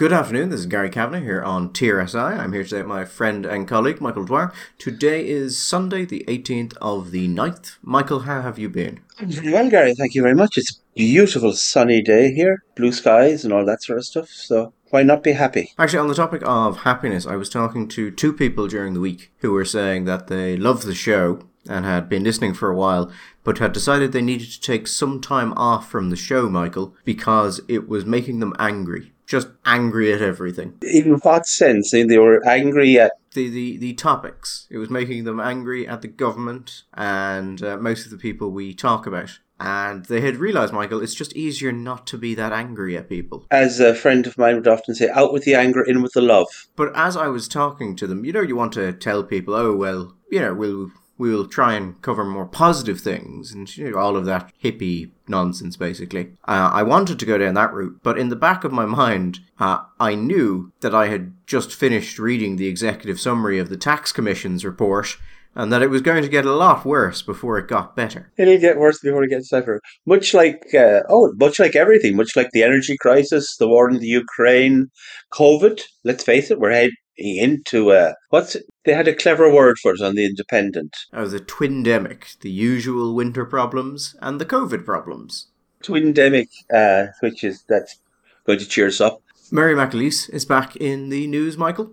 Good 0.00 0.14
afternoon, 0.14 0.48
this 0.48 0.60
is 0.60 0.64
Gary 0.66 0.88
Kavanagh 0.88 1.20
here 1.20 1.42
on 1.42 1.74
TRSI. 1.74 2.38
I'm 2.38 2.54
here 2.54 2.64
today 2.64 2.78
with 2.78 2.86
my 2.86 3.04
friend 3.04 3.44
and 3.44 3.68
colleague 3.68 4.00
Michael 4.00 4.24
Dwyer. 4.24 4.50
Today 4.78 5.28
is 5.28 5.60
Sunday, 5.60 6.06
the 6.06 6.24
18th 6.26 6.74
of 6.80 7.10
the 7.10 7.28
9th. 7.28 7.76
Michael, 7.82 8.20
how 8.20 8.40
have 8.40 8.58
you 8.58 8.70
been? 8.70 9.00
I'm 9.18 9.28
very 9.28 9.52
well, 9.52 9.68
Gary. 9.68 9.94
Thank 9.94 10.14
you 10.14 10.22
very 10.22 10.34
much. 10.34 10.56
It's 10.56 10.72
a 10.72 10.80
beautiful 10.96 11.52
sunny 11.52 12.00
day 12.00 12.32
here, 12.32 12.64
blue 12.76 12.92
skies 12.92 13.44
and 13.44 13.52
all 13.52 13.66
that 13.66 13.82
sort 13.82 13.98
of 13.98 14.06
stuff. 14.06 14.30
So 14.30 14.72
why 14.88 15.02
not 15.02 15.22
be 15.22 15.32
happy? 15.32 15.74
Actually, 15.78 15.98
on 15.98 16.08
the 16.08 16.14
topic 16.14 16.40
of 16.46 16.78
happiness, 16.78 17.26
I 17.26 17.36
was 17.36 17.50
talking 17.50 17.86
to 17.88 18.10
two 18.10 18.32
people 18.32 18.68
during 18.68 18.94
the 18.94 19.00
week 19.00 19.30
who 19.40 19.52
were 19.52 19.66
saying 19.66 20.06
that 20.06 20.28
they 20.28 20.56
love 20.56 20.84
the 20.84 20.94
show 20.94 21.46
and 21.68 21.84
had 21.84 22.08
been 22.08 22.24
listening 22.24 22.54
for 22.54 22.70
a 22.70 22.74
while, 22.74 23.12
but 23.44 23.58
had 23.58 23.74
decided 23.74 24.12
they 24.12 24.22
needed 24.22 24.50
to 24.50 24.60
take 24.62 24.86
some 24.86 25.20
time 25.20 25.52
off 25.58 25.90
from 25.90 26.08
the 26.08 26.16
show, 26.16 26.48
Michael, 26.48 26.96
because 27.04 27.60
it 27.68 27.86
was 27.86 28.06
making 28.06 28.40
them 28.40 28.54
angry 28.58 29.12
just 29.30 29.48
angry 29.64 30.12
at 30.12 30.20
everything. 30.20 30.74
In 30.82 31.14
what 31.18 31.46
sense? 31.46 31.92
they 31.92 32.18
were 32.18 32.44
angry 32.46 32.98
at 32.98 33.12
the, 33.32 33.48
the, 33.48 33.76
the 33.76 33.94
topics. 33.94 34.66
It 34.70 34.78
was 34.78 34.90
making 34.90 35.22
them 35.22 35.38
angry 35.38 35.86
at 35.86 36.02
the 36.02 36.08
government 36.08 36.82
and 36.94 37.62
uh, 37.62 37.76
most 37.76 38.04
of 38.04 38.10
the 38.10 38.18
people 38.18 38.50
we 38.50 38.74
talk 38.74 39.06
about. 39.06 39.38
And 39.60 40.06
they 40.06 40.22
had 40.22 40.38
realised, 40.38 40.72
Michael, 40.72 41.02
it's 41.02 41.14
just 41.14 41.36
easier 41.36 41.70
not 41.70 42.06
to 42.08 42.18
be 42.18 42.34
that 42.34 42.52
angry 42.52 42.96
at 42.96 43.08
people. 43.08 43.46
As 43.50 43.78
a 43.78 43.94
friend 43.94 44.26
of 44.26 44.36
mine 44.36 44.56
would 44.56 44.66
often 44.66 44.94
say, 44.94 45.08
out 45.10 45.32
with 45.32 45.44
the 45.44 45.54
anger, 45.54 45.84
in 45.84 46.02
with 46.02 46.14
the 46.14 46.22
love. 46.22 46.48
But 46.74 46.90
as 46.96 47.16
I 47.16 47.28
was 47.28 47.46
talking 47.46 47.94
to 47.96 48.06
them, 48.06 48.24
you 48.24 48.32
know, 48.32 48.40
you 48.40 48.56
want 48.56 48.72
to 48.72 48.92
tell 48.92 49.22
people, 49.22 49.54
oh, 49.54 49.76
well, 49.76 50.16
you 50.30 50.40
know, 50.40 50.54
we'll 50.54 50.90
we 51.20 51.34
will 51.34 51.46
try 51.46 51.74
and 51.74 52.00
cover 52.00 52.24
more 52.24 52.46
positive 52.46 52.98
things 52.98 53.52
and 53.52 53.76
you 53.76 53.90
know, 53.90 53.98
all 53.98 54.16
of 54.16 54.24
that 54.24 54.50
hippie 54.64 55.10
nonsense, 55.28 55.76
basically. 55.76 56.32
Uh, 56.48 56.70
I 56.72 56.82
wanted 56.82 57.18
to 57.18 57.26
go 57.26 57.36
down 57.36 57.52
that 57.54 57.74
route, 57.74 58.00
but 58.02 58.18
in 58.18 58.30
the 58.30 58.36
back 58.36 58.64
of 58.64 58.72
my 58.72 58.86
mind, 58.86 59.40
uh, 59.58 59.80
I 60.00 60.14
knew 60.14 60.72
that 60.80 60.94
I 60.94 61.08
had 61.08 61.34
just 61.46 61.74
finished 61.74 62.18
reading 62.18 62.56
the 62.56 62.68
executive 62.68 63.20
summary 63.20 63.58
of 63.58 63.68
the 63.68 63.76
Tax 63.76 64.12
Commission's 64.12 64.64
report 64.64 65.18
and 65.54 65.70
that 65.70 65.82
it 65.82 65.90
was 65.90 66.00
going 66.00 66.22
to 66.22 66.28
get 66.28 66.46
a 66.46 66.54
lot 66.54 66.86
worse 66.86 67.20
before 67.20 67.58
it 67.58 67.68
got 67.68 67.94
better. 67.94 68.32
It'll 68.38 68.58
get 68.58 68.78
worse 68.78 69.00
before 69.00 69.24
it 69.24 69.30
gets 69.30 69.50
better. 69.50 69.82
Much 70.06 70.32
like, 70.32 70.62
uh, 70.72 71.00
oh, 71.10 71.34
much 71.36 71.58
like 71.58 71.76
everything, 71.76 72.16
much 72.16 72.34
like 72.34 72.48
the 72.52 72.62
energy 72.62 72.96
crisis, 72.98 73.56
the 73.58 73.68
war 73.68 73.90
in 73.90 73.98
the 73.98 74.06
Ukraine, 74.06 74.86
COVID. 75.34 75.82
Let's 76.02 76.24
face 76.24 76.50
it, 76.50 76.60
we're 76.60 76.70
head, 76.70 76.90
into 77.16 77.92
a 77.92 78.14
what's 78.30 78.54
it? 78.54 78.64
they 78.84 78.94
had 78.94 79.08
a 79.08 79.14
clever 79.14 79.52
word 79.52 79.78
for 79.78 79.92
it 79.92 80.00
on 80.00 80.14
the 80.14 80.24
Independent. 80.24 80.96
Oh, 81.12 81.26
the 81.26 81.40
twindemic, 81.40 82.38
the 82.40 82.50
usual 82.50 83.14
winter 83.14 83.44
problems 83.44 84.16
and 84.20 84.40
the 84.40 84.46
COVID 84.46 84.84
problems. 84.84 85.48
Twindemic, 85.82 86.48
uh, 86.72 87.12
which 87.20 87.44
is 87.44 87.64
that's 87.68 87.98
going 88.46 88.58
to 88.58 88.66
cheer 88.66 88.86
us 88.86 89.00
up. 89.00 89.22
Mary 89.52 89.74
McAleese 89.74 90.30
is 90.30 90.44
back 90.44 90.76
in 90.76 91.08
the 91.08 91.26
news, 91.26 91.58
Michael. 91.58 91.92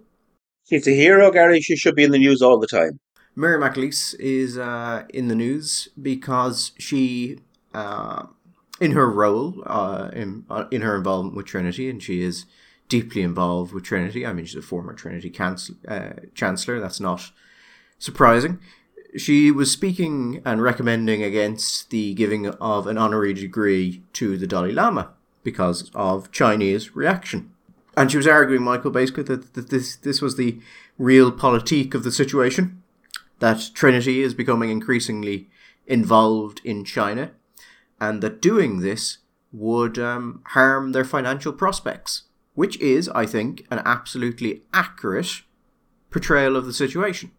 She's 0.69 0.87
a 0.87 0.91
hero, 0.91 1.31
Gary. 1.31 1.61
She 1.61 1.75
should 1.75 1.95
be 1.95 2.03
in 2.03 2.11
the 2.11 2.19
news 2.19 2.41
all 2.41 2.59
the 2.59 2.67
time. 2.67 2.99
Mary 3.35 3.59
McAleese 3.59 4.15
is 4.19 4.57
uh, 4.57 5.05
in 5.09 5.27
the 5.27 5.35
news 5.35 5.89
because 6.01 6.71
she, 6.77 7.39
uh, 7.73 8.25
in 8.81 8.91
her 8.91 9.09
role, 9.09 9.63
uh, 9.65 10.09
in, 10.13 10.45
uh, 10.49 10.65
in 10.71 10.81
her 10.81 10.95
involvement 10.95 11.35
with 11.35 11.45
Trinity, 11.45 11.89
and 11.89 12.01
she 12.01 12.21
is 12.21 12.45
deeply 12.89 13.21
involved 13.21 13.73
with 13.73 13.83
Trinity. 13.83 14.25
I 14.25 14.33
mean, 14.33 14.45
she's 14.45 14.55
a 14.55 14.61
former 14.61 14.93
Trinity 14.93 15.33
uh, 15.87 16.09
chancellor. 16.33 16.79
That's 16.79 16.99
not 16.99 17.31
surprising. 17.97 18.59
She 19.15 19.51
was 19.51 19.71
speaking 19.71 20.41
and 20.45 20.61
recommending 20.61 21.23
against 21.23 21.89
the 21.89 22.13
giving 22.13 22.47
of 22.47 22.87
an 22.87 22.97
honorary 22.97 23.33
degree 23.33 24.03
to 24.13 24.37
the 24.37 24.47
Dalai 24.47 24.71
Lama 24.71 25.13
because 25.43 25.89
of 25.95 26.31
Chinese 26.31 26.95
reaction. 26.95 27.51
And 27.95 28.11
she 28.11 28.17
was 28.17 28.27
arguing, 28.27 28.63
Michael, 28.63 28.91
basically 28.91 29.23
that, 29.23 29.53
that 29.55 29.69
this 29.69 29.95
this 29.95 30.21
was 30.21 30.35
the 30.35 30.59
realpolitik 30.99 31.95
of 31.95 32.03
the 32.03 32.11
situation, 32.11 32.83
that 33.39 33.71
Trinity 33.73 34.21
is 34.21 34.33
becoming 34.33 34.69
increasingly 34.69 35.49
involved 35.87 36.61
in 36.63 36.85
China, 36.85 37.31
and 37.99 38.21
that 38.21 38.41
doing 38.41 38.81
this 38.81 39.19
would 39.51 39.97
um, 39.97 40.41
harm 40.47 40.91
their 40.91 41.05
financial 41.05 41.53
prospects 41.53 42.23
which 42.57 42.79
is, 42.79 43.07
I 43.09 43.27
think, 43.27 43.67
an 43.69 43.83
absolutely 43.85 44.63
accurate 44.73 45.43
portrayal 46.09 46.55
of 46.55 46.65
the 46.65 46.73
situation. 46.73 47.29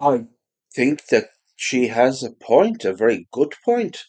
I 0.00 0.24
think 0.74 1.06
that 1.12 1.26
she 1.54 1.86
has 1.86 2.24
a 2.24 2.32
point, 2.32 2.84
a 2.84 2.92
very 2.92 3.28
good 3.30 3.54
point, 3.64 4.02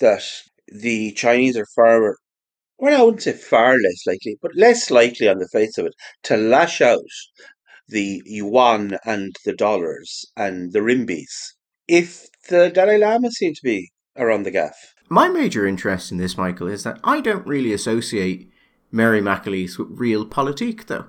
that 0.00 0.24
the 0.66 1.12
Chinese 1.12 1.58
are 1.58 1.66
far, 1.76 2.16
well, 2.78 2.98
I 2.98 3.04
wouldn't 3.04 3.22
say 3.24 3.32
far 3.32 3.74
less 3.74 4.06
likely, 4.06 4.38
but 4.40 4.56
less 4.56 4.90
likely 4.90 5.28
on 5.28 5.40
the 5.40 5.48
face 5.52 5.76
of 5.76 5.84
it 5.84 5.94
to 6.22 6.38
lash 6.38 6.80
out 6.80 7.04
the 7.86 8.22
yuan 8.24 8.96
and 9.04 9.36
the 9.44 9.52
dollars 9.52 10.24
and 10.38 10.72
the 10.72 10.78
ringgits 10.78 11.52
if 11.86 12.28
the 12.48 12.70
Dalai 12.70 12.96
Lama 12.96 13.30
seem 13.30 13.52
to 13.52 13.60
be 13.62 13.90
around 14.16 14.44
the 14.44 14.50
gaff. 14.50 14.94
My 15.10 15.28
major 15.28 15.66
interest 15.66 16.10
in 16.10 16.16
this, 16.16 16.38
Michael, 16.38 16.68
is 16.68 16.82
that 16.84 16.98
I 17.04 17.20
don't 17.20 17.46
really 17.46 17.74
associate 17.74 18.48
Mary 18.92 19.22
McAleese 19.22 19.78
with 19.78 19.98
realpolitik, 19.98 20.86
though. 20.86 21.06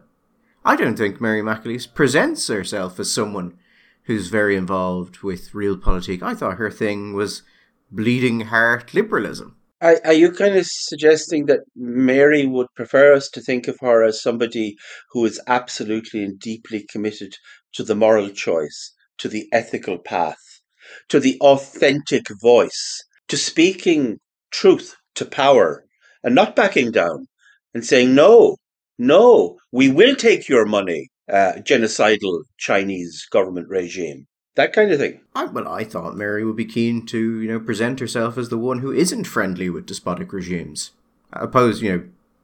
I 0.65 0.77
don't 0.77 0.97
think 0.97 1.19
Mary 1.19 1.41
McAleese 1.41 1.93
presents 1.93 2.47
herself 2.47 2.97
as 2.99 3.13
someone 3.13 3.57
who's 4.03 4.29
very 4.29 4.55
involved 4.55 5.19
with 5.19 5.51
realpolitik. 5.51 6.23
I 6.23 6.33
thought 6.33 6.57
her 6.57 6.71
thing 6.71 7.13
was 7.13 7.43
bleeding 7.91 8.41
heart 8.41 8.93
liberalism. 8.93 9.57
Are, 9.81 9.99
are 10.05 10.13
you 10.13 10.31
kind 10.31 10.55
of 10.55 10.65
suggesting 10.65 11.45
that 11.47 11.59
Mary 11.75 12.45
would 12.45 12.67
prefer 12.73 13.13
us 13.13 13.29
to 13.31 13.41
think 13.41 13.67
of 13.67 13.77
her 13.81 14.03
as 14.03 14.21
somebody 14.21 14.77
who 15.11 15.25
is 15.25 15.41
absolutely 15.47 16.23
and 16.23 16.39
deeply 16.39 16.85
committed 16.89 17.35
to 17.73 17.83
the 17.83 17.95
moral 17.95 18.29
choice, 18.29 18.93
to 19.17 19.27
the 19.27 19.49
ethical 19.51 19.97
path, 19.97 20.61
to 21.09 21.19
the 21.19 21.37
authentic 21.41 22.27
voice, 22.41 23.03
to 23.27 23.35
speaking 23.35 24.19
truth 24.51 24.95
to 25.15 25.25
power 25.25 25.83
and 26.23 26.33
not 26.33 26.55
backing 26.55 26.91
down, 26.91 27.27
and 27.73 27.85
saying, 27.85 28.13
no, 28.13 28.57
no, 28.97 29.57
we 29.71 29.89
will 29.89 30.15
take 30.15 30.47
your 30.47 30.65
money, 30.65 31.09
uh, 31.31 31.53
genocidal 31.57 32.43
Chinese 32.57 33.25
government 33.31 33.69
regime. 33.69 34.27
That 34.55 34.73
kind 34.73 34.91
of 34.91 34.99
thing. 34.99 35.21
I, 35.35 35.45
well, 35.45 35.67
I 35.67 35.83
thought 35.83 36.15
Mary 36.15 36.45
would 36.45 36.55
be 36.55 36.65
keen 36.65 37.05
to, 37.07 37.41
you 37.41 37.51
know, 37.51 37.59
present 37.59 37.99
herself 37.99 38.37
as 38.37 38.49
the 38.49 38.57
one 38.57 38.79
who 38.79 38.91
isn't 38.91 39.25
friendly 39.25 39.69
with 39.69 39.87
despotic 39.87 40.31
regimes. 40.31 40.91
Opposed, 41.31 41.81
you 41.81 41.91
know, 41.91 42.03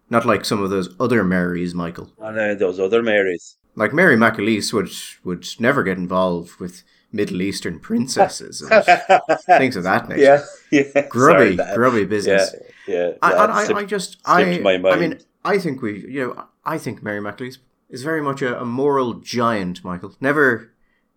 not 0.09 0.25
like 0.25 0.43
some 0.43 0.63
of 0.63 0.71
those 0.71 0.95
other 0.99 1.23
Marys, 1.23 1.75
Michael. 1.75 2.11
Oh, 2.19 2.31
no, 2.31 2.55
those 2.55 2.79
other 2.79 3.03
Marys. 3.03 3.57
Like 3.75 3.93
Mary 3.93 4.17
McAleese 4.17 4.73
would 4.73 4.89
would 5.23 5.47
never 5.59 5.83
get 5.83 5.99
involved 5.99 6.59
with 6.59 6.83
Middle 7.11 7.41
Eastern 7.41 7.79
princesses 7.79 8.61
and 8.61 8.83
things 9.41 9.75
of 9.75 9.83
that 9.83 10.09
nature. 10.09 10.45
Yeah, 10.71 10.81
yeah. 10.93 11.07
Grubby, 11.09 11.55
Sorry, 11.57 11.75
grubby 11.75 12.05
business. 12.05 12.53
Yeah, 12.53 12.68
yeah. 12.89 13.11
I, 13.21 13.31
I, 13.33 13.45
I, 13.45 13.77
I 13.79 13.83
just, 13.85 14.17
I, 14.25 14.41
I 14.41 14.95
mean, 14.95 15.19
I 15.43 15.57
think 15.57 15.81
we, 15.81 16.05
you 16.07 16.27
know, 16.27 16.45
I 16.65 16.77
think 16.77 17.01
Mary 17.01 17.21
McAleese 17.21 17.57
is 17.89 18.03
very 18.03 18.21
much 18.21 18.41
a, 18.41 18.61
a 18.61 18.65
moral 18.65 19.15
giant, 19.15 19.83
Michael. 19.83 20.15
Never, 20.19 20.73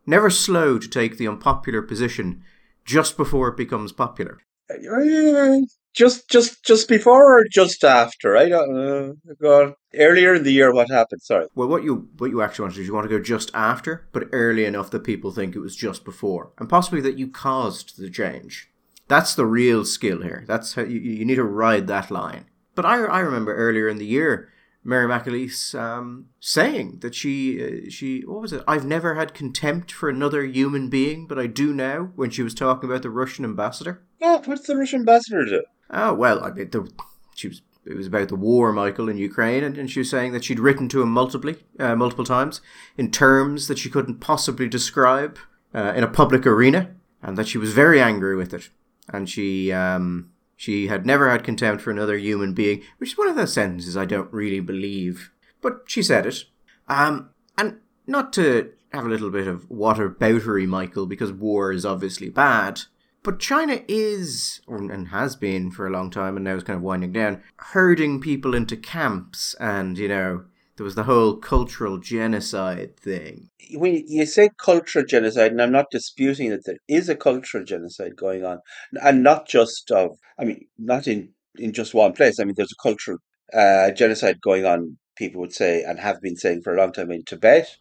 never 0.07 0.31
slow 0.31 0.79
to 0.79 0.89
take 0.89 1.19
the 1.19 1.29
unpopular 1.29 1.83
position 1.83 2.43
just 2.85 3.17
before 3.17 3.49
it 3.49 3.57
becomes 3.57 3.93
popular. 3.93 4.39
Uh, 4.71 5.61
just, 5.95 6.31
just, 6.31 6.65
just 6.65 6.89
before 6.89 7.39
or 7.39 7.45
just 7.51 7.85
after? 7.85 8.37
I 8.37 8.49
don't 8.49 8.73
know. 8.73 9.15
Go 9.41 9.75
Earlier 9.95 10.35
in 10.35 10.43
the 10.43 10.53
year, 10.53 10.73
what 10.73 10.91
happened? 10.91 11.21
Sorry. 11.21 11.47
Well, 11.55 11.69
what 11.69 11.85
you 11.85 12.09
what 12.17 12.31
you 12.31 12.41
actually 12.41 12.63
want 12.63 12.73
to 12.73 12.77
do 12.77 12.81
is 12.81 12.87
you 12.89 12.95
want 12.95 13.11
to 13.11 13.15
go 13.15 13.23
just 13.23 13.51
after, 13.53 14.09
but 14.13 14.25
early 14.33 14.65
enough 14.65 14.91
that 14.91 15.05
people 15.05 15.31
think 15.33 15.55
it 15.55 15.61
was 15.61 15.77
just 15.77 16.03
before, 16.03 16.53
and 16.59 16.67
possibly 16.67 17.03
that 17.03 17.19
you 17.19 17.29
caused 17.29 17.99
the 17.99 18.09
change. 18.09 18.71
That's 19.09 19.35
the 19.35 19.47
real 19.47 19.85
skill 19.85 20.23
here. 20.23 20.45
That's 20.47 20.75
how 20.75 20.83
you, 20.83 21.01
you 21.01 21.25
need 21.25 21.37
to 21.37 21.45
ride 21.45 21.87
that 21.89 22.11
line. 22.11 22.47
But 22.75 22.87
I, 22.87 23.05
I 23.05 23.21
remember 23.21 23.55
earlier 23.55 23.89
in 23.89 23.99
the 23.99 24.07
year, 24.07 24.49
Mary 24.85 25.07
McAleese 25.07 25.79
um, 25.79 26.27
saying 26.41 26.99
that 27.01 27.15
she 27.15 27.63
uh, 27.63 27.91
she 27.91 28.23
what 28.23 28.41
was 28.41 28.53
it? 28.53 28.65
I've 28.67 28.85
never 28.85 29.15
had 29.15 29.35
contempt 29.35 29.93
for 29.93 30.09
another 30.09 30.45
human 30.45 30.89
being, 30.89 31.27
but 31.27 31.39
I 31.39 31.47
do 31.47 31.73
now. 31.73 32.11
When 32.17 32.31
she 32.31 32.43
was 32.43 32.55
talking 32.55 32.89
about 32.89 33.03
the 33.03 33.11
Russian 33.11 33.45
ambassador. 33.45 34.03
Oh, 34.21 34.43
what's 34.45 34.67
the 34.67 34.77
Russian 34.77 35.01
ambassador 35.01 35.45
do? 35.45 35.63
Oh 35.91 36.15
well, 36.15 36.43
I 36.43 36.51
mean, 36.51 36.71
the, 36.71 36.91
she 37.35 37.49
was 37.49 37.63
it 37.85 37.97
was 37.97 38.07
about 38.07 38.29
the 38.29 38.37
war, 38.37 38.73
Michael, 38.73 39.09
in 39.09 39.19
Ukraine, 39.19 39.65
and, 39.65 39.77
and 39.77 39.91
she 39.91 40.01
was 40.01 40.11
saying 40.11 40.33
that 40.33 40.45
she'd 40.45 40.61
written 40.61 40.89
to 40.91 41.03
him 41.03 41.11
multiply, 41.11 41.55
uh, 41.81 41.97
multiple 41.97 42.25
times 42.25 42.61
in 42.97 43.11
terms 43.11 43.67
that 43.67 43.79
she 43.79 43.91
couldn't 43.91 44.21
possibly 44.21 44.69
describe 44.69 45.37
uh, 45.75 45.93
in 45.97 46.05
a 46.05 46.09
public 46.09 46.47
arena, 46.47 46.95
and 47.23 47.37
that 47.37 47.49
she 47.49 47.59
was 47.59 47.73
very 47.73 48.01
angry 48.01 48.37
with 48.37 48.55
it, 48.55 48.71
and 49.09 49.29
she 49.29 49.73
um, 49.73 50.31
she 50.57 50.87
had 50.89 51.05
never 51.05 51.31
had 51.31 51.45
contempt 51.45 51.83
for 51.83 51.91
another 51.91 52.17
human 52.17 52.53
being, 52.53 52.83
which 52.99 53.13
is 53.13 53.19
one 53.19 53.29
of 53.29 53.37
those 53.37 53.53
sentences 53.53 53.97
I 53.97 54.05
don't 54.05 54.33
really 54.33 54.61
believe, 54.61 55.31
but 55.61 55.83
she 55.87 56.03
said 56.03 56.27
it. 56.27 56.45
Um, 56.89 57.31
and 57.59 57.79
not 58.07 58.33
to 58.35 58.73
have 58.93 59.07
a 59.07 59.09
little 59.09 59.31
bit 59.31 59.47
of 59.49 59.69
whataboutery, 59.69 60.67
Michael, 60.67 61.07
because 61.07 61.33
war 61.33 61.73
is 61.73 61.85
obviously 61.85 62.29
bad. 62.29 62.83
But 63.23 63.39
China 63.39 63.81
is, 63.87 64.61
and 64.67 65.09
has 65.09 65.37
been 65.37 65.71
for 65.71 65.87
a 65.87 65.91
long 65.91 66.11
time, 66.11 66.37
and 66.37 66.45
now 66.45 66.57
is 66.57 66.65
kind 66.65 66.77
of 66.77 66.83
winding 66.83 67.13
down, 67.13 67.43
herding 67.57 68.21
people 68.21 68.55
into 68.55 68.77
camps 68.77 69.55
and, 69.61 69.97
you 69.97 70.09
know, 70.09 70.45
there 70.83 70.87
was 70.87 70.97
the 70.97 71.05
whole 71.05 71.37
cultural 71.37 71.97
genocide 71.97 72.97
thing. 72.97 73.49
When 73.75 74.03
you 74.09 74.27
say 74.27 74.51
cultural 74.59 75.05
genocide, 75.05 75.53
and 75.53 75.63
I'm 75.63 75.71
not 75.71 75.93
disputing 75.93 76.51
that 76.51 76.65
there 76.65 76.79
is 76.89 77.09
a 77.09 77.15
cultural 77.15 77.63
genocide 77.63 78.17
going 78.17 78.45
on, 78.45 78.59
and 79.01 79.23
not 79.23 79.47
just 79.47 79.93
of, 79.93 80.17
I 80.41 80.45
mean, 80.45 80.67
not 80.79 81.07
in, 81.07 81.29
in 81.57 81.73
just 81.73 81.95
one 81.95 82.15
place. 82.15 82.41
I 82.41 82.45
mean, 82.45 82.55
there's 82.57 82.73
a 82.73 82.83
cultural 82.83 83.19
uh, 83.55 83.93
genocide 83.93 84.41
going 84.41 84.67
on, 84.67 84.99
people 85.17 85.41
would 85.41 85.53
say, 85.53 85.83
and 85.83 85.99
have 85.99 86.21
been 86.21 86.37
saying 86.37 86.63
for 86.63 86.75
a 86.75 86.79
long 86.79 86.93
time 86.93 87.11
in 87.11 87.25
Tibet. 87.25 87.77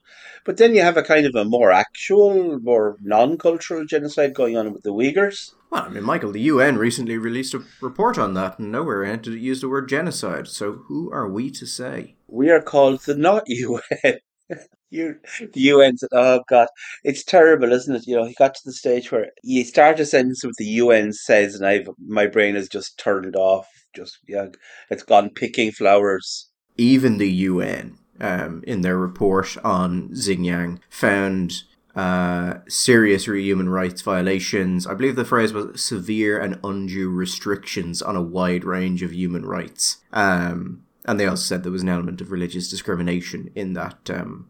But 0.46 0.58
then 0.58 0.76
you 0.76 0.82
have 0.82 0.98
a 0.98 1.04
kind 1.04 1.26
of 1.26 1.36
a 1.36 1.46
more 1.46 1.72
actual, 1.72 2.60
more 2.60 2.98
non 3.02 3.38
cultural 3.38 3.86
genocide 3.86 4.34
going 4.34 4.58
on 4.58 4.74
with 4.74 4.84
the 4.84 4.94
Uyghurs. 4.94 5.54
Well, 5.70 5.84
I 5.84 5.90
mean, 5.90 6.04
Michael, 6.04 6.32
the 6.32 6.42
UN 6.42 6.78
recently 6.78 7.18
released 7.18 7.54
a 7.54 7.64
report 7.80 8.18
on 8.18 8.34
that, 8.34 8.60
and 8.60 8.72
nowhere 8.72 9.04
in 9.04 9.16
it 9.16 9.22
did 9.24 9.36
it 9.36 9.40
use 9.40 9.62
the 9.62 9.70
word 9.70 9.88
genocide. 9.88 10.48
So 10.48 10.84
who 10.88 11.12
are 11.12 11.30
we 11.30 11.50
to 11.52 11.66
say? 11.66 12.16
We 12.28 12.50
are 12.50 12.62
called 12.62 13.02
the 13.02 13.16
not 13.16 13.44
UN. 13.48 14.20
you, 14.90 15.16
the 15.40 15.62
UN 15.62 15.98
said, 15.98 16.10
"Oh 16.12 16.42
God, 16.50 16.68
it's 17.04 17.24
terrible, 17.24 17.72
isn't 17.72 17.96
it?" 17.96 18.08
You 18.08 18.18
know, 18.18 18.26
he 18.26 18.34
got 18.34 18.54
to 18.56 18.62
the 18.66 18.74
stage 18.74 19.12
where 19.12 19.32
you 19.44 19.64
start 19.64 20.00
a 20.00 20.06
sentence 20.06 20.44
with 20.44 20.58
the 20.58 20.66
UN 20.66 21.14
says, 21.14 21.56
and 21.56 21.66
I've 21.66 21.90
my 22.06 22.28
brain 22.28 22.56
has 22.56 22.68
just 22.68 23.00
turned 23.00 23.36
off. 23.36 23.68
Just 23.96 24.20
yeah, 24.28 24.48
it's 24.90 25.04
gone 25.04 25.30
picking 25.30 25.72
flowers. 25.72 26.51
Even 26.78 27.18
the 27.18 27.30
UN, 27.30 27.98
um, 28.20 28.64
in 28.66 28.82
their 28.82 28.98
report 28.98 29.58
on 29.64 30.10
Xinjiang, 30.10 30.80
found 30.90 31.64
uh, 31.96 32.60
serious 32.68 33.26
human 33.26 33.70
rights 33.70 34.02
violations. 34.02 34.88
I 34.88 34.94
believe 34.94 35.16
the 35.16 35.26
phrase 35.26 35.54
was 35.54 35.84
severe 35.84 36.40
and 36.40 36.60
undue 36.64 37.10
restrictions 37.10 38.02
on 38.02 38.16
a 38.16 38.22
wide 38.22 38.64
range 38.64 39.04
of 39.04 39.14
human 39.14 39.46
rights. 39.46 39.98
Um, 40.14 40.84
and 41.06 41.20
they 41.20 41.26
also 41.26 41.44
said 41.44 41.64
there 41.64 41.72
was 41.72 41.82
an 41.82 41.90
element 41.90 42.22
of 42.22 42.32
religious 42.32 42.70
discrimination 42.70 43.52
in 43.56 43.74
that 43.74 44.10
um, 44.10 44.48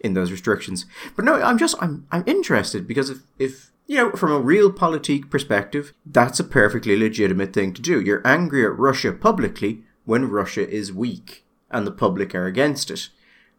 in 0.00 0.14
those 0.14 0.30
restrictions. 0.30 0.86
But 1.16 1.24
no, 1.24 1.34
I'm 1.34 1.58
just 1.58 1.76
I'm 1.80 2.06
I'm 2.10 2.24
interested 2.26 2.86
because 2.86 3.10
if 3.10 3.18
if 3.38 3.72
you 3.86 3.96
know 3.96 4.12
from 4.12 4.32
a 4.32 4.40
realpolitik 4.40 5.30
perspective, 5.30 5.92
that's 6.06 6.40
a 6.40 6.44
perfectly 6.44 6.96
legitimate 6.96 7.52
thing 7.52 7.74
to 7.74 7.82
do. 7.82 8.00
You're 8.00 8.26
angry 8.26 8.64
at 8.64 8.78
Russia 8.78 9.12
publicly 9.12 9.82
when 10.04 10.28
Russia 10.28 10.68
is 10.68 10.92
weak 10.92 11.44
and 11.70 11.86
the 11.86 11.92
public 11.92 12.34
are 12.34 12.46
against 12.46 12.90
it. 12.90 13.08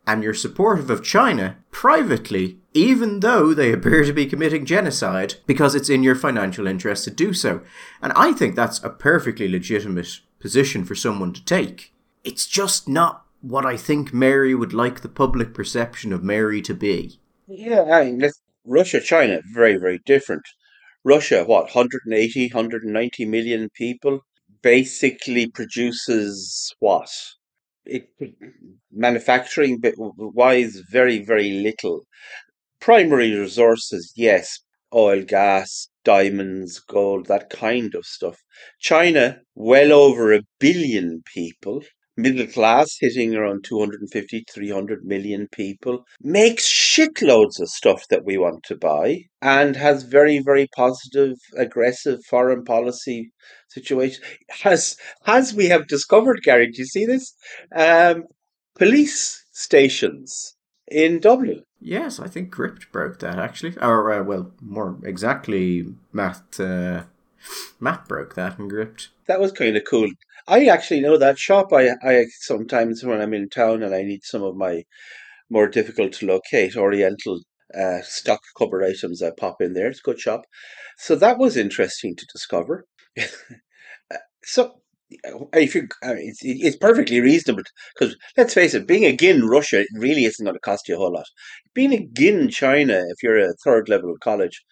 And 0.06 0.22
you're 0.22 0.34
supportive 0.34 0.90
of 0.90 1.04
China 1.04 1.58
privately, 1.72 2.58
even 2.74 3.22
though 3.22 3.54
they 3.54 3.72
appear 3.72 4.04
to 4.04 4.12
be 4.12 4.26
committing 4.26 4.66
genocide, 4.66 5.36
because 5.46 5.76
it's 5.76 5.90
in 5.90 6.04
your 6.04 6.16
financial 6.16 6.68
interest 6.68 7.06
to 7.06 7.12
do 7.12 7.34
so. 7.34 7.62
And 8.02 8.12
I 8.14 8.34
think 8.34 8.56
that's 8.56 8.84
a 8.84 8.90
perfectly 8.90 9.48
legitimate 9.48 10.20
position 10.40 10.84
for 10.84 10.96
someone 10.96 11.32
to 11.34 11.46
take. 11.46 11.94
It's 12.26 12.48
just 12.48 12.90
not 12.90 13.26
what 13.42 13.66
I 13.66 13.78
think 13.78 14.14
Mary 14.14 14.54
would 14.54 14.74
like 14.74 15.02
the 15.02 15.10
public 15.10 15.54
perception 15.54 16.12
of 16.12 16.24
Mary 16.24 16.62
to 16.64 16.74
be. 16.74 17.20
Yeah, 17.48 17.84
I 17.84 18.06
mean, 18.06 18.30
Russia, 18.66 19.00
China, 19.00 19.42
very, 19.54 19.78
very 19.78 20.00
different. 20.06 20.44
Russia, 21.04 21.44
what, 21.44 21.66
180, 21.66 22.48
190 22.48 23.26
million 23.26 23.70
people, 23.70 24.22
basically 24.64 25.48
produces 25.48 26.74
what? 26.80 27.10
It 27.86 28.10
manufacturing 28.92 29.82
wise 29.98 30.82
very 30.92 31.20
very 31.24 31.52
little. 31.52 32.08
Primary 32.80 33.34
resources, 33.34 34.14
yes, 34.16 34.60
oil, 34.94 35.24
gas, 35.24 35.90
diamonds, 36.06 36.80
gold, 36.80 37.28
that 37.28 37.50
kind 37.50 37.96
of 37.96 38.06
stuff. 38.06 38.38
China, 38.80 39.42
well 39.56 39.92
over 39.94 40.34
a 40.34 40.44
billion 40.60 41.24
people, 41.34 41.84
middle 42.16 42.48
class 42.48 42.98
hitting 43.00 43.36
around 43.36 43.64
250 43.64 44.46
300 44.52 45.04
million 45.04 45.48
people 45.52 46.06
makes 46.22 46.68
shitloads 46.68 47.60
of 47.60 47.70
stuff 47.70 48.08
that 48.10 48.24
we 48.24 48.38
want 48.38 48.64
to 48.64 48.76
buy 48.76 49.24
and 49.42 49.76
has 49.76 50.04
very 50.04 50.40
very 50.40 50.68
positive 50.76 51.38
aggressive 51.58 52.20
foreign 52.30 52.64
policy 52.64 53.32
situation. 53.70 54.24
Has 54.50 54.96
as 55.26 55.54
we 55.54 55.68
have 55.68 55.88
discovered 55.88 56.44
gary 56.44 56.68
do 56.68 56.80
you 56.82 56.86
see 56.86 57.06
this? 57.06 57.36
Um, 57.76 58.26
police 58.76 59.44
stations 59.52 60.56
in 60.88 61.20
dublin. 61.20 61.64
Yes 61.80 62.20
i 62.20 62.28
think 62.28 62.52
Gript 62.52 62.92
broke 62.92 63.20
that 63.20 63.40
actually. 63.40 63.76
Or 63.82 64.12
uh, 64.12 64.24
well 64.24 64.52
more 64.62 65.00
exactly 65.04 65.86
matt 66.12 66.60
uh, 66.60 67.04
matt 67.80 68.08
broke 68.08 68.36
that 68.36 68.60
in 68.60 68.68
Gript 68.68 69.10
that 69.26 69.40
was 69.40 69.52
kind 69.52 69.76
of 69.76 69.84
cool 69.90 70.10
I 70.48 70.66
actually 70.66 71.02
know 71.02 71.18
that 71.18 71.40
shop. 71.40 71.72
I, 71.74 71.92
I 72.04 72.26
sometimes 72.40 73.04
when 73.04 73.22
I'm 73.22 73.34
in 73.34 73.50
town 73.50 73.84
and 73.84 73.94
I 73.96 74.04
need 74.04 74.24
some 74.24 74.44
of 74.44 74.56
my 74.56 74.84
more 75.50 75.68
difficult 75.68 76.14
to 76.14 76.26
locate 76.28 76.76
Oriental 76.78 77.42
uh, 77.78 78.02
stock 78.04 78.42
cupboard 78.58 78.84
items, 78.84 79.22
I 79.22 79.32
pop 79.38 79.62
in 79.62 79.74
there. 79.74 79.88
It's 79.90 80.00
a 80.00 80.04
good 80.04 80.20
shop. 80.20 80.42
So 80.98 81.16
that 81.16 81.38
was 81.38 81.58
interesting 81.58 82.16
to 82.16 82.26
discover. 82.34 82.86
Uh, 84.12 84.18
so 84.44 84.82
if 85.54 85.76
you, 85.76 85.88
I 86.04 86.14
mean, 86.16 86.30
it's, 86.30 86.40
it's 86.44 86.76
perfectly 86.78 87.20
reasonable 87.20 87.64
because 87.98 88.16
let's 88.38 88.54
face 88.54 88.74
it, 88.74 88.88
being 88.88 89.06
again 89.06 89.48
Russia 89.48 89.82
it 89.82 89.88
really 89.96 90.26
isn't 90.26 90.44
going 90.44 90.56
to 90.56 90.60
cost 90.60 90.88
you 90.88 90.96
a 90.96 90.98
whole 90.98 91.14
lot. 91.14 91.26
Being 91.74 91.94
again 91.94 92.50
China, 92.50 93.02
if 93.10 93.24
you're 93.24 93.40
a 93.40 93.54
third 93.64 93.90
level 93.90 94.14
college, 94.22 94.64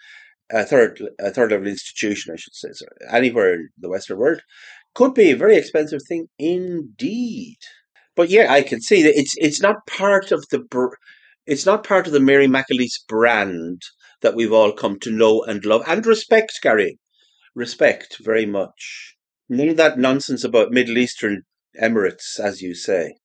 a 0.52 0.66
third 0.66 1.02
a 1.20 1.32
third 1.32 1.52
level 1.52 1.68
institution, 1.68 2.34
I 2.34 2.38
should 2.38 2.56
say, 2.56 2.70
so 2.74 2.86
anywhere 3.10 3.54
in 3.56 3.70
the 3.78 3.90
Western 3.90 4.18
world, 4.18 4.42
could 4.94 5.14
be 5.14 5.32
a 5.32 5.36
very 5.36 5.58
expensive 5.58 6.02
thing 6.08 6.28
indeed. 6.38 7.58
But 8.16 8.30
yeah, 8.30 8.52
I 8.52 8.62
can 8.62 8.82
see 8.82 9.04
that 9.04 9.18
it's 9.18 9.36
it's 9.38 9.62
not 9.62 9.88
part 9.88 10.32
of 10.32 10.46
the 10.52 10.62
it's 11.46 11.66
not 11.66 11.86
part 11.86 12.08
of 12.08 12.14
the 12.14 12.20
Mary 12.20 12.48
McAleese 12.48 13.06
brand 13.08 13.82
that 14.22 14.36
we've 14.36 14.54
all 14.54 14.72
come 14.72 15.00
to 15.00 15.12
know 15.12 15.44
and 15.44 15.66
love 15.66 15.84
and 15.88 16.06
respect, 16.06 16.60
Gary. 16.62 17.00
Respect 17.56 18.18
very 18.22 18.46
much. 18.46 19.16
None 19.50 19.70
of 19.70 19.78
that 19.78 19.98
nonsense 19.98 20.44
about 20.44 20.72
Middle 20.72 20.98
Eastern 20.98 21.44
Emirates, 21.82 22.40
as 22.40 22.62
you 22.62 22.74
say. 22.74 23.16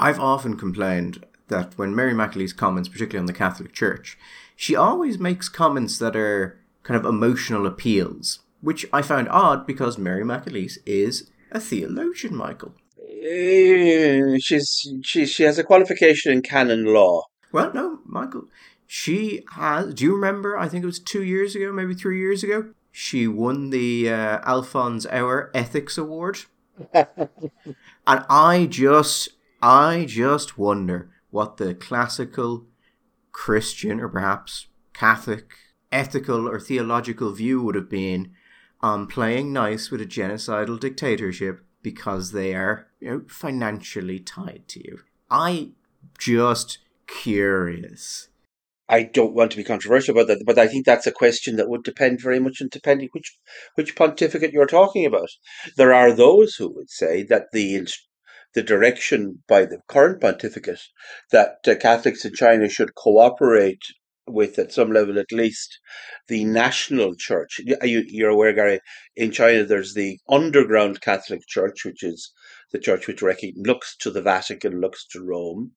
I've 0.00 0.18
often 0.18 0.56
complained 0.56 1.24
that 1.48 1.76
when 1.76 1.94
Mary 1.94 2.12
McAleese 2.12 2.56
comments, 2.56 2.88
particularly 2.88 3.20
on 3.20 3.26
the 3.26 3.32
Catholic 3.32 3.72
Church, 3.72 4.18
she 4.56 4.74
always 4.74 5.18
makes 5.18 5.48
comments 5.48 5.98
that 5.98 6.16
are 6.16 6.58
kind 6.82 6.98
of 6.98 7.04
emotional 7.04 7.66
appeals 7.66 8.40
which 8.60 8.86
I 8.92 9.02
found 9.02 9.28
odd 9.28 9.66
because 9.66 9.98
Mary 9.98 10.24
McAleese 10.24 10.78
is 10.84 11.30
a 11.50 11.60
theologian, 11.60 12.36
Michael. 12.36 12.74
Uh, 12.98 14.38
she's 14.38 14.92
she 15.02 15.26
she 15.26 15.42
has 15.42 15.58
a 15.58 15.64
qualification 15.64 16.32
in 16.32 16.42
canon 16.42 16.84
law. 16.84 17.24
Well, 17.52 17.72
no, 17.72 18.00
Michael. 18.04 18.44
She 18.86 19.44
has. 19.52 19.94
Do 19.94 20.04
you 20.04 20.14
remember? 20.14 20.56
I 20.56 20.68
think 20.68 20.82
it 20.82 20.86
was 20.86 20.98
two 20.98 21.22
years 21.22 21.54
ago, 21.54 21.72
maybe 21.72 21.94
three 21.94 22.20
years 22.20 22.42
ago. 22.42 22.70
She 22.92 23.28
won 23.28 23.70
the 23.70 24.10
uh, 24.10 24.40
Alfons 24.40 25.06
Auer 25.12 25.50
Ethics 25.54 25.98
Award, 25.98 26.40
and 26.94 27.28
I 28.06 28.66
just, 28.68 29.28
I 29.62 30.04
just 30.08 30.58
wonder 30.58 31.10
what 31.30 31.58
the 31.58 31.74
classical 31.74 32.66
Christian 33.30 34.00
or 34.00 34.08
perhaps 34.08 34.66
Catholic 34.94 35.52
ethical 35.92 36.48
or 36.48 36.60
theological 36.60 37.32
view 37.32 37.62
would 37.62 37.74
have 37.74 37.88
been 37.88 38.32
on 38.80 39.06
playing 39.06 39.52
nice 39.52 39.90
with 39.90 40.00
a 40.00 40.06
genocidal 40.06 40.78
dictatorship 40.78 41.60
because 41.82 42.32
they 42.32 42.54
are, 42.54 42.86
you 43.00 43.10
know, 43.10 43.22
financially 43.28 44.18
tied 44.18 44.62
to 44.68 44.80
you. 44.84 45.00
I 45.30 45.70
just 46.18 46.78
curious. 47.06 48.28
I 48.88 49.02
don't 49.02 49.34
want 49.34 49.50
to 49.50 49.56
be 49.56 49.64
controversial 49.64 50.12
about 50.14 50.28
that, 50.28 50.44
but 50.46 50.58
I 50.58 50.66
think 50.66 50.86
that's 50.86 51.06
a 51.06 51.12
question 51.12 51.56
that 51.56 51.68
would 51.68 51.82
depend 51.84 52.20
very 52.22 52.40
much 52.40 52.62
on 52.62 52.68
depending 52.70 53.10
which 53.12 53.36
which 53.74 53.94
pontificate 53.94 54.52
you're 54.52 54.66
talking 54.66 55.04
about. 55.04 55.28
There 55.76 55.92
are 55.92 56.12
those 56.12 56.54
who 56.54 56.72
would 56.74 56.88
say 56.88 57.22
that 57.24 57.48
the 57.52 57.86
the 58.54 58.62
direction 58.62 59.42
by 59.46 59.66
the 59.66 59.80
current 59.88 60.22
pontificate 60.22 60.80
that 61.30 61.58
uh, 61.66 61.74
Catholics 61.74 62.24
in 62.24 62.32
China 62.34 62.68
should 62.68 62.94
cooperate 62.94 63.82
with, 64.32 64.58
at 64.58 64.72
some 64.72 64.92
level 64.92 65.18
at 65.18 65.32
least, 65.32 65.78
the 66.28 66.44
national 66.44 67.14
church. 67.16 67.60
You, 67.82 68.26
are 68.26 68.30
aware, 68.30 68.52
Gary, 68.52 68.80
in 69.16 69.30
China 69.30 69.64
there's 69.64 69.94
the 69.94 70.18
underground 70.28 71.00
Catholic 71.00 71.40
Church, 71.46 71.84
which 71.84 72.02
is 72.02 72.32
the 72.72 72.78
church 72.78 73.06
which 73.06 73.22
looks 73.56 73.96
to 73.96 74.10
the 74.10 74.22
Vatican, 74.22 74.80
looks 74.80 75.06
to 75.08 75.22
Rome. 75.22 75.72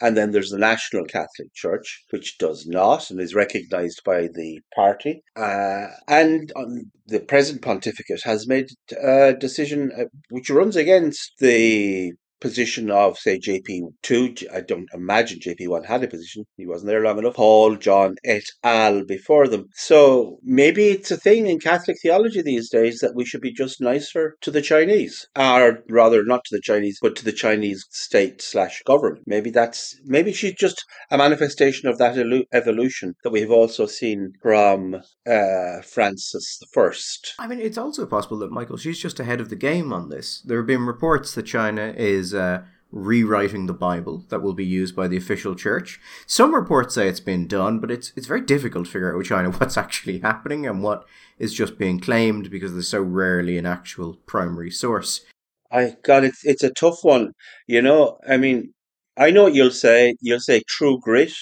And 0.00 0.16
then 0.16 0.30
there's 0.30 0.50
the 0.50 0.58
National 0.58 1.04
Catholic 1.04 1.52
Church, 1.54 2.04
which 2.10 2.38
does 2.38 2.66
not 2.66 3.10
and 3.10 3.20
is 3.20 3.34
recognized 3.34 4.02
by 4.04 4.28
the 4.28 4.60
party. 4.74 5.22
Uh, 5.34 5.88
and 6.06 6.52
um, 6.54 6.92
the 7.06 7.20
present 7.20 7.62
pontificate 7.62 8.22
has 8.24 8.46
made 8.46 8.68
a 9.02 9.34
decision 9.34 9.90
uh, 9.98 10.04
which 10.30 10.50
runs 10.50 10.76
against 10.76 11.32
the 11.40 12.12
position 12.40 12.90
of, 12.90 13.18
say, 13.18 13.38
JP2. 13.38 14.44
I 14.52 14.60
don't 14.60 14.88
imagine 14.92 15.40
JP1 15.40 15.86
had 15.86 16.04
a 16.04 16.08
position. 16.08 16.44
He 16.56 16.66
wasn't 16.66 16.88
there 16.88 17.02
long 17.02 17.18
enough. 17.18 17.34
Paul, 17.34 17.76
John, 17.76 18.16
et 18.24 18.44
al. 18.62 19.04
before 19.04 19.48
them. 19.48 19.66
So 19.74 20.38
maybe 20.42 20.88
it's 20.88 21.10
a 21.10 21.16
thing 21.16 21.46
in 21.46 21.58
Catholic 21.58 21.96
theology 22.02 22.42
these 22.42 22.70
days 22.70 22.98
that 23.00 23.14
we 23.14 23.24
should 23.24 23.40
be 23.40 23.52
just 23.52 23.80
nicer 23.80 24.36
to 24.42 24.50
the 24.50 24.62
Chinese, 24.62 25.26
or 25.36 25.82
rather, 25.88 26.24
not 26.24 26.44
to 26.46 26.56
the 26.56 26.62
Chinese, 26.62 26.98
but 27.00 27.16
to 27.16 27.24
the 27.24 27.32
Chinese 27.32 27.84
state 27.90 28.42
slash 28.42 28.82
government. 28.84 29.24
Maybe 29.26 29.50
that's 29.50 29.98
maybe 30.04 30.32
she's 30.32 30.54
just 30.54 30.84
a 31.10 31.18
manifestation 31.18 31.88
of 31.88 31.98
that 31.98 32.16
evolution 32.52 33.14
that 33.22 33.30
we 33.30 33.40
have 33.40 33.50
also 33.50 33.86
seen 33.86 34.32
from 34.42 34.96
uh, 35.28 35.80
Francis 35.82 36.60
First. 36.72 37.34
I 37.38 37.46
mean, 37.46 37.60
it's 37.60 37.78
also 37.78 38.06
possible 38.06 38.38
that 38.38 38.50
Michael 38.50 38.76
she's 38.76 38.98
just 38.98 39.20
ahead 39.20 39.40
of 39.40 39.48
the 39.48 39.56
game 39.56 39.92
on 39.92 40.08
this. 40.08 40.42
There 40.44 40.58
have 40.58 40.66
been 40.66 40.86
reports 40.86 41.34
that 41.34 41.44
China 41.44 41.94
is 41.96 42.25
uh, 42.34 42.62
rewriting 42.92 43.66
the 43.66 43.74
Bible 43.74 44.24
that 44.28 44.42
will 44.42 44.54
be 44.54 44.64
used 44.64 44.94
by 44.94 45.08
the 45.08 45.16
official 45.16 45.54
church. 45.54 46.00
Some 46.26 46.54
reports 46.54 46.94
say 46.94 47.08
it's 47.08 47.20
been 47.20 47.46
done, 47.46 47.78
but 47.78 47.90
it's 47.90 48.12
it's 48.16 48.26
very 48.26 48.40
difficult 48.40 48.86
to 48.86 48.90
figure 48.90 49.10
out 49.10 49.18
with 49.18 49.26
China 49.26 49.50
what's 49.58 49.76
actually 49.76 50.20
happening 50.20 50.66
and 50.66 50.82
what 50.82 51.04
is 51.38 51.52
just 51.52 51.78
being 51.78 52.00
claimed 52.00 52.50
because 52.50 52.72
there's 52.72 52.88
so 52.88 53.02
rarely 53.02 53.58
an 53.58 53.66
actual 53.66 54.14
primary 54.26 54.70
source. 54.70 55.24
I 55.70 55.96
God, 56.04 56.24
it's 56.24 56.44
it's 56.44 56.62
a 56.62 56.72
tough 56.72 56.98
one. 57.02 57.32
You 57.66 57.82
know, 57.82 58.18
I 58.28 58.36
mean, 58.36 58.72
I 59.16 59.30
know 59.30 59.44
what 59.44 59.54
you'll 59.54 59.70
say. 59.70 60.16
You'll 60.20 60.40
say 60.40 60.62
True 60.68 60.98
Grit. 61.00 61.32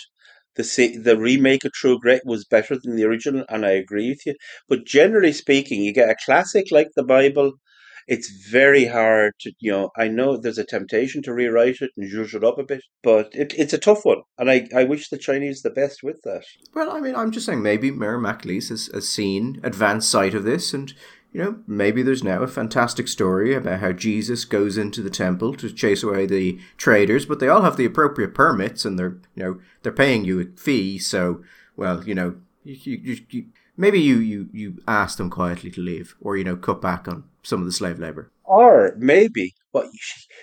The 0.56 1.00
the 1.02 1.18
remake 1.18 1.64
of 1.64 1.72
True 1.72 1.98
Grit 1.98 2.22
was 2.24 2.44
better 2.44 2.76
than 2.82 2.96
the 2.96 3.04
original, 3.04 3.44
and 3.48 3.66
I 3.66 3.70
agree 3.72 4.08
with 4.08 4.24
you. 4.24 4.34
But 4.68 4.86
generally 4.86 5.32
speaking, 5.32 5.82
you 5.82 5.92
get 5.92 6.08
a 6.08 6.16
classic 6.24 6.66
like 6.70 6.88
the 6.96 7.04
Bible 7.04 7.54
it's 8.06 8.30
very 8.50 8.87
hard 8.87 9.32
to, 9.40 9.52
you 9.61 9.73
know, 9.73 9.90
I 9.96 10.08
know 10.08 10.37
there's 10.37 10.58
a 10.58 10.64
temptation 10.64 11.23
to 11.23 11.32
rewrite 11.32 11.80
it 11.80 11.90
and 11.96 12.11
zhuzh 12.11 12.34
it 12.34 12.44
up 12.44 12.58
a 12.58 12.64
bit, 12.64 12.82
but 13.02 13.30
it, 13.32 13.54
it's 13.56 13.73
a 13.73 13.78
tough 13.78 14.04
one. 14.04 14.23
And 14.38 14.50
I, 14.50 14.68
I 14.75 14.84
wish 14.84 15.08
the 15.08 15.18
Chinese 15.18 15.62
the 15.62 15.70
best 15.70 16.02
with 16.02 16.20
that. 16.25 16.44
Well, 16.75 16.90
I 16.90 17.00
mean, 17.00 17.14
I'm 17.14 17.30
just 17.30 17.46
saying 17.46 17.62
maybe 17.62 17.90
Mary 17.90 18.18
McAleese 18.18 18.68
has, 18.68 18.87
has 18.92 19.08
seen 19.08 19.61
advanced 19.62 20.11
sight 20.11 20.34
of 20.34 20.44
this 20.44 20.75
and 20.75 20.92
you 21.34 21.42
know, 21.42 21.58
maybe 21.66 22.00
there's 22.04 22.23
now 22.23 22.42
a 22.42 22.49
fantastic 22.49 23.08
story 23.08 23.54
about 23.54 23.80
how 23.80 23.90
Jesus 23.90 24.44
goes 24.44 24.78
into 24.78 25.02
the 25.02 25.11
temple 25.11 25.52
to 25.54 25.73
chase 25.73 26.04
away 26.04 26.26
the 26.26 26.61
traders, 26.76 27.26
but 27.26 27.40
they 27.40 27.49
all 27.49 27.62
have 27.62 27.76
the 27.76 27.84
appropriate 27.84 28.34
permits 28.34 28.84
and 28.84 28.96
they're, 28.96 29.16
you 29.34 29.42
know, 29.42 29.61
they're 29.82 29.90
paying 29.90 30.25
you 30.25 30.40
a 30.40 30.44
fee. 30.56 30.96
So, 30.96 31.42
well, 31.76 32.04
you 32.04 32.14
know, 32.14 32.37
you, 32.62 33.00
you, 33.02 33.18
you, 33.30 33.46
maybe 33.76 34.00
you, 34.00 34.18
you, 34.18 34.48
you 34.52 34.82
ask 34.86 35.18
them 35.18 35.30
quietly 35.30 35.70
to 35.72 35.80
leave 35.80 36.14
or, 36.20 36.36
you 36.36 36.44
know, 36.44 36.56
cut 36.56 36.80
back 36.80 37.08
on 37.08 37.24
some 37.42 37.60
of 37.60 37.66
the 37.66 37.72
slave 37.72 37.98
labor. 37.98 38.30
Or 38.44 38.94
maybe 38.98 39.54
what 39.72 39.88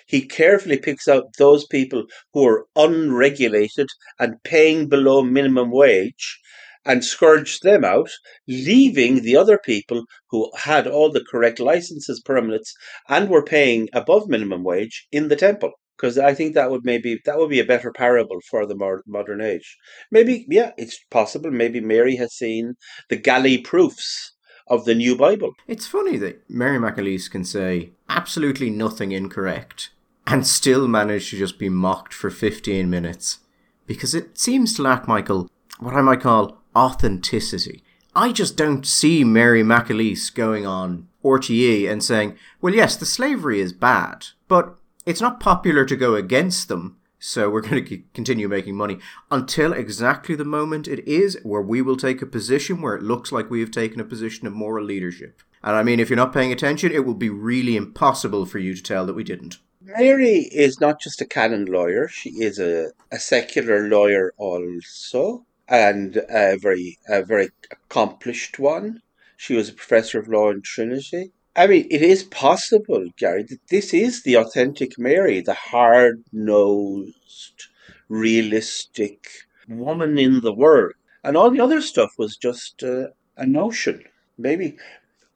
he 0.08 0.26
carefully 0.26 0.78
picks 0.78 1.08
out 1.08 1.34
those 1.38 1.66
people 1.68 2.06
who 2.34 2.46
are 2.48 2.66
unregulated 2.76 3.88
and 4.20 4.42
paying 4.44 4.90
below 4.90 5.22
minimum 5.22 5.72
wage 5.72 6.40
and 6.84 7.06
scourge 7.06 7.60
them 7.60 7.86
out, 7.86 8.10
leaving 8.48 9.22
the 9.22 9.38
other 9.38 9.58
people 9.58 10.04
who 10.30 10.52
had 10.58 10.88
all 10.88 11.12
the 11.12 11.24
correct 11.30 11.60
licenses, 11.60 12.20
permits, 12.20 12.74
and 13.08 13.30
were 13.30 13.44
paying 13.44 13.88
above 13.94 14.28
minimum 14.28 14.64
wage 14.64 15.08
in 15.12 15.28
the 15.28 15.36
temple. 15.36 15.72
Because 16.02 16.18
I 16.18 16.34
think 16.34 16.56
that 16.56 16.72
would 16.72 16.84
maybe 16.84 17.20
that 17.26 17.38
would 17.38 17.52
be 17.52 17.60
a 17.60 17.66
better 17.66 17.92
parable 17.92 18.40
for 18.50 18.66
the 18.66 19.02
modern 19.06 19.42
age. 19.42 19.78
Maybe, 20.10 20.48
yeah, 20.50 20.72
it's 20.76 21.00
possible. 21.12 21.52
Maybe 21.52 21.80
Mary 21.80 22.16
has 22.16 22.34
seen 22.34 22.74
the 23.10 23.18
galley 23.18 23.60
proofs 23.60 24.34
of 24.68 24.86
the 24.86 24.96
new 24.96 25.16
Bible. 25.16 25.52
It's 25.68 25.86
funny 25.86 26.18
that 26.18 26.50
Mary 26.50 26.80
McAleese 26.80 27.30
can 27.30 27.46
say 27.46 27.92
absolutely 28.10 28.72
nothing 28.72 29.12
incorrect 29.12 29.92
and 30.26 30.48
still 30.48 30.88
manage 30.88 31.30
to 31.30 31.38
just 31.38 31.60
be 31.60 31.70
mocked 31.70 32.14
for 32.14 32.32
15 32.32 32.90
minutes. 32.90 33.40
Because 33.86 34.16
it 34.16 34.40
seems 34.40 34.74
to 34.76 34.82
lack, 34.82 35.08
Michael, 35.08 35.50
what 35.80 35.94
I 35.94 36.02
might 36.02 36.22
call 36.22 36.64
authenticity. 36.76 37.84
I 38.16 38.32
just 38.32 38.58
don't 38.58 38.86
see 38.88 39.24
Mary 39.24 39.64
McAleese 39.64 40.34
going 40.34 40.66
on 40.66 41.08
RTE 41.24 41.90
and 41.90 42.04
saying, 42.04 42.38
well, 42.60 42.74
yes, 42.74 42.96
the 42.96 43.06
slavery 43.06 43.60
is 43.60 43.74
bad, 43.74 44.28
but 44.48 44.78
it's 45.06 45.22
not 45.22 45.40
popular 45.40 45.86
to 45.86 45.96
go 45.96 46.16
against 46.16 46.68
them 46.68 46.98
so 47.22 47.50
we're 47.50 47.62
going 47.70 47.86
to 47.86 48.04
continue 48.14 48.50
making 48.50 48.76
money 48.76 48.98
until 49.30 49.72
exactly 49.72 50.36
the 50.36 50.44
moment 50.44 50.88
it 50.88 51.08
is 51.08 51.38
where 51.44 51.62
we 51.62 51.82
will 51.82 51.96
take 51.96 52.22
a 52.22 52.26
position 52.26 52.82
where 52.82 52.96
it 52.96 53.04
looks 53.04 53.32
like 53.32 53.50
we 53.50 53.62
have 53.62 53.72
taken 53.72 54.02
a 54.02 54.06
position 54.06 54.48
of 54.48 54.54
moral 54.54 54.84
leadership. 54.84 55.42
And 55.64 55.76
I 55.76 55.84
mean, 55.84 56.00
if 56.00 56.10
you're 56.10 56.18
not 56.18 56.34
paying 56.34 56.52
attention, 56.52 56.92
it 56.92 57.06
will 57.06 57.14
be 57.14 57.30
really 57.30 57.78
impossible 57.78 58.48
for 58.48 58.58
you 58.58 58.74
to 58.76 58.82
tell 58.82 59.06
that 59.06 59.14
we 59.14 59.24
didn't. 59.24 59.60
Mary 59.80 60.50
is 60.52 60.82
not 60.82 61.00
just 61.00 61.22
a 61.22 61.26
canon 61.26 61.66
lawyer, 61.66 62.08
she 62.08 62.30
is 62.30 62.60
a, 62.60 62.92
a 63.12 63.20
secular 63.20 63.88
lawyer 63.88 64.34
also, 64.38 65.46
and 65.68 66.18
a 66.30 66.58
very, 66.58 66.98
a 67.08 67.24
very 67.24 67.50
accomplished 67.72 68.58
one. 68.60 69.02
She 69.38 69.56
was 69.56 69.70
a 69.70 69.74
professor 69.74 70.20
of 70.20 70.28
law 70.28 70.50
in 70.50 70.62
Trinity. 70.62 71.32
I 71.54 71.68
mean, 71.68 71.86
it 71.92 72.02
is 72.02 72.24
possible, 72.24 73.06
Gary, 73.18 73.44
that 73.44 73.68
this 73.70 73.94
is 73.94 74.24
the 74.24 74.36
authentic 74.36 74.98
Mary, 74.98 75.42
the 75.42 75.54
hard 75.54 76.24
nosed, 76.32 77.68
realistic 78.08 79.28
woman 79.68 80.18
in 80.18 80.40
the 80.42 80.54
world. 80.54 80.94
And 81.26 81.36
all 81.36 81.52
the 81.52 81.60
other 81.60 81.82
stuff 81.82 82.12
was 82.18 82.38
just 82.38 82.84
uh, 82.84 83.08
a 83.36 83.46
notion. 83.46 84.04
Maybe 84.38 84.78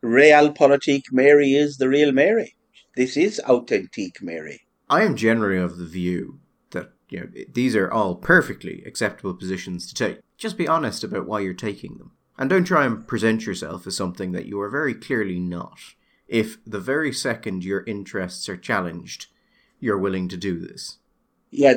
realpolitik 0.01 1.03
Mary 1.12 1.53
is 1.53 1.77
the 1.77 1.89
real 1.89 2.13
Mary. 2.13 2.55
This 2.95 3.17
is 3.17 3.39
authentic 3.39 4.22
Mary. 4.22 4.62
I 4.89 5.03
am 5.03 5.17
generally 5.17 5.57
of 5.57 5.77
the 5.77 5.86
view 5.86 6.39
that 6.72 6.93
you 7.10 7.19
know 7.19 7.27
these 7.51 7.75
are 7.75 7.91
all 7.91 8.15
perfectly 8.15 8.84
acceptable 8.86 9.34
positions 9.34 9.86
to 9.88 9.93
take. 9.93 10.19
Just 10.38 10.57
be 10.57 10.67
honest 10.67 11.03
about 11.03 11.27
why 11.27 11.41
you're 11.41 11.53
taking 11.53 11.98
them. 11.98 12.12
And 12.38 12.50
don't 12.50 12.65
try 12.65 12.86
and 12.86 13.05
present 13.05 13.45
yourself 13.45 13.86
as 13.86 13.98
something 13.98 14.31
that 14.31 14.45
you 14.45 14.60
are 14.62 14.69
very 14.69 14.93
clearly 14.93 15.39
not 15.39 15.79
if 16.27 16.58
the 16.65 16.79
very 16.79 17.13
second 17.13 17.63
your 17.63 17.84
interests 17.86 18.50
are 18.50 18.58
challenged, 18.58 19.27
you're 19.79 19.98
willing 19.98 20.27
to 20.29 20.38
do 20.38 20.60
this. 20.60 20.98
Yeah, 21.51 21.75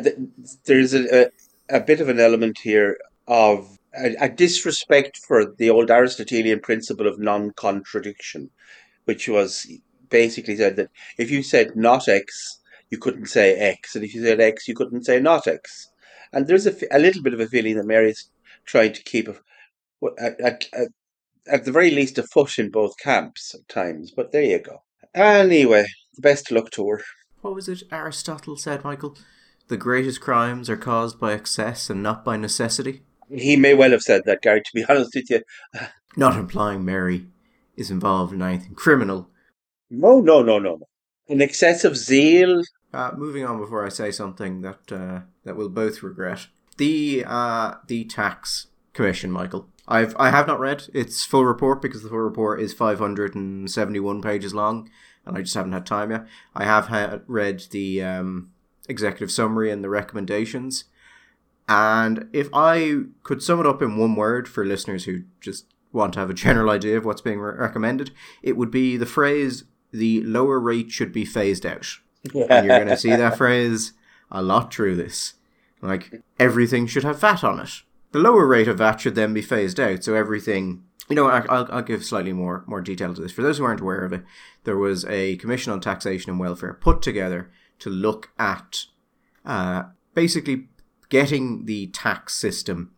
there's 0.65 0.95
a, 0.95 1.27
a, 1.27 1.31
a 1.69 1.81
bit 1.81 2.01
of 2.01 2.09
an 2.09 2.19
element 2.19 2.59
here 2.59 2.99
of 3.27 3.79
a, 3.95 4.15
a, 4.21 4.29
disrespect 4.29 5.19
for 5.19 5.45
the 5.45 5.71
old 5.71 5.91
Aristotelian 5.91 6.61
principle 6.61 7.07
of 7.07 7.19
non 7.19 7.53
contradiction, 7.53 8.51
which 9.05 9.29
was 9.29 9.67
basically 10.09 10.57
said 10.57 10.77
that 10.77 10.91
if 11.19 11.31
you 11.31 11.43
said 11.43 11.77
not 11.77 12.09
X, 12.09 12.61
you 12.91 12.99
couldn't 12.99 13.27
say 13.27 13.55
X, 13.55 13.95
and 13.95 14.05
if 14.05 14.15
you 14.15 14.25
said 14.25 14.41
X, 14.41 14.67
you 14.67 14.75
couldn't 14.75 15.05
say 15.05 15.21
not 15.21 15.47
X. 15.47 15.91
And 16.33 16.47
there's 16.47 16.67
a, 16.67 16.75
a 16.91 16.99
little 16.99 17.23
bit 17.23 17.35
of 17.35 17.41
a 17.41 17.47
feeling 17.47 17.77
that 17.77 17.87
Mary's 17.87 18.31
trying 18.65 18.93
to 18.93 19.03
keep 19.03 19.29
a, 19.29 19.35
a, 20.21 20.59
a, 20.75 20.87
at 21.51 21.65
the 21.65 21.73
very 21.73 21.91
least 21.91 22.19
a 22.19 22.23
foot 22.23 22.59
in 22.59 22.71
both 22.71 22.99
camps 22.99 23.55
at 23.55 23.69
times. 23.69 24.11
But 24.11 24.33
there 24.33 24.43
you 24.43 24.59
go. 24.59 24.83
Anyway, 25.15 25.87
the 26.15 26.23
best 26.23 26.51
luck 26.51 26.71
to 26.73 26.89
her. 26.89 27.03
What 27.41 27.55
was 27.55 27.69
it 27.69 27.83
Aristotle 27.91 28.57
said, 28.57 28.85
Michael? 28.85 29.17
The 29.69 29.77
greatest 29.77 30.21
crimes 30.21 30.71
are 30.71 30.77
caused 30.77 31.21
by 31.21 31.33
excess 31.33 31.91
and 31.91 32.03
not 32.03 32.25
by 32.25 32.37
necessity. 32.37 33.03
He 33.31 33.57
may 33.57 33.75
well 33.75 33.91
have 33.91 34.03
said 34.03 34.23
that, 34.25 34.43
Gary. 34.43 34.63
To 34.63 34.71
be 34.75 34.85
honest 34.89 35.15
with 35.15 35.31
you, 35.31 35.43
not 36.17 36.37
implying 36.37 36.85
Mary 36.85 37.27
is 37.77 37.91
involved 37.91 38.33
in 38.33 38.43
anything 38.43 38.75
criminal. 38.75 39.29
No, 39.91 40.21
no, 40.21 40.43
no, 40.43 40.59
no, 40.59 40.77
no. 40.77 40.87
An 41.29 41.41
excessive 41.41 41.97
zeal. 41.97 42.63
Uh, 42.93 43.13
moving 43.17 43.45
on 43.45 43.59
before 43.59 43.85
I 43.85 43.91
say 43.91 44.11
something 44.11 44.63
that 44.63 44.91
uh, 44.91 45.21
that 45.45 45.57
we'll 45.57 45.69
both 45.69 46.03
regret. 46.03 46.47
The 46.79 47.25
uh, 47.27 47.75
the 47.87 48.05
tax 48.05 48.69
commission, 48.95 49.31
Michael. 49.31 49.69
I've 49.89 50.15
I 50.19 50.31
have 50.31 50.47
not 50.47 50.61
read 50.61 50.85
its 50.93 51.25
full 51.25 51.47
report 51.47 51.81
because 51.81 52.03
the 52.03 52.11
full 52.11 52.19
report 52.19 52.61
is 52.61 52.75
571 52.75 54.23
pages 54.23 54.55
long, 54.55 54.91
and 55.25 55.37
I 55.37 55.41
just 55.43 55.55
haven't 55.55 55.73
had 55.73 55.87
time 55.87 56.11
yet. 56.11 56.27
I 56.55 56.65
have 56.65 56.89
had, 56.89 57.23
read 57.27 57.65
the 57.71 58.03
um, 58.03 58.51
executive 58.89 59.31
summary 59.31 59.71
and 59.71 59.83
the 59.83 59.89
recommendations, 59.89 60.85
and 61.69 62.29
if 62.33 62.49
I 62.53 63.01
could 63.23 63.43
sum 63.43 63.61
it 63.61 63.67
up 63.67 63.81
in 63.83 63.97
one 63.97 64.15
word 64.15 64.47
for 64.47 64.65
listeners 64.65 65.05
who 65.05 65.23
just 65.41 65.67
want 65.91 66.13
to 66.15 66.21
have 66.21 66.31
a 66.31 66.35
general 66.35 66.71
idea 66.71 66.99
of 66.99 67.05
what's 67.07 67.23
being 67.23 67.41
re- 67.41 67.55
recommended, 67.57 68.13
it 68.43 68.57
would 68.57 68.71
be 68.71 68.97
the 68.99 69.07
phrase 69.07 69.65
"the 69.91 70.23
lower 70.23 70.61
rate 70.61 70.91
should 70.91 71.13
be 71.13 71.25
phased 71.25 71.65
out," 71.65 71.87
Yeah. 72.35 72.47
and 72.51 72.67
you're 72.67 72.77
going 72.77 72.89
to 72.89 72.97
see 72.97 73.17
that 73.17 73.39
phrase 73.39 73.95
a 74.31 74.43
lot 74.43 74.73
through 74.73 74.97
this. 74.97 75.35
Like 75.81 76.21
everything 76.39 76.87
should 76.87 77.05
have 77.05 77.21
fat 77.21 77.43
on 77.43 77.61
it 77.61 77.83
the 78.13 78.19
lower 78.19 78.47
rate 78.47 78.69
of 78.69 78.79
VAT 78.79 79.01
should 79.01 79.15
then 79.15 79.35
be 79.35 79.43
phased 79.43 79.79
out, 79.81 80.05
so 80.05 80.15
everything. 80.15 80.85
You 81.09 81.17
know, 81.17 81.27
I'll, 81.27 81.67
I'll 81.71 81.83
give 81.83 82.05
slightly 82.05 82.35
more 82.35 82.65
more 82.67 82.83
detail 82.83 83.15
to 83.15 83.21
this. 83.21 83.33
For 83.33 83.43
those 83.43 83.59
who 83.59 83.65
aren't 83.65 83.81
aware 83.81 84.05
of 84.05 84.13
it, 84.13 84.25
there 84.65 84.77
was 84.77 85.07
a 85.07 85.37
commission 85.37 85.73
on 85.73 85.81
taxation 85.81 86.31
and 86.31 86.39
welfare 86.39 86.75
put 86.75 87.01
together 87.01 87.51
to 87.79 87.89
look 87.91 88.31
at 88.39 88.85
uh, 89.47 89.85
basically 90.15 90.69
getting 91.09 91.65
the 91.65 91.87
tax 91.89 92.35
system 92.35 92.93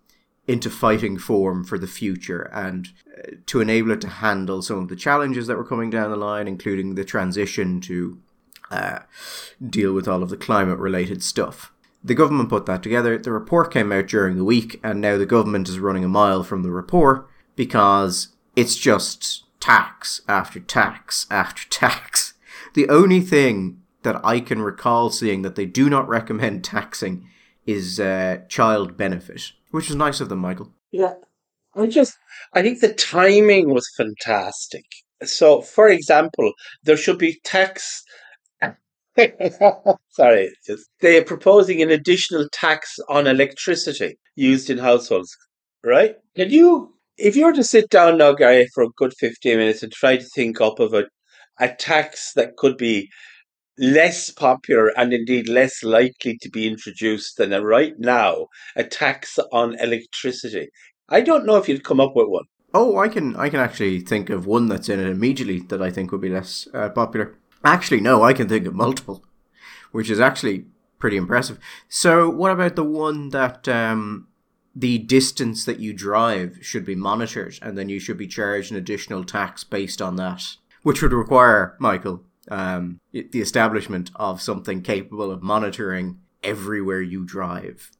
into 0.47 0.69
fighting 0.69 1.17
form 1.17 1.63
for 1.63 1.79
the 1.79 1.87
future 1.87 2.51
and 2.53 2.89
uh, 3.17 3.31
to 3.47 3.61
enable 3.61 3.93
it 3.93 4.01
to 4.01 4.09
handle 4.09 4.63
some 4.63 4.79
of 4.79 4.89
the 4.89 4.97
challenges 4.97 5.47
that 5.47 5.57
were 5.57 5.65
coming 5.65 5.91
down 5.91 6.11
the 6.11 6.17
line, 6.17 6.49
including 6.49 6.97
the 6.97 7.05
transition 7.05 7.81
to 7.81 8.19
uh, 8.71 9.01
deal 9.65 9.93
with 9.93 10.09
all 10.09 10.25
of 10.25 10.31
the 10.31 10.37
climate 10.37 10.79
related 10.79 11.23
stuff. 11.23 11.73
The 12.03 12.15
government 12.15 12.49
put 12.49 12.67
that 12.67 12.83
together. 12.83 13.19
The 13.19 13.33
report 13.33 13.73
came 13.73 13.93
out 13.93 14.09
during 14.09 14.37
the 14.37 14.45
week, 14.45 14.81
and 14.83 15.01
now 15.01 15.19
the 15.19 15.27
government 15.27 15.69
is 15.69 15.79
running 15.79 16.05
a 16.05 16.09
mile 16.09 16.43
from 16.43 16.63
the 16.63 16.71
report 16.71 17.29
because 17.57 18.29
it's 18.57 18.77
just 18.77 19.45
tax 19.61 20.23
after 20.27 20.61
tax 20.61 21.27
after 21.31 21.69
tax. 21.71 22.35
The 22.75 22.89
only 22.89 23.21
thing 23.21 23.83
that 24.03 24.21
I 24.25 24.41
can 24.41 24.63
recall 24.63 25.11
seeing 25.11 25.43
that 25.43 25.57
they 25.57 25.67
do 25.67 25.91
not 25.91 26.09
recommend 26.09 26.65
taxing 26.65 27.27
is 27.67 28.01
uh, 28.01 28.39
child 28.49 28.97
benefit, 28.97 29.53
which 29.71 29.91
is 29.91 29.97
nice 29.97 30.21
of 30.21 30.29
them, 30.29 30.39
Michael. 30.39 30.73
Yeah. 30.91 31.15
I 31.75 31.87
just, 31.87 32.17
I 32.53 32.63
think 32.63 32.81
the 32.81 32.93
timing 32.93 33.73
was 33.73 33.89
fantastic. 33.97 34.85
So, 35.23 35.61
for 35.61 35.89
example, 35.89 36.53
there 36.83 36.97
should 36.97 37.19
be 37.19 37.39
tax. 37.45 38.03
Sorry, 40.11 40.53
they 41.01 41.19
are 41.19 41.25
proposing 41.25 41.83
an 41.83 41.91
additional 41.91 42.49
tax 42.53 42.99
on 43.09 43.27
electricity 43.27 44.19
used 44.37 44.71
in 44.71 44.79
households, 44.79 45.37
right? 45.85 46.17
Can 46.37 46.51
you, 46.51 46.95
if 47.17 47.37
you 47.37 47.47
were 47.47 47.53
to 47.53 47.65
sit 47.65 47.91
down 47.91 48.19
now, 48.19 48.33
Gary, 48.33 48.69
for 48.75 48.85
a 48.85 48.91
good 48.97 49.13
15 49.19 49.57
minutes 49.57 49.83
and 49.83 49.93
try 49.93 50.17
to 50.17 50.25
think 50.35 50.61
up 50.61 50.79
of 50.79 50.95
a, 50.95 51.05
a 51.59 51.69
tax 51.75 52.33
that 52.35 52.57
could 52.57 52.77
be 52.77 53.09
less 53.79 54.31
popular 54.31 54.89
and 54.97 55.13
indeed 55.13 55.49
less 55.49 55.83
likely 55.83 56.37
to 56.43 56.51
be 56.51 56.69
introduced 56.69 57.39
than 57.39 57.53
a, 57.53 57.63
right 57.63 57.95
now 57.99 58.47
a 58.77 58.85
tax 58.85 59.39
on 59.53 59.79
electricity. 59.81 60.69
I 61.09 61.21
don't 61.23 61.47
know 61.47 61.57
if 61.57 61.69
you'd 61.69 61.85
come 61.85 62.01
up 62.01 62.13
with 62.15 62.29
one. 62.29 62.45
Oh, 62.73 62.99
I 62.99 63.09
can 63.09 63.35
I 63.35 63.49
can 63.49 63.59
actually 63.59 64.01
think 64.01 64.31
of 64.31 64.47
one 64.47 64.69
that's 64.69 64.89
in 64.89 65.01
it 65.01 65.09
immediately 65.09 65.59
that 65.71 65.83
I 65.83 65.91
think 65.91 66.13
would 66.13 66.21
be 66.21 66.29
less 66.29 66.69
uh, 66.73 66.91
popular. 66.91 67.35
Actually, 67.65 68.01
no, 68.01 68.23
I 68.23 68.33
can 68.33 68.49
think 68.49 68.67
of 68.67 68.75
multiple, 68.75 69.25
which 69.93 70.11
is 70.11 70.21
actually 70.21 70.67
pretty 70.99 71.17
impressive. 71.17 71.59
So, 71.89 72.29
what 72.29 72.53
about 72.53 72.77
the 72.77 72.85
one 72.85 73.31
that 73.31 73.69
um, 73.69 74.29
the 74.75 74.99
distance 74.99 75.65
that 75.65 75.81
you 75.81 75.93
drive 75.93 76.59
should 76.63 76.85
be 76.85 76.95
monitored, 76.95 77.59
and 77.61 77.77
then 77.77 77.89
you 77.89 77.99
should 77.99 78.17
be 78.17 78.27
charged 78.27 78.71
an 78.71 78.77
additional 78.77 79.25
tax 79.25 79.65
based 79.65 80.01
on 80.01 80.17
that, 80.17 80.43
which 80.83 81.03
would 81.03 81.13
require 81.13 81.77
Michael 81.79 82.25
um, 82.51 83.01
the 83.13 83.41
establishment 83.41 84.11
of 84.17 84.41
something 84.41 84.83
capable 84.83 85.31
of 85.31 85.43
monitoring 85.43 86.19
everywhere 86.43 87.03
you 87.03 87.25
drive. 87.25 87.91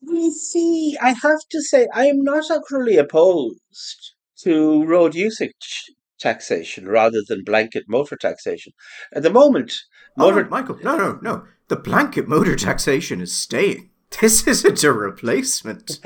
You 0.00 0.32
see, 0.32 0.96
I 1.00 1.10
have 1.10 1.40
to 1.50 1.60
say, 1.60 1.88
I 1.92 2.06
am 2.06 2.22
not 2.22 2.50
actually 2.50 2.96
opposed 2.96 4.14
to 4.38 4.84
road 4.84 5.14
usage 5.14 5.90
taxation 6.22 6.88
rather 6.88 7.18
than 7.26 7.44
blanket 7.44 7.84
motor 7.88 8.16
taxation. 8.16 8.72
At 9.12 9.22
the 9.22 9.30
moment, 9.30 9.74
motor. 10.16 10.46
Oh, 10.46 10.48
Michael, 10.48 10.78
no, 10.82 10.96
no, 10.96 11.18
no. 11.20 11.44
The 11.68 11.76
blanket 11.76 12.28
motor 12.28 12.56
taxation 12.56 13.20
is 13.20 13.36
staying. 13.36 13.90
This 14.20 14.46
isn't 14.46 14.84
a 14.84 14.92
replacement. 14.92 16.00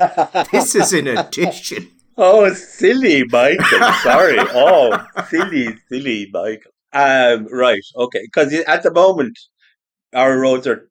this 0.51 0.75
is 0.75 0.93
an 0.93 1.07
addition. 1.07 1.91
Oh, 2.19 2.51
silly 2.51 3.25
Michael. 3.25 3.93
Sorry. 4.01 4.37
Oh, 4.39 5.05
silly, 5.29 5.77
silly 5.87 6.27
Michael. 6.33 6.71
Um, 6.91 7.45
right. 7.53 7.83
Okay. 7.95 8.21
Because 8.23 8.51
at 8.53 8.81
the 8.81 8.91
moment, 8.91 9.37
our 10.15 10.39
roads 10.39 10.65
are 10.65 10.89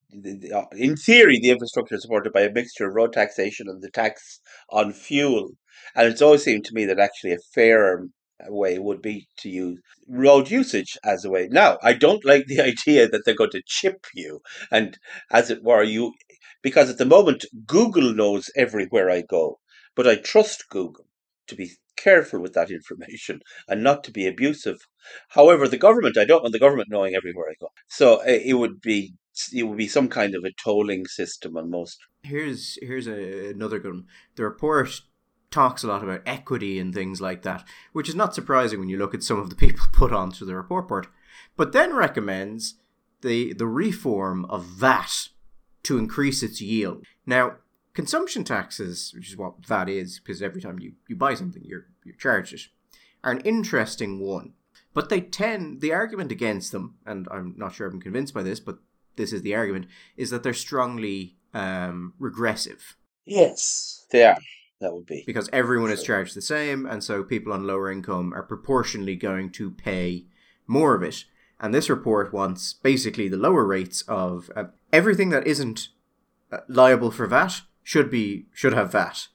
in 0.73 0.97
theory, 0.97 1.39
the 1.41 1.51
infrastructure 1.51 1.97
is 1.97 2.03
supported 2.03 2.33
by 2.33 2.43
a 2.43 2.53
mixture 2.53 2.87
of 2.87 2.95
road 2.95 3.13
taxation 3.13 3.69
and 3.69 3.83
the 3.83 3.91
tax 3.91 4.41
on 4.71 4.93
fuel. 4.93 5.51
And 5.95 6.07
it's 6.09 6.23
always 6.23 6.45
seemed 6.45 6.65
to 6.67 6.75
me 6.75 6.85
that 6.87 6.99
actually 6.99 7.33
a 7.33 7.39
fairer 7.55 8.07
way 8.49 8.79
would 8.79 9.03
be 9.03 9.29
to 9.39 9.49
use 9.49 9.81
road 10.09 10.51
usage 10.51 10.97
as 11.05 11.25
a 11.25 11.31
way. 11.31 11.49
Now, 11.51 11.79
I 11.83 11.93
don't 11.93 12.25
like 12.25 12.47
the 12.47 12.61
idea 12.73 13.09
that 13.09 13.25
they're 13.25 13.35
going 13.35 13.51
to 13.51 13.63
chip 13.67 14.07
you 14.15 14.41
and, 14.71 14.99
as 15.31 15.51
it 15.51 15.63
were, 15.63 15.83
you, 15.83 16.13
because 16.63 16.91
at 16.91 16.99
the 16.99 17.05
moment, 17.05 17.45
Google 17.67 18.13
knows 18.15 18.51
everywhere 18.57 19.11
I 19.11 19.23
go, 19.23 19.59
but 19.95 20.07
I 20.07 20.17
trust 20.17 20.69
Google 20.69 21.07
to 21.49 21.55
be 21.55 21.71
careful 21.97 22.41
with 22.41 22.55
that 22.55 22.71
information 22.79 23.41
and 23.69 23.83
not 23.83 24.05
to 24.05 24.13
be 24.13 24.27
abusive. 24.27 24.79
However, 25.31 25.69
the 25.69 25.79
government, 25.79 26.19
I 26.19 26.25
don't 26.25 26.43
want 26.43 26.53
the 26.53 26.59
government 26.59 26.89
knowing 26.91 27.15
everywhere 27.15 27.47
I 27.51 27.55
go. 27.61 27.69
So 27.89 28.21
uh, 28.21 28.25
it 28.27 28.55
would 28.55 28.81
be 28.81 29.15
it 29.53 29.65
would 29.65 29.77
be 29.77 29.89
some 29.89 30.09
kind 30.09 30.35
of 30.35 30.45
a 30.45 30.53
tolling 30.53 31.07
system 31.07 31.59
on 31.59 31.71
most. 31.71 31.99
Here's 32.23 32.79
here's 32.81 33.07
a, 33.07 33.51
another 33.51 33.79
good 33.79 33.93
one. 33.93 34.07
The 34.37 34.45
report 34.45 35.03
talks 35.51 35.83
a 35.83 35.87
lot 35.87 36.03
about 36.03 36.23
equity 36.27 36.79
and 36.79 36.95
things 36.95 37.21
like 37.21 37.43
that, 37.43 37.65
which 37.93 38.09
is 38.09 38.15
not 38.15 38.35
surprising 38.35 38.81
when 38.81 38.89
you 38.89 38.99
look 38.99 39.15
at 39.15 39.23
some 39.23 39.39
of 39.39 39.51
the 39.51 39.57
people 39.65 39.87
put 39.93 40.13
onto 40.13 40.45
the 40.45 40.57
report 40.57 40.89
board. 40.89 41.07
But 41.57 41.73
then 41.73 41.95
recommends 41.95 42.75
the 43.23 43.53
the 43.55 43.67
reform 43.67 44.45
of 44.47 44.65
VAT 44.65 45.29
to 45.85 45.99
increase 45.99 46.43
its 46.43 46.61
yield. 46.61 47.05
Now, 47.25 47.57
consumption 47.95 48.45
taxes, 48.45 49.13
which 49.15 49.29
is 49.31 49.37
what 49.37 49.65
VAT 49.65 49.89
is, 49.89 50.19
because 50.19 50.43
every 50.43 50.61
time 50.61 50.79
you, 50.79 50.93
you 51.09 51.17
buy 51.17 51.35
something, 51.35 51.63
you're 51.65 51.87
you're 52.05 52.17
charged 52.17 52.53
it, 52.53 52.69
are 53.25 53.33
an 53.33 53.41
interesting 53.41 54.21
one. 54.21 54.53
But 54.95 55.11
they 55.11 55.21
tend 55.21 55.81
the 55.81 55.93
argument 55.93 56.33
against 56.33 56.73
them, 56.73 56.97
and 57.05 57.29
I'm 57.31 57.55
not 57.57 57.75
sure 57.75 57.87
I'm 57.87 58.01
convinced 58.01 58.33
by 58.33 58.43
this, 58.43 58.61
but 58.61 58.79
this 59.17 59.33
is 59.33 59.43
the 59.43 59.55
argument, 59.55 59.87
is 60.17 60.31
that 60.31 60.43
they're 60.43 60.55
strongly 60.55 61.37
um, 61.53 62.15
regressive. 62.19 62.97
Yes, 63.25 64.07
they 64.11 64.25
are. 64.25 64.39
That 64.81 64.93
would 64.93 65.07
be. 65.07 65.25
Because 65.27 65.49
everyone 65.53 65.91
is 65.91 66.03
charged 66.03 66.37
the 66.37 66.43
same, 66.43 66.87
and 66.87 67.03
so 67.03 67.23
people 67.23 67.53
on 67.53 67.67
lower 67.67 67.91
income 67.91 68.33
are 68.35 68.43
proportionally 68.43 69.17
going 69.17 69.51
to 69.53 69.71
pay 69.71 70.27
more 70.67 70.95
of 70.95 71.03
it. 71.03 71.25
And 71.59 71.73
this 71.73 71.89
report 71.89 72.33
wants 72.33 72.75
basically 72.75 73.29
the 73.29 73.39
lower 73.39 73.65
rates 73.65 74.03
of 74.03 74.51
uh, 74.55 74.65
everything 74.93 75.31
that 75.31 75.47
isn't 75.47 75.89
uh, 76.53 76.59
liable 76.69 77.11
for 77.11 77.27
VAT 77.27 77.63
should 77.83 78.11
be 78.11 78.47
should 78.53 78.75
have 78.75 78.93
VAT 78.93 79.29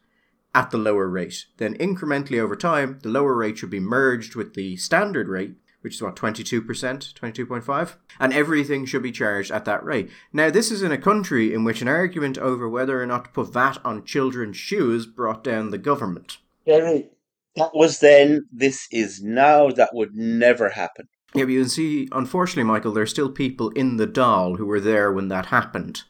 at 0.54 0.70
the 0.70 0.78
lower 0.78 1.08
rate. 1.08 1.46
Then 1.58 1.76
incrementally 1.78 2.40
over 2.40 2.56
time, 2.56 3.00
the 3.02 3.10
lower 3.10 3.36
rate 3.36 3.58
should 3.58 3.70
be 3.70 3.80
merged 3.80 4.36
with 4.36 4.54
the 4.54 4.76
standard 4.78 5.28
rate, 5.28 5.56
which 5.82 5.96
is 5.96 6.02
what 6.02 6.16
22%, 6.16 6.64
22.5, 6.64 7.96
and 8.20 8.34
everything 8.34 8.86
should 8.86 9.04
be 9.04 9.12
charged 9.12 9.52
at 9.52 9.66
that 9.66 9.84
rate. 9.84 10.10
Now, 10.32 10.50
this 10.50 10.72
is 10.72 10.82
in 10.82 10.92
a 10.92 10.98
country 10.98 11.54
in 11.54 11.64
which 11.64 11.82
an 11.82 11.88
argument 11.88 12.38
over 12.38 12.70
whether 12.70 13.02
or 13.02 13.06
not 13.06 13.26
to 13.26 13.32
put 13.32 13.54
VAT 13.54 13.80
on 13.84 14.06
children's 14.06 14.58
shoes 14.58 15.06
brought 15.06 15.44
down 15.44 15.72
the 15.72 15.78
government. 15.78 16.38
Very. 16.66 17.10
That 17.56 17.72
was 17.74 18.00
then, 18.00 18.48
this 18.52 18.88
is 18.92 19.22
now, 19.22 19.70
that 19.72 19.90
would 19.94 20.16
never 20.16 20.70
happen. 20.70 21.08
Yeah, 21.34 21.44
but 21.44 21.52
you 21.52 21.62
can 21.62 21.70
see, 21.70 22.08
unfortunately, 22.12 22.64
Michael, 22.64 22.94
there 22.94 23.04
are 23.04 23.08
still 23.08 23.30
people 23.30 23.70
in 23.70 23.98
the 23.98 24.08
Dáil 24.08 24.58
who 24.58 24.66
were 24.66 24.80
there 24.80 25.12
when 25.12 25.28
that 25.30 25.48
happened. 25.48 26.04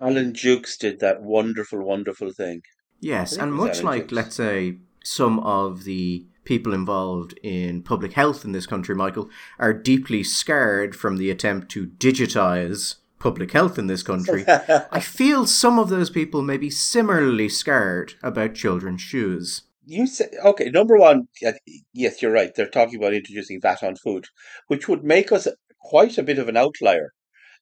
Alan 0.00 0.32
Dukes 0.32 0.76
did 0.76 1.00
that 1.00 1.22
wonderful, 1.22 1.82
wonderful 1.82 2.30
thing. 2.30 2.62
Yes, 3.00 3.36
and 3.36 3.52
much 3.52 3.78
Alan 3.78 3.86
like, 3.86 4.02
Dukes. 4.02 4.12
let's 4.12 4.36
say, 4.36 4.78
some 5.04 5.38
of 5.40 5.84
the 5.84 6.26
people 6.46 6.72
involved 6.72 7.38
in 7.42 7.82
public 7.82 8.14
health 8.14 8.44
in 8.44 8.52
this 8.52 8.66
country, 8.66 8.94
Michael, 8.94 9.28
are 9.58 9.74
deeply 9.74 10.24
scared 10.24 10.96
from 10.96 11.18
the 11.18 11.30
attempt 11.30 11.70
to 11.72 11.88
digitize 11.88 12.96
public 13.18 13.52
health 13.52 13.78
in 13.78 13.86
this 13.86 14.02
country. 14.02 14.44
I 14.48 15.00
feel 15.00 15.46
some 15.46 15.78
of 15.78 15.88
those 15.88 16.08
people 16.08 16.42
may 16.42 16.56
be 16.56 16.70
similarly 16.70 17.48
scared 17.48 18.14
about 18.22 18.54
children's 18.54 19.02
shoes. 19.02 19.62
You 19.84 20.06
say 20.06 20.30
okay. 20.44 20.70
Number 20.70 20.96
one, 20.96 21.28
yes, 21.92 22.20
you're 22.20 22.32
right. 22.32 22.52
They're 22.54 22.68
talking 22.68 22.96
about 22.96 23.14
introducing 23.14 23.60
VAT 23.60 23.82
on 23.82 23.96
food, 23.96 24.26
which 24.66 24.88
would 24.88 25.04
make 25.04 25.30
us 25.30 25.46
quite 25.80 26.18
a 26.18 26.24
bit 26.24 26.38
of 26.38 26.48
an 26.48 26.56
outlier. 26.56 27.12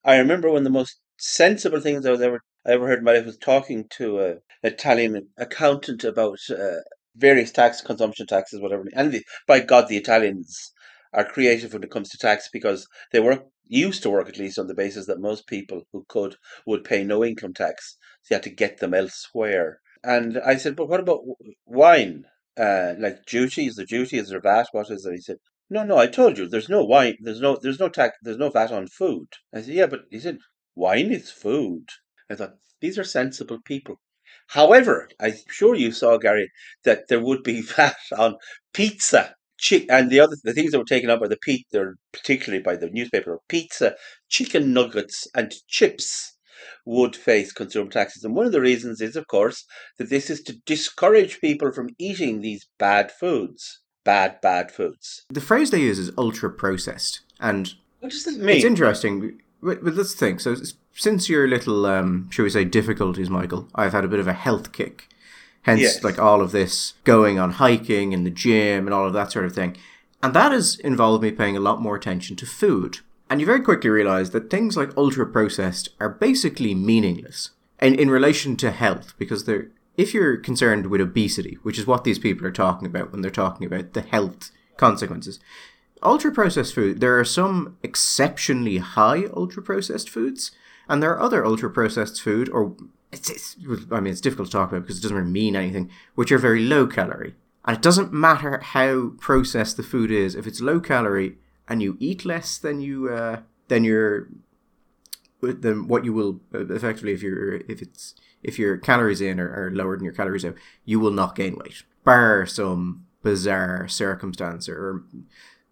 I 0.04 0.16
remember 0.16 0.48
one 0.48 0.58
of 0.58 0.64
the 0.64 0.70
most 0.70 1.00
sensible 1.18 1.80
things 1.80 2.06
I 2.06 2.10
was 2.10 2.22
ever 2.22 2.40
I 2.66 2.72
ever 2.72 2.86
heard 2.86 3.00
in 3.00 3.04
my 3.04 3.12
life 3.12 3.26
was 3.26 3.36
talking 3.36 3.86
to 3.98 4.20
a 4.20 4.34
Italian 4.62 5.28
accountant 5.36 6.02
about 6.02 6.38
uh, 6.50 6.80
various 7.16 7.52
tax, 7.52 7.80
consumption 7.80 8.26
taxes, 8.26 8.60
whatever. 8.60 8.84
And 8.94 9.22
by 9.46 9.60
God, 9.60 9.88
the 9.88 9.96
Italians 9.96 10.72
are 11.12 11.24
creative 11.24 11.72
when 11.72 11.82
it 11.84 11.90
comes 11.90 12.10
to 12.10 12.18
tax 12.18 12.48
because 12.52 12.86
they 13.12 13.20
work 13.20 13.44
used 13.66 14.02
to 14.02 14.10
work 14.10 14.28
at 14.28 14.38
least 14.38 14.58
on 14.58 14.66
the 14.66 14.74
basis 14.74 15.06
that 15.06 15.20
most 15.20 15.46
people 15.46 15.82
who 15.92 16.04
could 16.08 16.36
would 16.66 16.84
pay 16.84 17.04
no 17.04 17.24
income 17.24 17.54
tax. 17.54 17.96
So 18.22 18.34
you 18.34 18.36
had 18.36 18.42
to 18.44 18.50
get 18.50 18.78
them 18.78 18.94
elsewhere. 18.94 19.80
And 20.02 20.38
I 20.38 20.56
said, 20.56 20.76
but 20.76 20.88
what 20.88 21.00
about 21.00 21.22
wine? 21.64 22.24
Uh, 22.56 22.94
like 22.98 23.24
duty 23.26 23.66
is 23.66 23.76
the 23.76 23.86
duty 23.86 24.18
is 24.18 24.28
there 24.28 24.40
VAT? 24.40 24.68
What 24.72 24.90
is 24.90 25.06
it? 25.06 25.14
He 25.14 25.20
said, 25.20 25.38
no, 25.70 25.82
no. 25.82 25.96
I 25.96 26.06
told 26.06 26.36
you, 26.36 26.46
there's 26.46 26.68
no 26.68 26.84
wine. 26.84 27.16
There's 27.20 27.40
no, 27.40 27.58
there's 27.60 27.80
no 27.80 27.88
tax. 27.88 28.18
There's 28.22 28.36
no 28.36 28.50
VAT 28.50 28.70
on 28.70 28.86
food. 28.86 29.28
I 29.52 29.62
said, 29.62 29.74
yeah, 29.74 29.86
but 29.86 30.02
he 30.10 30.20
said, 30.20 30.38
wine 30.74 31.10
is 31.10 31.30
food. 31.30 31.86
I 32.30 32.34
thought 32.34 32.56
these 32.80 32.98
are 32.98 33.04
sensible 33.04 33.58
people. 33.64 34.00
However, 34.48 35.08
I'm 35.20 35.34
sure 35.48 35.74
you 35.74 35.92
saw, 35.92 36.18
Gary, 36.18 36.50
that 36.84 37.08
there 37.08 37.20
would 37.20 37.42
be 37.42 37.60
VAT 37.76 37.96
on 38.16 38.36
pizza. 38.72 39.34
and 39.88 40.10
the 40.10 40.20
other 40.20 40.36
the 40.44 40.52
things 40.52 40.72
that 40.72 40.78
were 40.78 40.84
taken 40.84 41.10
up 41.10 41.20
by 41.20 41.28
the 41.28 41.38
pizza, 41.38 41.92
particularly 42.12 42.62
by 42.62 42.76
the 42.76 42.90
newspaper, 42.90 43.38
pizza, 43.48 43.96
chicken 44.28 44.72
nuggets, 44.72 45.26
and 45.34 45.54
chips 45.68 46.36
would 46.84 47.16
face 47.16 47.52
consumer 47.52 47.90
taxes. 47.90 48.24
And 48.24 48.34
one 48.34 48.46
of 48.46 48.52
the 48.52 48.60
reasons 48.60 49.00
is, 49.00 49.16
of 49.16 49.26
course, 49.26 49.64
that 49.98 50.10
this 50.10 50.30
is 50.30 50.42
to 50.42 50.56
discourage 50.66 51.40
people 51.40 51.72
from 51.72 51.90
eating 51.98 52.40
these 52.40 52.66
bad 52.78 53.10
foods. 53.10 53.80
Bad, 54.04 54.40
bad 54.42 54.70
foods. 54.70 55.24
The 55.30 55.40
phrase 55.40 55.70
they 55.70 55.80
use 55.80 55.98
is 55.98 56.10
ultra 56.18 56.50
processed. 56.50 57.22
And 57.40 57.72
what 58.00 58.12
does 58.12 58.24
that 58.24 58.38
mean? 58.38 58.56
It's 58.56 58.64
interesting 58.64 59.40
But, 59.64 59.82
but 59.82 59.94
let's 59.94 60.14
think. 60.14 60.40
So 60.40 60.54
since 60.94 61.28
your 61.28 61.48
little, 61.48 61.86
um, 61.86 62.28
shall 62.30 62.44
we 62.44 62.50
say, 62.50 62.64
difficulties, 62.64 63.30
Michael, 63.30 63.68
I've 63.74 63.92
had 63.92 64.04
a 64.04 64.08
bit 64.08 64.20
of 64.20 64.28
a 64.28 64.32
health 64.34 64.72
kick. 64.72 65.08
Hence, 65.62 65.80
Yes. 65.80 66.04
like 66.04 66.18
all 66.18 66.42
of 66.42 66.52
this 66.52 66.92
going 67.04 67.38
on 67.38 67.52
hiking 67.52 68.12
and 68.12 68.26
the 68.26 68.30
gym 68.30 68.86
and 68.86 68.92
all 68.92 69.06
of 69.06 69.14
that 69.14 69.32
sort 69.32 69.46
of 69.46 69.54
thing. 69.54 69.76
And 70.22 70.34
that 70.34 70.52
has 70.52 70.78
involved 70.80 71.22
me 71.22 71.30
paying 71.30 71.56
a 71.56 71.60
lot 71.60 71.80
more 71.80 71.96
attention 71.96 72.36
to 72.36 72.46
food. 72.46 72.98
And 73.30 73.40
you 73.40 73.46
very 73.46 73.62
quickly 73.62 73.88
realize 73.88 74.30
that 74.30 74.50
things 74.50 74.76
like 74.76 74.96
ultra 74.96 75.26
processed 75.26 75.88
are 75.98 76.10
basically 76.10 76.74
meaningless 76.74 77.50
in, 77.80 77.94
in 77.94 78.10
relation 78.10 78.56
to 78.58 78.70
health 78.70 79.14
because 79.18 79.44
they're 79.44 79.68
if 79.96 80.12
you're 80.12 80.36
concerned 80.36 80.86
with 80.86 81.00
obesity, 81.00 81.56
which 81.62 81.78
is 81.78 81.86
what 81.86 82.02
these 82.04 82.18
people 82.18 82.46
are 82.46 82.50
talking 82.52 82.86
about 82.86 83.12
when 83.12 83.22
they're 83.22 83.30
talking 83.30 83.66
about 83.66 83.92
the 83.92 84.02
health 84.02 84.50
consequences, 84.76 85.38
ultra 86.04 86.30
processed 86.32 86.74
food, 86.74 87.00
there 87.00 87.18
are 87.18 87.24
some 87.24 87.76
exceptionally 87.82 88.78
high 88.78 89.24
ultra 89.34 89.62
processed 89.62 90.08
foods, 90.10 90.50
and 90.88 91.02
there 91.02 91.10
are 91.10 91.20
other 91.20 91.44
ultra 91.44 91.70
processed 91.70 92.20
food, 92.20 92.48
or 92.50 92.76
it's, 93.12 93.30
it's, 93.30 93.56
I 93.90 94.00
mean, 94.00 94.12
it's 94.12 94.20
difficult 94.20 94.48
to 94.48 94.52
talk 94.52 94.70
about 94.70 94.82
because 94.82 94.98
it 94.98 95.02
doesn't 95.02 95.16
really 95.16 95.30
mean 95.30 95.56
anything, 95.56 95.90
which 96.14 96.32
are 96.32 96.38
very 96.38 96.62
low 96.62 96.86
calorie. 96.86 97.34
And 97.64 97.76
it 97.76 97.82
doesn't 97.82 98.12
matter 98.12 98.58
how 98.58 99.12
processed 99.18 99.76
the 99.76 99.82
food 99.82 100.10
is, 100.10 100.34
if 100.34 100.46
it's 100.46 100.60
low 100.60 100.80
calorie 100.80 101.38
and 101.66 101.82
you 101.82 101.96
eat 101.98 102.24
less 102.24 102.58
than 102.58 102.80
you, 102.80 103.08
uh, 103.08 103.40
than 103.68 103.84
your, 103.84 104.28
than 105.40 105.88
what 105.88 106.04
you 106.04 106.12
will 106.12 106.40
uh, 106.54 106.66
effectively 106.66 107.12
if 107.12 107.22
you're, 107.22 107.54
if 107.54 107.80
it's, 107.80 108.14
if 108.42 108.58
your 108.58 108.76
calories 108.76 109.22
in 109.22 109.40
are, 109.40 109.48
are 109.48 109.70
lower 109.70 109.96
than 109.96 110.04
your 110.04 110.12
calories 110.12 110.44
out, 110.44 110.56
you 110.84 111.00
will 111.00 111.10
not 111.10 111.34
gain 111.34 111.56
weight, 111.56 111.84
bar 112.04 112.44
some 112.44 113.06
bizarre 113.22 113.88
circumstance 113.88 114.68
or 114.68 115.02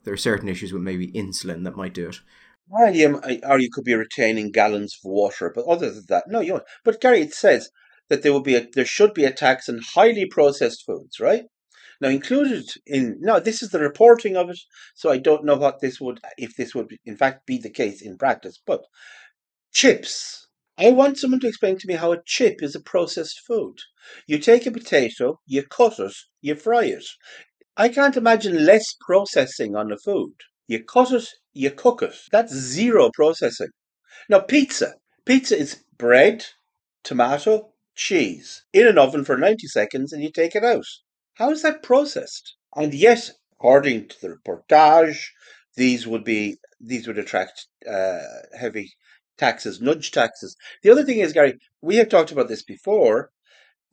there 0.05 0.15
are 0.15 0.19
certain 0.19 0.49
issues 0.49 0.73
with 0.73 0.83
maybe 0.83 1.13
insulin 1.13 1.65
that 1.65 1.77
might 1.77 1.95
do 1.95 2.09
it. 2.09 2.21
Well, 2.69 2.95
you, 2.95 3.19
uh, 3.19 3.37
or 3.49 3.59
you 3.59 3.71
could 3.71 3.85
be 3.85 3.95
retaining 3.95 4.51
gallons 4.51 4.95
of 4.95 5.11
water, 5.11 5.53
but 5.55 5.67
other 5.67 5.91
than 5.91 6.05
that, 6.09 6.25
no, 6.29 6.41
you 6.41 6.53
won't. 6.53 6.65
But 6.85 7.01
Gary, 7.01 7.21
it 7.21 7.35
says 7.35 7.71
that 8.09 8.23
there 8.23 8.33
will 8.33 8.41
be 8.41 8.55
a, 8.55 8.67
there 8.75 8.85
should 8.85 9.15
be 9.15 9.25
a 9.25 9.33
tax 9.33 9.69
on 9.69 9.81
highly 9.95 10.27
processed 10.27 10.85
foods, 10.87 11.21
right? 11.21 11.45
Now, 12.01 12.09
included 12.09 12.69
in 12.87 13.19
now, 13.21 13.39
this 13.39 13.63
is 13.63 13.71
the 13.71 13.79
reporting 13.79 14.37
of 14.37 14.51
it, 14.51 14.59
so 14.95 15.11
I 15.11 15.19
don't 15.19 15.45
know 15.45 15.57
what 15.57 15.81
this 15.81 16.01
would, 16.01 16.21
if 16.37 16.57
this 16.57 16.75
would 16.75 16.97
in 17.05 17.17
fact 17.17 17.47
be 17.47 17.59
the 17.59 17.71
case 17.71 18.03
in 18.03 18.19
practice. 18.19 18.61
But 18.67 18.85
chips, 19.73 20.49
I 20.79 20.91
want 20.91 21.19
someone 21.19 21.41
to 21.41 21.49
explain 21.49 21.79
to 21.79 21.87
me 21.87 21.95
how 21.95 22.13
a 22.13 22.23
chip 22.25 22.63
is 22.63 22.75
a 22.75 22.81
processed 22.81 23.41
food. 23.47 23.77
You 24.27 24.39
take 24.39 24.67
a 24.67 24.71
potato, 24.71 25.41
you 25.47 25.63
cut 25.63 25.99
it, 25.99 26.15
you 26.41 26.55
fry 26.55 26.87
it. 26.87 27.05
I 27.77 27.89
can't 27.89 28.17
imagine 28.17 28.67
less 28.67 28.95
processing 29.01 29.75
on 29.77 29.89
the 29.89 29.97
food. 29.97 30.35
You 30.67 30.85
cut 30.85 31.13
it, 31.13 31.29
you 31.53 31.71
cook 31.71 32.03
it. 32.03 32.15
That's 32.31 32.53
zero 32.55 33.11
processing. 33.15 33.71
Now, 34.29 34.41
pizza. 34.41 34.95
Pizza 35.25 35.57
is 35.57 35.83
bread, 35.97 36.45
tomato, 37.03 37.73
cheese 37.95 38.65
in 38.73 38.87
an 38.87 38.99
oven 38.99 39.25
for 39.25 39.37
90 39.37 39.67
seconds 39.69 40.13
and 40.13 40.23
you 40.23 40.31
take 40.31 40.55
it 40.55 40.65
out. 40.65 40.85
How 41.35 41.51
is 41.51 41.63
that 41.63 41.83
processed? 41.83 42.57
And 42.75 42.93
yet, 42.95 43.31
according 43.55 44.09
to 44.09 44.21
the 44.21 44.29
reportage, 44.29 45.29
these 45.77 46.07
would 46.07 46.25
be 46.25 46.57
these 46.81 47.07
would 47.07 47.19
attract 47.19 47.69
uh, 47.89 48.21
heavy 48.59 48.93
taxes, 49.39 49.81
nudge 49.81 50.11
taxes. 50.11 50.57
The 50.83 50.91
other 50.91 51.05
thing 51.05 51.21
is, 51.21 51.33
Gary, 51.33 51.59
we 51.81 51.97
have 51.97 52.09
talked 52.09 52.33
about 52.33 52.49
this 52.49 52.63
before. 52.63 53.31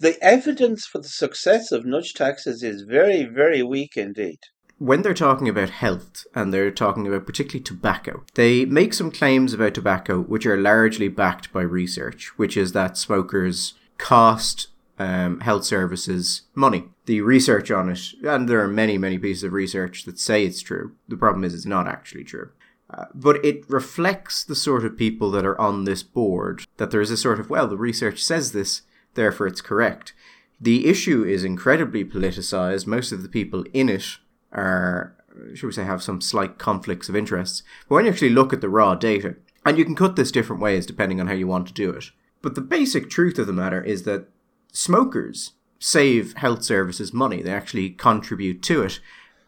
The 0.01 0.21
evidence 0.23 0.85
for 0.85 0.99
the 0.99 1.09
success 1.09 1.73
of 1.73 1.85
nudge 1.85 2.13
taxes 2.13 2.63
is 2.63 2.83
very, 2.83 3.25
very 3.25 3.62
weak 3.62 3.97
indeed. 3.97 4.39
When 4.77 5.01
they're 5.01 5.13
talking 5.13 5.49
about 5.49 5.71
health 5.71 6.25
and 6.33 6.53
they're 6.53 6.71
talking 6.71 7.05
about 7.05 7.25
particularly 7.25 7.65
tobacco, 7.65 8.23
they 8.35 8.63
make 8.63 8.93
some 8.93 9.12
claims 9.12 9.53
about 9.53 9.73
tobacco 9.73 10.21
which 10.21 10.45
are 10.45 10.55
largely 10.55 11.09
backed 11.09 11.51
by 11.51 11.63
research, 11.63 12.31
which 12.38 12.55
is 12.55 12.71
that 12.71 12.97
smokers 12.97 13.73
cost 13.97 14.67
um, 14.99 15.41
health 15.41 15.65
services 15.65 16.43
money. 16.55 16.85
The 17.05 17.19
research 17.19 17.69
on 17.69 17.89
it, 17.89 17.99
and 18.23 18.47
there 18.47 18.62
are 18.62 18.69
many, 18.69 18.97
many 18.97 19.17
pieces 19.17 19.43
of 19.43 19.51
research 19.51 20.05
that 20.05 20.17
say 20.17 20.45
it's 20.45 20.62
true. 20.62 20.95
The 21.09 21.17
problem 21.17 21.43
is 21.43 21.53
it's 21.53 21.65
not 21.65 21.88
actually 21.88 22.23
true. 22.23 22.51
Uh, 22.89 23.05
but 23.13 23.43
it 23.43 23.69
reflects 23.69 24.45
the 24.45 24.55
sort 24.55 24.85
of 24.85 24.97
people 24.97 25.29
that 25.31 25.45
are 25.45 25.59
on 25.59 25.83
this 25.83 26.03
board, 26.03 26.65
that 26.77 26.89
there 26.89 27.01
is 27.01 27.12
a 27.12 27.17
sort 27.17 27.41
of, 27.41 27.49
well, 27.49 27.67
the 27.67 27.77
research 27.77 28.23
says 28.23 28.53
this, 28.53 28.83
therefore 29.19 29.47
it's 29.47 29.62
correct. 29.62 30.13
The 30.62 30.88
issue 30.88 31.23
is 31.23 31.43
incredibly 31.43 32.03
politicized. 32.03 32.88
Most 32.88 33.12
of 33.12 33.23
the 33.23 33.29
people 33.29 33.63
in 33.73 33.89
it 33.89 34.17
are, 34.51 35.15
should 35.53 35.67
we 35.67 35.73
say, 35.73 35.84
have 35.84 36.03
some 36.03 36.21
slight 36.21 36.58
conflicts 36.58 37.10
of 37.10 37.15
interests. 37.15 37.63
But 37.88 37.95
when 37.95 38.05
you 38.05 38.12
actually 38.12 38.29
look 38.29 38.51
at 38.53 38.62
the 38.62 38.69
raw 38.69 38.95
data, 38.95 39.36
and 39.65 39.77
you 39.77 39.86
can 39.86 39.95
cut 39.95 40.15
this 40.15 40.32
different 40.32 40.62
ways 40.62 40.86
depending 40.86 41.19
on 41.19 41.27
how 41.27 41.34
you 41.34 41.47
want 41.47 41.67
to 41.67 41.73
do 41.73 41.91
it. 41.91 42.05
But 42.41 42.55
the 42.55 42.62
basic 42.62 43.10
truth 43.10 43.38
of 43.38 43.47
the 43.47 43.53
matter 43.53 43.84
is 43.84 44.03
that 44.03 44.29
smokers 44.71 45.53
save 45.79 46.34
health 46.34 46.63
services 46.63 47.13
money. 47.13 47.41
They 47.41 47.51
actually 47.51 47.91
contribute 47.91 48.62
to 48.63 48.84
it. 48.84 48.99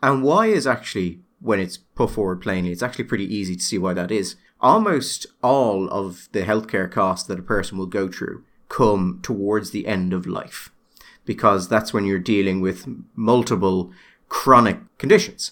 And 0.03 0.23
why 0.23 0.47
is 0.47 0.67
actually, 0.67 1.21
when 1.39 1.59
it's 1.59 1.77
put 1.77 2.11
forward 2.11 2.41
plainly, 2.41 2.71
it's 2.71 2.83
actually 2.83 3.05
pretty 3.05 3.33
easy 3.33 3.55
to 3.55 3.61
see 3.61 3.77
why 3.77 3.93
that 3.93 4.11
is. 4.11 4.35
Almost 4.59 5.25
all 5.41 5.89
of 5.89 6.29
the 6.31 6.43
healthcare 6.43 6.91
costs 6.91 7.27
that 7.27 7.39
a 7.39 7.43
person 7.43 7.77
will 7.77 7.87
go 7.87 8.07
through 8.07 8.43
come 8.71 9.19
towards 9.21 9.71
the 9.71 9.85
end 9.85 10.13
of 10.13 10.25
life 10.25 10.71
because 11.25 11.67
that's 11.67 11.93
when 11.93 12.05
you're 12.05 12.17
dealing 12.17 12.61
with 12.61 12.87
multiple 13.15 13.91
chronic 14.29 14.79
conditions. 14.97 15.51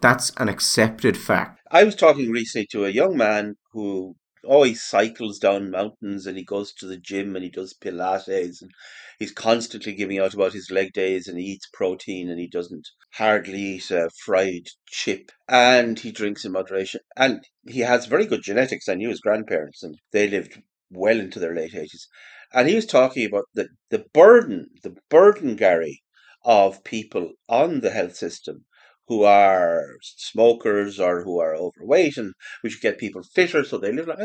That's 0.00 0.32
an 0.36 0.48
accepted 0.48 1.16
fact. 1.16 1.60
I 1.70 1.84
was 1.84 1.94
talking 1.94 2.30
recently 2.30 2.66
to 2.72 2.84
a 2.84 2.90
young 2.90 3.16
man 3.16 3.54
who 3.72 4.16
always 4.44 4.82
cycles 4.82 5.38
down 5.38 5.70
mountains 5.70 6.26
and 6.26 6.36
he 6.36 6.44
goes 6.44 6.72
to 6.72 6.86
the 6.86 6.96
gym 6.96 7.36
and 7.36 7.44
he 7.44 7.50
does 7.50 7.72
Pilates 7.72 8.60
and 8.60 8.72
he's 9.20 9.32
constantly 9.32 9.92
giving 9.92 10.18
out 10.18 10.34
about 10.34 10.52
his 10.52 10.68
leg 10.68 10.92
days 10.92 11.28
and 11.28 11.38
he 11.38 11.44
eats 11.46 11.68
protein 11.72 12.28
and 12.28 12.40
he 12.40 12.48
doesn't 12.48 12.88
hardly 13.14 13.60
eat 13.60 13.90
a 13.92 14.10
fried 14.24 14.66
chip 14.86 15.30
and 15.48 16.00
he 16.00 16.10
drinks 16.10 16.44
in 16.44 16.50
moderation 16.50 17.00
and 17.16 17.44
he 17.68 17.80
has 17.80 18.06
very 18.06 18.26
good 18.26 18.42
genetics. 18.42 18.88
I 18.88 18.94
knew 18.94 19.08
his 19.08 19.20
grandparents 19.20 19.84
and 19.84 19.96
they 20.12 20.28
lived 20.28 20.60
well 20.90 21.18
into 21.18 21.38
their 21.38 21.54
late 21.54 21.72
80s. 21.72 22.06
And 22.52 22.68
he 22.68 22.74
was 22.74 22.86
talking 22.86 23.24
about 23.26 23.44
the, 23.54 23.68
the 23.90 24.00
burden, 24.12 24.70
the 24.82 24.96
burden, 25.08 25.56
Gary, 25.56 26.02
of 26.44 26.82
people 26.84 27.32
on 27.48 27.80
the 27.80 27.90
health 27.90 28.16
system 28.16 28.64
who 29.08 29.22
are 29.22 29.96
smokers 30.02 30.98
or 31.00 31.22
who 31.22 31.38
are 31.40 31.54
overweight 31.54 32.16
and 32.16 32.34
we 32.62 32.70
should 32.70 32.82
get 32.82 32.98
people 32.98 33.22
fitter 33.22 33.64
so 33.64 33.78
they 33.78 33.92
live 33.92 34.08
like 34.08 34.18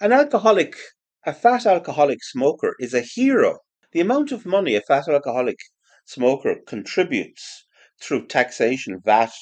an 0.00 0.12
alcoholic 0.12 0.76
a 1.24 1.32
fat 1.34 1.66
alcoholic 1.66 2.22
smoker 2.22 2.74
is 2.78 2.94
a 2.94 3.00
hero. 3.02 3.58
The 3.92 4.00
amount 4.00 4.32
of 4.32 4.46
money 4.46 4.74
a 4.74 4.80
fat 4.80 5.08
alcoholic 5.08 5.58
smoker 6.06 6.56
contributes 6.66 7.66
through 8.00 8.26
taxation 8.28 9.00
vat 9.04 9.32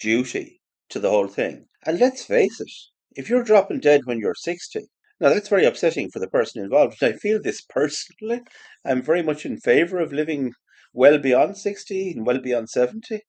duty 0.00 0.60
to 0.88 0.98
the 0.98 1.10
whole 1.10 1.28
thing. 1.28 1.68
And 1.84 1.98
let's 2.00 2.24
face 2.24 2.60
it 2.60 2.70
if 3.12 3.28
you're 3.28 3.44
dropping 3.44 3.80
dead 3.80 4.00
when 4.04 4.18
you're 4.18 4.34
60 4.34 4.88
now 5.20 5.28
that's 5.28 5.48
very 5.48 5.64
upsetting 5.64 6.10
for 6.10 6.18
the 6.18 6.28
person 6.28 6.62
involved 6.62 7.02
i 7.02 7.12
feel 7.12 7.40
this 7.40 7.60
personally 7.60 8.40
i'm 8.84 9.02
very 9.02 9.22
much 9.22 9.44
in 9.44 9.58
favor 9.58 9.98
of 9.98 10.12
living 10.12 10.52
well 10.92 11.18
beyond 11.18 11.56
60 11.56 12.12
and 12.12 12.26
well 12.26 12.40
beyond 12.40 12.68
70 12.68 13.20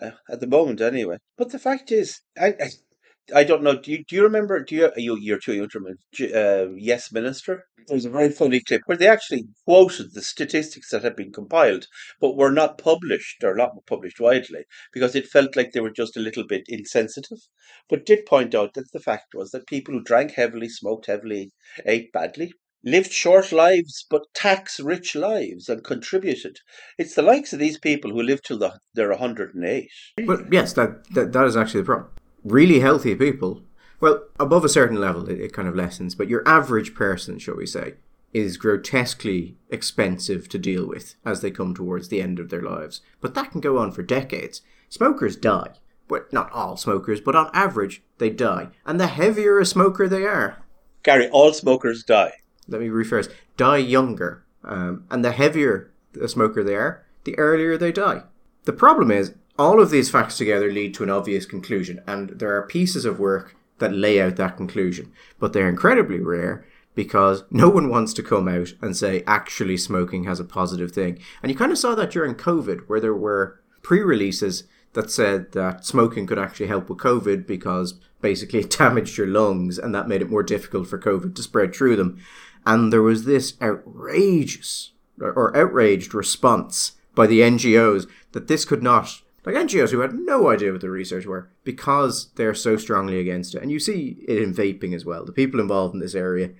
uh, 0.00 0.10
at 0.30 0.40
the 0.40 0.46
moment 0.46 0.80
anyway. 0.80 1.18
But 1.36 1.50
the 1.50 1.58
fact 1.58 1.90
is, 1.92 2.20
I, 2.38 2.48
I, 2.48 2.70
I 3.34 3.44
don't 3.44 3.62
know. 3.62 3.76
Do 3.76 3.90
you 3.90 4.04
do 4.04 4.16
you 4.16 4.22
remember? 4.22 4.62
Do 4.62 4.74
you 4.74 4.92
you 4.96 5.16
you're 5.18 5.38
too 5.38 5.54
young 5.54 5.68
to 5.70 5.78
remember? 5.80 6.00
Uh, 6.20 6.74
yes, 6.76 7.10
Minister. 7.12 7.64
There's 7.88 8.04
a 8.04 8.10
very 8.10 8.30
funny 8.30 8.60
clip 8.60 8.82
where 8.86 8.98
they 8.98 9.08
actually 9.08 9.44
quoted 9.64 10.12
the 10.12 10.22
statistics 10.22 10.90
that 10.90 11.04
had 11.04 11.14
been 11.14 11.32
compiled, 11.32 11.86
but 12.20 12.36
were 12.36 12.50
not 12.50 12.78
published 12.78 13.44
or 13.44 13.54
not 13.54 13.70
published 13.86 14.18
widely 14.18 14.64
because 14.92 15.14
it 15.14 15.28
felt 15.28 15.54
like 15.56 15.72
they 15.72 15.80
were 15.80 15.90
just 15.90 16.16
a 16.16 16.20
little 16.20 16.44
bit 16.46 16.64
insensitive. 16.68 17.38
But 17.88 18.06
did 18.06 18.26
point 18.26 18.54
out 18.54 18.74
that 18.74 18.90
the 18.92 19.00
fact 19.00 19.34
was 19.34 19.50
that 19.50 19.68
people 19.68 19.94
who 19.94 20.02
drank 20.02 20.32
heavily, 20.32 20.68
smoked 20.68 21.06
heavily, 21.06 21.52
ate 21.84 22.12
badly, 22.12 22.52
lived 22.84 23.12
short 23.12 23.52
lives 23.52 24.06
but 24.10 24.22
tax 24.34 24.80
rich 24.80 25.14
lives 25.14 25.68
and 25.68 25.84
contributed. 25.84 26.58
It's 26.98 27.14
the 27.14 27.22
likes 27.22 27.52
of 27.52 27.58
these 27.58 27.78
people 27.78 28.10
who 28.10 28.22
live 28.22 28.42
till 28.42 28.58
the, 28.58 28.78
they're 28.94 29.10
108. 29.10 29.88
But 30.26 30.52
yes, 30.52 30.72
that, 30.74 31.04
that, 31.14 31.32
that 31.32 31.44
is 31.44 31.56
actually 31.56 31.80
the 31.80 31.86
problem. 31.86 32.10
Really 32.46 32.78
healthy 32.78 33.16
people, 33.16 33.62
well, 34.00 34.22
above 34.38 34.64
a 34.64 34.68
certain 34.68 35.00
level, 35.00 35.28
it, 35.28 35.40
it 35.40 35.52
kind 35.52 35.66
of 35.66 35.74
lessens, 35.74 36.14
but 36.14 36.28
your 36.28 36.46
average 36.46 36.94
person, 36.94 37.40
shall 37.40 37.56
we 37.56 37.66
say, 37.66 37.94
is 38.32 38.56
grotesquely 38.56 39.56
expensive 39.68 40.48
to 40.50 40.58
deal 40.58 40.86
with 40.86 41.16
as 41.24 41.40
they 41.40 41.50
come 41.50 41.74
towards 41.74 42.08
the 42.08 42.22
end 42.22 42.38
of 42.38 42.50
their 42.50 42.62
lives. 42.62 43.00
But 43.20 43.34
that 43.34 43.50
can 43.50 43.60
go 43.60 43.78
on 43.78 43.90
for 43.90 44.02
decades. 44.02 44.62
Smokers 44.88 45.34
die. 45.34 45.72
But 46.06 46.32
not 46.32 46.52
all 46.52 46.76
smokers, 46.76 47.20
but 47.20 47.34
on 47.34 47.50
average, 47.52 48.02
they 48.18 48.30
die. 48.30 48.68
And 48.84 49.00
the 49.00 49.08
heavier 49.08 49.58
a 49.58 49.66
smoker 49.66 50.06
they 50.06 50.24
are, 50.24 50.62
Gary, 51.02 51.28
all 51.30 51.52
smokers 51.52 52.04
die. 52.04 52.34
let 52.68 52.80
me 52.80 52.88
rephrase, 52.88 53.32
die 53.56 53.78
younger. 53.78 54.44
Um, 54.62 55.04
and 55.10 55.24
the 55.24 55.32
heavier 55.32 55.90
a 56.20 56.28
smoker 56.28 56.62
they 56.62 56.76
are, 56.76 57.04
the 57.24 57.36
earlier 57.38 57.76
they 57.76 57.90
die. 57.90 58.22
The 58.66 58.72
problem 58.72 59.10
is, 59.10 59.34
all 59.58 59.80
of 59.80 59.90
these 59.90 60.10
facts 60.10 60.36
together 60.36 60.70
lead 60.70 60.94
to 60.94 61.02
an 61.02 61.10
obvious 61.10 61.46
conclusion, 61.46 62.00
and 62.06 62.30
there 62.30 62.54
are 62.56 62.66
pieces 62.66 63.04
of 63.04 63.18
work 63.18 63.56
that 63.78 63.92
lay 63.92 64.20
out 64.20 64.36
that 64.36 64.56
conclusion, 64.56 65.12
but 65.38 65.52
they're 65.52 65.68
incredibly 65.68 66.20
rare 66.20 66.66
because 66.94 67.44
no 67.50 67.68
one 67.68 67.88
wants 67.88 68.12
to 68.14 68.22
come 68.22 68.48
out 68.48 68.72
and 68.80 68.96
say 68.96 69.22
actually 69.26 69.76
smoking 69.76 70.24
has 70.24 70.40
a 70.40 70.44
positive 70.44 70.92
thing. 70.92 71.18
And 71.42 71.50
you 71.50 71.56
kind 71.56 71.72
of 71.72 71.78
saw 71.78 71.94
that 71.94 72.10
during 72.10 72.34
COVID, 72.34 72.88
where 72.88 73.00
there 73.00 73.14
were 73.14 73.60
pre 73.82 74.00
releases 74.00 74.64
that 74.94 75.10
said 75.10 75.52
that 75.52 75.84
smoking 75.84 76.26
could 76.26 76.38
actually 76.38 76.66
help 76.66 76.88
with 76.88 76.98
COVID 76.98 77.46
because 77.46 77.94
basically 78.20 78.60
it 78.60 78.70
damaged 78.70 79.16
your 79.16 79.26
lungs 79.26 79.78
and 79.78 79.94
that 79.94 80.08
made 80.08 80.22
it 80.22 80.30
more 80.30 80.42
difficult 80.42 80.88
for 80.88 80.98
COVID 80.98 81.34
to 81.34 81.42
spread 81.42 81.74
through 81.74 81.96
them. 81.96 82.18
And 82.64 82.92
there 82.92 83.02
was 83.02 83.24
this 83.24 83.54
outrageous 83.62 84.92
or 85.20 85.56
outraged 85.56 86.14
response 86.14 86.92
by 87.14 87.26
the 87.26 87.40
NGOs 87.40 88.06
that 88.32 88.48
this 88.48 88.64
could 88.64 88.82
not 88.82 89.22
like 89.46 89.54
NGOs 89.54 89.90
who 89.90 90.00
had 90.00 90.12
no 90.12 90.50
idea 90.50 90.72
what 90.72 90.82
the 90.82 90.90
research 90.90 91.24
were 91.24 91.50
because 91.64 92.30
they're 92.34 92.54
so 92.54 92.76
strongly 92.76 93.20
against 93.20 93.54
it. 93.54 93.62
And 93.62 93.70
you 93.70 93.78
see 93.78 94.22
it 94.28 94.42
in 94.42 94.52
vaping 94.52 94.94
as 94.94 95.06
well. 95.06 95.24
The 95.24 95.32
people 95.32 95.60
involved 95.60 95.94
in 95.94 96.00
this 96.00 96.14
area 96.14 96.50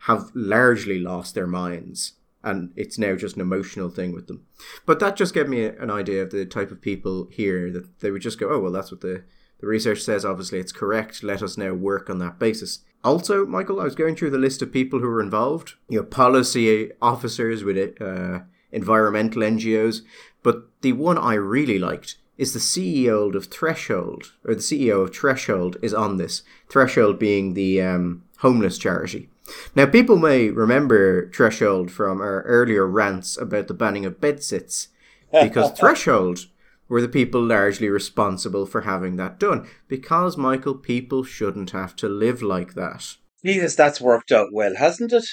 have 0.00 0.30
largely 0.34 0.98
lost 0.98 1.34
their 1.34 1.46
minds 1.46 2.12
and 2.46 2.72
it's 2.76 2.96
now 2.96 3.16
just 3.16 3.34
an 3.34 3.42
emotional 3.42 3.90
thing 3.90 4.12
with 4.12 4.28
them. 4.28 4.46
But 4.86 5.00
that 5.00 5.16
just 5.16 5.34
gave 5.34 5.48
me 5.48 5.64
an 5.64 5.90
idea 5.90 6.22
of 6.22 6.30
the 6.30 6.46
type 6.46 6.70
of 6.70 6.80
people 6.80 7.28
here 7.32 7.72
that 7.72 7.98
they 7.98 8.12
would 8.12 8.22
just 8.22 8.38
go, 8.38 8.48
oh, 8.50 8.60
well, 8.60 8.70
that's 8.70 8.92
what 8.92 9.00
the, 9.00 9.24
the 9.58 9.66
research 9.66 10.00
says. 10.00 10.24
Obviously, 10.24 10.60
it's 10.60 10.70
correct. 10.70 11.24
Let 11.24 11.42
us 11.42 11.58
now 11.58 11.74
work 11.74 12.08
on 12.08 12.18
that 12.18 12.38
basis. 12.38 12.84
Also, 13.02 13.44
Michael, 13.46 13.80
I 13.80 13.84
was 13.84 13.96
going 13.96 14.14
through 14.14 14.30
the 14.30 14.38
list 14.38 14.62
of 14.62 14.72
people 14.72 15.00
who 15.00 15.08
were 15.08 15.20
involved. 15.20 15.74
You 15.88 15.98
know, 15.98 16.04
policy 16.04 16.92
officers 17.02 17.64
with 17.64 17.76
it, 17.76 18.00
uh, 18.00 18.40
environmental 18.72 19.42
NGOs. 19.42 20.02
But 20.42 20.68
the 20.82 20.92
one 20.92 21.18
I 21.18 21.34
really 21.34 21.78
liked 21.78 22.16
is 22.38 22.52
the 22.52 22.58
CEO 22.58 23.34
of 23.34 23.46
Threshold, 23.46 24.32
or 24.44 24.54
the 24.54 24.60
CEO 24.60 25.02
of 25.02 25.14
Threshold 25.14 25.76
is 25.82 25.94
on 25.94 26.16
this. 26.16 26.42
Threshold 26.68 27.18
being 27.18 27.54
the 27.54 27.80
um, 27.80 28.24
homeless 28.38 28.78
charity. 28.78 29.30
Now, 29.74 29.86
people 29.86 30.16
may 30.16 30.50
remember 30.50 31.30
Threshold 31.30 31.90
from 31.90 32.20
our 32.20 32.42
earlier 32.42 32.86
rants 32.86 33.36
about 33.36 33.68
the 33.68 33.74
banning 33.74 34.04
of 34.04 34.20
bedsits, 34.20 34.88
because 35.30 35.70
Threshold 35.78 36.46
were 36.88 37.00
the 37.00 37.08
people 37.08 37.42
largely 37.42 37.88
responsible 37.88 38.66
for 38.66 38.82
having 38.82 39.16
that 39.16 39.38
done. 39.38 39.66
Because, 39.88 40.36
Michael, 40.36 40.74
people 40.74 41.24
shouldn't 41.24 41.70
have 41.70 41.96
to 41.96 42.08
live 42.08 42.42
like 42.42 42.74
that. 42.74 43.16
Jesus, 43.44 43.74
that's 43.74 44.00
worked 44.00 44.32
out 44.32 44.48
well, 44.52 44.74
hasn't 44.76 45.12
it? 45.12 45.24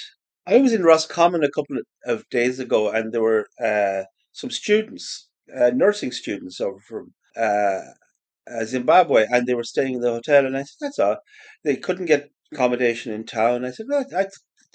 I 0.46 0.58
was 0.58 0.72
in 0.72 0.82
Roscommon 0.82 1.42
a 1.42 1.50
couple 1.50 1.78
of 2.06 2.28
days 2.30 2.58
ago, 2.58 2.90
and 2.90 3.12
there 3.12 3.22
were 3.22 3.46
uh, 3.62 4.04
some 4.32 4.50
students, 4.50 5.28
uh, 5.54 5.70
nursing 5.74 6.12
students 6.12 6.60
over 6.60 6.78
from 6.80 7.14
uh, 7.36 7.80
uh 8.50 8.64
Zimbabwe, 8.64 9.26
and 9.30 9.46
they 9.46 9.54
were 9.54 9.64
staying 9.64 9.94
in 9.94 10.00
the 10.00 10.10
hotel. 10.10 10.44
And 10.46 10.56
I 10.56 10.62
said, 10.62 10.76
"That's 10.80 10.98
all." 10.98 11.16
They 11.64 11.76
couldn't 11.76 12.06
get 12.06 12.30
accommodation 12.54 13.12
in 13.12 13.24
town. 13.24 13.64
I 13.64 13.70
said, 13.70 13.86
well, 13.88 14.04
I 14.16 14.26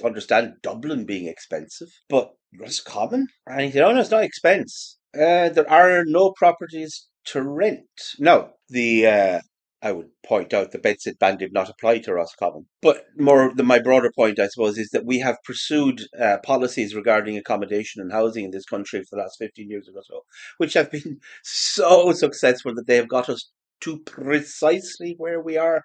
understand 0.05 0.55
Dublin 0.62 1.05
being 1.05 1.27
expensive, 1.27 1.89
but 2.10 2.32
Roscommon? 2.60 3.27
And 3.47 3.62
he 3.62 3.71
said, 3.71 3.84
oh, 3.84 3.93
no, 3.93 4.01
it's 4.01 4.12
not 4.12 4.23
expense. 4.23 4.97
Uh, 5.13 5.49
there 5.49 5.69
are 5.69 6.03
no 6.05 6.34
properties 6.38 7.08
to 7.25 7.41
rent. 7.41 7.88
No, 8.19 8.51
the 8.69 9.08
uh, 9.08 9.39
I 9.81 9.93
would 9.93 10.09
point 10.23 10.53
out 10.53 10.71
the 10.71 10.77
bedsit 10.77 11.19
ban 11.19 11.37
did 11.37 11.53
not 11.53 11.69
apply 11.69 11.99
to 11.99 12.13
Roscommon. 12.13 12.67
But 12.81 13.05
more, 13.17 13.53
the, 13.55 13.63
my 13.63 13.79
broader 13.79 14.11
point, 14.13 14.39
I 14.39 14.47
suppose, 14.47 14.77
is 14.77 14.89
that 14.89 15.05
we 15.05 15.19
have 15.19 15.37
pursued 15.43 16.01
uh, 16.19 16.37
policies 16.43 16.93
regarding 16.93 17.37
accommodation 17.37 18.01
and 18.01 18.11
housing 18.11 18.45
in 18.45 18.51
this 18.51 18.65
country 18.65 18.99
for 19.01 19.15
the 19.15 19.21
last 19.21 19.37
15 19.39 19.69
years 19.69 19.89
or 19.93 20.01
so, 20.03 20.21
which 20.57 20.73
have 20.73 20.91
been 20.91 21.19
so 21.43 22.11
successful 22.11 22.75
that 22.75 22.87
they 22.87 22.97
have 22.97 23.07
got 23.07 23.29
us 23.29 23.51
to 23.81 23.99
precisely 23.99 25.15
where 25.17 25.41
we 25.41 25.55
are 25.57 25.83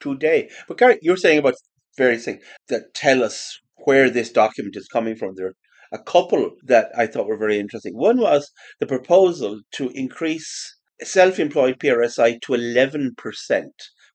today. 0.00 0.50
But 0.68 0.76
Gary, 0.78 0.98
you're 1.00 1.16
saying 1.16 1.38
about 1.38 1.54
various 1.96 2.26
things 2.26 2.42
that 2.68 2.92
tell 2.94 3.24
us 3.24 3.58
where 3.84 4.10
this 4.10 4.30
document 4.30 4.76
is 4.76 4.86
coming 4.86 5.16
from. 5.16 5.34
There 5.34 5.46
are 5.48 5.54
a 5.92 5.98
couple 5.98 6.56
that 6.64 6.90
I 6.96 7.06
thought 7.06 7.26
were 7.26 7.38
very 7.38 7.58
interesting. 7.58 7.96
One 7.96 8.18
was 8.18 8.50
the 8.80 8.86
proposal 8.86 9.60
to 9.72 9.88
increase 9.94 10.76
self-employed 11.02 11.78
PRSI 11.78 12.40
to 12.42 12.52
11% 12.52 13.70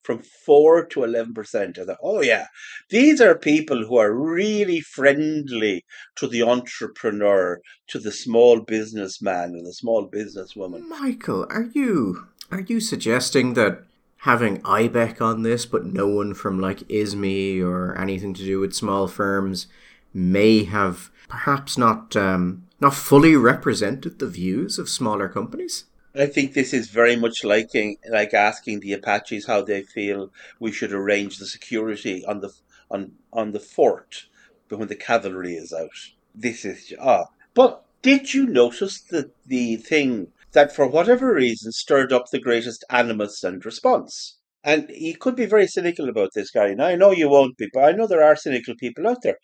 from 0.05 0.21
4 0.45 0.85
to 0.85 0.99
11%. 0.99 1.79
I 1.79 1.85
thought, 1.85 1.97
oh 2.01 2.21
yeah, 2.21 2.47
these 2.89 3.19
are 3.19 3.37
people 3.37 3.85
who 3.85 3.97
are 3.97 4.13
really 4.13 4.79
friendly 4.79 5.83
to 6.15 6.27
the 6.27 6.43
entrepreneur, 6.43 7.59
to 7.87 7.99
the 7.99 8.11
small 8.11 8.61
businessman 8.61 9.55
and 9.55 9.65
the 9.65 9.73
small 9.73 10.07
businesswoman. 10.09 10.87
Michael, 10.87 11.47
are 11.49 11.69
you 11.73 12.27
are 12.51 12.61
you 12.61 12.79
suggesting 12.79 13.55
that 13.55 13.81
having 14.17 14.61
IBEC 14.61 15.21
on 15.21 15.41
this, 15.41 15.65
but 15.65 15.85
no 15.85 16.07
one 16.07 16.33
from 16.33 16.59
like 16.59 16.89
ISME 16.89 17.61
or 17.61 17.97
anything 17.97 18.33
to 18.35 18.43
do 18.43 18.59
with 18.59 18.73
small 18.73 19.07
firms 19.07 19.67
may 20.13 20.63
have 20.63 21.09
perhaps 21.27 21.77
not 21.77 22.15
um, 22.15 22.63
not 22.79 22.93
fully 22.93 23.35
represented 23.35 24.19
the 24.19 24.27
views 24.27 24.77
of 24.77 24.87
smaller 24.87 25.27
companies. 25.27 25.85
I 26.17 26.27
think 26.27 26.53
this 26.53 26.73
is 26.73 26.87
very 26.89 27.15
much 27.15 27.43
like 27.43 27.71
like 28.09 28.33
asking 28.33 28.79
the 28.79 28.93
Apaches 28.93 29.47
how 29.47 29.61
they 29.61 29.83
feel 29.83 30.31
we 30.59 30.71
should 30.71 30.93
arrange 30.93 31.37
the 31.37 31.45
security 31.45 32.25
on 32.25 32.39
the 32.39 32.51
on 32.89 33.13
on 33.33 33.51
the 33.51 33.59
fort 33.59 34.25
when 34.69 34.87
the 34.87 34.95
cavalry 34.95 35.55
is 35.55 35.73
out. 35.73 35.99
This 36.33 36.63
is 36.63 36.93
ah. 37.01 37.25
But 37.53 37.83
did 38.01 38.33
you 38.33 38.45
notice 38.45 39.01
that 39.01 39.31
the 39.45 39.75
thing 39.77 40.31
that 40.55 40.73
for 40.73 40.87
whatever 40.87 41.33
reason 41.33 41.71
stirred 41.73 42.13
up 42.13 42.29
the 42.31 42.39
greatest 42.39 42.85
animus 42.89 43.43
and 43.43 43.63
response. 43.65 44.37
And 44.63 44.89
you 44.89 45.17
could 45.17 45.35
be 45.35 45.45
very 45.45 45.67
cynical 45.67 46.07
about 46.09 46.31
this, 46.33 46.49
guy. 46.49 46.73
Now 46.73 46.85
I 46.85 46.95
know 46.95 47.11
you 47.11 47.29
won't 47.29 47.57
be, 47.57 47.67
but 47.73 47.83
I 47.83 47.91
know 47.91 48.07
there 48.07 48.23
are 48.23 48.37
cynical 48.37 48.73
people 48.79 49.05
out 49.07 49.21
there. 49.21 49.37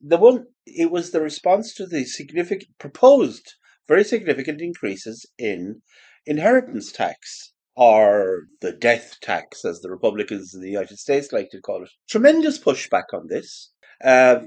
The 0.00 0.18
one 0.18 0.46
it 0.66 0.90
was 0.90 1.10
the 1.10 1.22
response 1.22 1.74
to 1.74 1.86
the 1.86 2.04
significant 2.04 2.78
proposed 2.78 3.54
very 3.88 4.04
significant 4.04 4.60
increases 4.60 5.26
in 5.38 5.80
inheritance 6.28 6.92
tax 6.92 7.52
or 7.76 8.46
the 8.60 8.72
death 8.72 9.16
tax, 9.22 9.64
as 9.64 9.80
the 9.80 9.90
Republicans 9.90 10.52
in 10.52 10.60
the 10.60 10.70
United 10.70 10.98
States 10.98 11.32
like 11.32 11.48
to 11.50 11.60
call 11.60 11.82
it. 11.84 11.90
Tremendous 12.10 12.58
pushback 12.58 13.04
on 13.12 13.28
this. 13.28 13.70
Uh, 14.04 14.40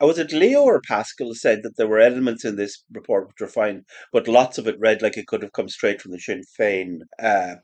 was 0.00 0.18
it 0.18 0.32
Leo 0.32 0.62
or 0.62 0.82
Pascal 0.86 1.32
said 1.34 1.62
that 1.62 1.76
there 1.78 1.88
were 1.88 2.00
elements 2.00 2.44
in 2.44 2.56
this 2.56 2.84
report 2.92 3.28
which 3.28 3.40
were 3.40 3.46
fine, 3.46 3.84
but 4.12 4.28
lots 4.28 4.58
of 4.58 4.66
it 4.66 4.78
read 4.78 5.00
like 5.00 5.16
it 5.16 5.26
could 5.26 5.42
have 5.42 5.52
come 5.52 5.68
straight 5.68 6.02
from 6.02 6.12
the 6.12 6.18
Sinn 6.18 6.42
Féin 6.58 6.98
uh, 7.18 7.54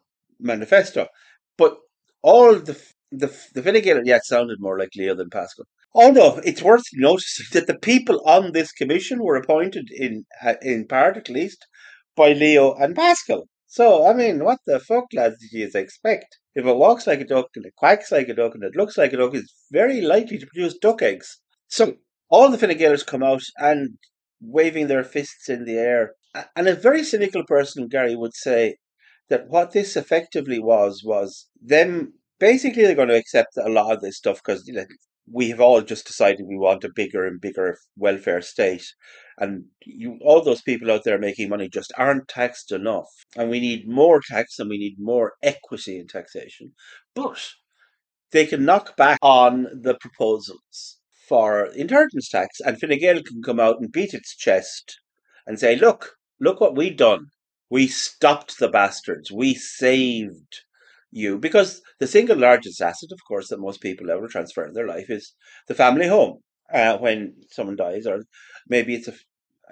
manifesto. 0.41 1.09
But 1.59 1.77
all 2.23 2.55
the 2.55 2.81
the 3.11 3.29
the 3.55 3.63
Fine 3.63 3.83
Gael 3.83 4.01
yet 4.05 4.25
sounded 4.25 4.59
more 4.61 4.79
like 4.79 4.97
Leo 4.97 5.15
than 5.15 5.29
Pascal. 5.29 5.67
Although 5.95 6.39
it's 6.39 6.63
worth 6.63 6.85
noticing 6.95 7.47
that 7.53 7.67
the 7.67 7.79
people 7.79 8.23
on 8.25 8.53
this 8.53 8.73
commission 8.73 9.23
were 9.23 9.37
appointed 9.37 9.91
in 9.91 10.25
uh, 10.43 10.55
in 10.63 10.87
part 10.87 11.19
at 11.19 11.29
least 11.29 11.67
by 12.17 12.33
Leo 12.33 12.75
and 12.75 12.97
Pascal. 12.97 13.47
So 13.73 14.07
I 14.07 14.13
mean, 14.13 14.45
what 14.45 14.59
the 14.67 14.79
fuck, 14.79 15.07
lads, 15.15 15.39
did 15.41 15.59
you 15.59 15.71
expect? 15.75 16.37
If 16.55 16.67
it 16.67 16.77
walks 16.77 17.07
like 17.07 17.23
a 17.23 17.25
duck 17.25 17.47
and 17.57 17.65
it 17.65 17.75
quacks 17.75 18.13
like 18.13 18.29
a 18.29 18.35
duck 18.35 18.55
and 18.55 18.63
it 18.63 18.77
looks 18.77 18.99
like 18.99 19.15
a 19.15 19.17
duck, 19.17 19.35
it's 19.35 19.55
very 19.73 20.03
likely 20.03 20.37
to 20.37 20.47
produce 20.47 20.77
duck 20.77 21.01
eggs. 21.01 21.39
So 21.69 21.95
all 22.29 22.51
the 22.51 22.59
Fine 22.59 22.99
come 23.07 23.23
out 23.23 23.45
and 23.57 23.97
waving 24.43 24.89
their 24.89 25.03
fists 25.03 25.49
in 25.49 25.65
the 25.65 25.79
air. 25.79 26.13
And 26.55 26.69
a 26.69 26.75
very 26.75 27.03
cynical 27.03 27.47
person, 27.47 27.89
Gary, 27.89 28.15
would 28.15 28.35
say 28.35 28.77
that 29.31 29.49
what 29.49 29.71
this 29.71 29.97
effectively 29.97 30.59
was 30.59 31.03
was 31.03 31.49
them 31.59 32.13
basically 32.39 32.83
they're 32.83 32.95
going 32.95 33.09
to 33.09 33.17
accept 33.17 33.57
a 33.57 33.71
lot 33.71 33.91
of 33.91 34.03
this 34.03 34.19
stuff 34.19 34.43
because 34.45 34.67
you 34.67 34.75
know, 34.75 34.85
we 35.31 35.51
have 35.51 35.61
all 35.61 35.81
just 35.83 36.07
decided 36.07 36.47
we 36.47 36.57
want 36.57 36.85
a 36.85 36.91
bigger 36.95 37.27
and 37.27 37.41
bigger 37.41 37.79
welfare 37.97 38.43
state, 38.43 38.85
and 39.39 39.65
you, 39.85 40.19
all 40.23 40.43
those 40.43 40.63
people 40.63 40.91
out 40.91 41.05
there 41.05 41.19
making 41.19 41.49
money 41.49 41.69
just 41.69 41.93
aren't 41.97 42.29
taxed 42.29 42.73
enough, 42.73 43.09
and 43.37 43.51
we 43.51 43.61
need 43.61 43.89
more 43.89 44.21
tax 44.29 44.59
and 44.59 44.69
we 44.69 44.79
need 44.79 44.97
more 44.99 45.35
equity 45.43 45.99
in 45.99 46.07
taxation, 46.07 46.73
but 47.15 47.53
they 48.33 48.47
can 48.47 48.65
knock 48.65 48.97
back 48.97 49.19
on 49.23 49.67
the 49.83 49.95
proposals 50.01 50.99
for 51.29 51.67
inheritance 51.67 52.29
tax, 52.29 52.61
and 52.61 52.79
Fine 52.81 52.99
Gael 52.99 53.23
can 53.23 53.43
come 53.43 53.61
out 53.61 53.81
and 53.81 53.93
beat 53.93 54.13
its 54.15 54.37
chest 54.37 54.99
and 55.47 55.59
say, 55.59 55.77
"Look, 55.77 56.17
look 56.41 56.61
what 56.61 56.77
we've 56.77 56.97
done. 56.97 57.27
We 57.71 57.87
stopped 57.87 58.59
the 58.59 58.69
bastards. 58.69 59.31
We 59.31 59.55
saved." 59.55 60.63
You, 61.13 61.39
because 61.39 61.83
the 62.01 62.07
single 62.07 62.39
largest 62.39 62.81
asset, 62.81 63.11
of 63.13 63.21
course, 63.29 63.49
that 63.49 63.61
most 63.61 63.81
people 63.83 64.11
ever 64.11 64.27
transfer 64.27 64.65
in 64.67 64.73
their 64.73 64.87
life 64.87 65.11
is 65.11 65.35
the 65.69 65.75
family 65.75 66.09
home. 66.09 66.41
Uh, 66.73 66.97
when 66.97 67.35
someone 67.51 67.77
dies, 67.77 68.07
or 68.07 68.25
maybe 68.67 68.95
it's 68.95 69.09
a 69.09 69.15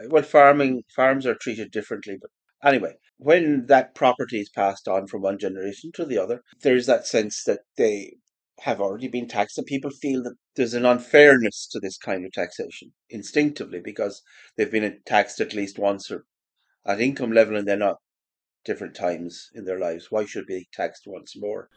well, 0.08 0.22
farming 0.22 0.82
farms 0.94 1.26
are 1.26 1.34
treated 1.34 1.70
differently, 1.70 2.18
but 2.20 2.30
anyway, 2.62 2.94
when 3.16 3.66
that 3.66 3.94
property 3.94 4.40
is 4.40 4.50
passed 4.50 4.86
on 4.86 5.06
from 5.06 5.22
one 5.22 5.38
generation 5.38 5.90
to 5.94 6.04
the 6.04 6.18
other, 6.18 6.42
there's 6.62 6.86
that 6.86 7.06
sense 7.06 7.42
that 7.44 7.60
they 7.76 8.16
have 8.60 8.80
already 8.80 9.08
been 9.08 9.26
taxed, 9.26 9.56
and 9.56 9.66
people 9.66 9.90
feel 9.90 10.22
that 10.22 10.36
there's 10.56 10.74
an 10.74 10.84
unfairness 10.84 11.66
to 11.68 11.80
this 11.80 11.96
kind 11.96 12.26
of 12.26 12.32
taxation 12.32 12.92
instinctively 13.08 13.80
because 13.82 14.22
they've 14.56 14.70
been 14.70 15.00
taxed 15.06 15.40
at 15.40 15.54
least 15.54 15.78
once 15.78 16.10
or 16.10 16.24
at 16.86 17.00
income 17.00 17.32
level 17.32 17.56
and 17.56 17.66
then 17.66 17.80
at 17.82 17.96
different 18.64 18.94
times 18.94 19.50
in 19.54 19.64
their 19.64 19.78
lives. 19.78 20.10
Why 20.10 20.24
should 20.24 20.46
be 20.46 20.68
taxed 20.72 21.04
once 21.06 21.36
more? 21.36 21.68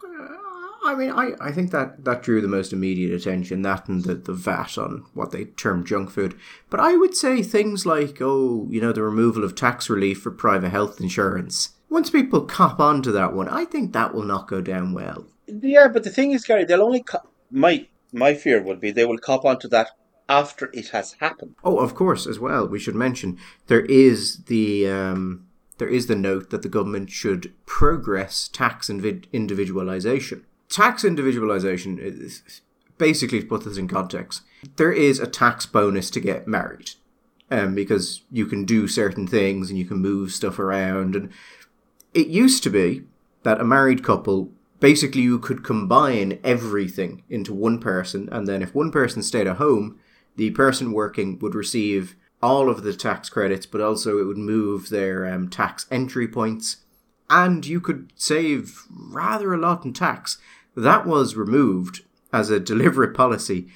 I 0.86 0.96
mean, 0.96 1.12
I, 1.12 1.32
I 1.40 1.52
think 1.52 1.72
that, 1.72 2.04
that 2.04 2.24
drew 2.24 2.42
the 2.42 2.48
most 2.48 2.74
immediate 2.74 3.14
attention, 3.14 3.62
that 3.62 3.88
and 3.88 4.04
the, 4.04 4.16
the 4.16 4.34
VAT 4.34 4.78
on 4.78 5.06
what 5.14 5.32
they 5.32 5.46
term 5.46 5.86
junk 5.86 6.12
food. 6.12 6.38
But 6.70 6.80
I 6.82 6.98
would 6.98 7.16
say 7.16 7.42
things 7.42 7.86
like, 7.86 8.18
oh, 8.20 8.68
you 8.70 8.82
know, 8.82 8.92
the 8.92 9.02
removal 9.02 9.44
of 9.44 9.56
tax 9.56 9.90
relief 9.90 10.22
for 10.22 10.32
private 10.32 10.70
health 10.70 11.00
insurance. 11.00 11.70
Once 11.90 12.10
people 12.10 12.42
cop 12.42 12.80
onto 12.80 13.12
that 13.12 13.34
one, 13.34 13.48
I 13.48 13.66
think 13.66 13.94
that 13.94 14.14
will 14.14 14.24
not 14.24 14.48
go 14.48 14.62
down 14.62 14.94
well. 14.94 15.28
Yeah, 15.48 15.88
but 15.88 16.04
the 16.04 16.10
thing 16.10 16.32
is, 16.32 16.44
Gary, 16.44 16.66
they'll 16.66 16.82
only 16.82 17.04
co- 17.04 17.30
my 17.52 17.88
my 18.12 18.34
fear 18.34 18.62
would 18.62 18.80
be 18.80 18.92
they 18.92 19.06
will 19.06 19.18
cop 19.18 19.46
onto 19.46 19.68
that 19.70 19.92
after 20.30 20.70
it 20.74 20.90
has 20.90 21.14
happened. 21.20 21.56
Oh, 21.64 21.80
of 21.80 21.96
course, 21.96 22.26
as 22.26 22.40
well. 22.40 22.68
We 22.68 22.80
should 22.80 22.96
mention 22.96 23.38
there 23.68 23.86
is 23.86 24.44
the 24.46 24.88
um, 24.90 25.48
there 25.78 25.88
is 25.88 26.08
the 26.08 26.16
note 26.16 26.50
that 26.50 26.62
the 26.62 26.70
government 26.70 27.10
should 27.10 27.54
progress 27.66 28.48
tax 28.48 28.90
individualization. 28.90 30.46
Tax 30.70 31.04
individualization 31.04 32.00
is 32.00 32.62
basically 32.98 33.42
to 33.42 33.48
put 33.48 33.64
this 33.64 33.78
in 33.78 33.88
context. 33.88 34.42
There 34.76 34.92
is 34.92 35.20
a 35.20 35.28
tax 35.28 35.66
bonus 35.66 36.10
to 36.12 36.20
get 36.20 36.48
married, 36.48 36.92
um, 37.52 37.76
because 37.76 38.22
you 38.32 38.46
can 38.46 38.66
do 38.66 38.88
certain 38.88 39.28
things 39.28 39.70
and 39.70 39.78
you 39.78 39.86
can 39.86 39.98
move 39.98 40.32
stuff 40.32 40.60
around. 40.60 41.16
And 41.16 41.30
it 42.14 42.28
used 42.28 42.64
to 42.64 42.70
be 42.70 43.04
that 43.44 43.60
a 43.60 43.64
married 43.64 44.04
couple 44.04 44.52
basically 44.80 45.22
you 45.22 45.40
could 45.40 45.64
combine 45.64 46.40
everything 46.44 47.24
into 47.30 47.54
one 47.54 47.80
person, 47.80 48.28
and 48.34 48.48
then 48.48 48.62
if 48.62 48.76
one 48.76 48.92
person 48.92 49.24
stayed 49.24 49.48
at 49.48 49.56
home, 49.56 49.98
the 50.36 50.52
person 50.52 50.92
working 50.92 51.40
would 51.40 51.56
receive 51.56 52.18
all 52.44 52.70
of 52.70 52.84
the 52.84 52.94
tax 52.94 53.30
credits, 53.30 53.66
but 53.66 53.80
also 53.80 54.20
it 54.20 54.26
would 54.26 54.38
move 54.38 54.90
their 54.90 55.26
um, 55.26 55.48
tax 55.48 55.88
entry 55.90 56.28
points, 56.28 56.78
and 57.30 57.66
you 57.66 57.80
could 57.80 58.12
save 58.16 58.82
rather 58.92 59.54
a 59.54 59.58
lot 59.58 59.86
in 59.86 59.94
tax. 59.94 60.38
That 60.76 61.08
was 61.08 61.38
removed 61.38 62.02
as 62.34 62.50
a 62.50 62.60
deliberate 62.60 63.16
policy, 63.16 63.70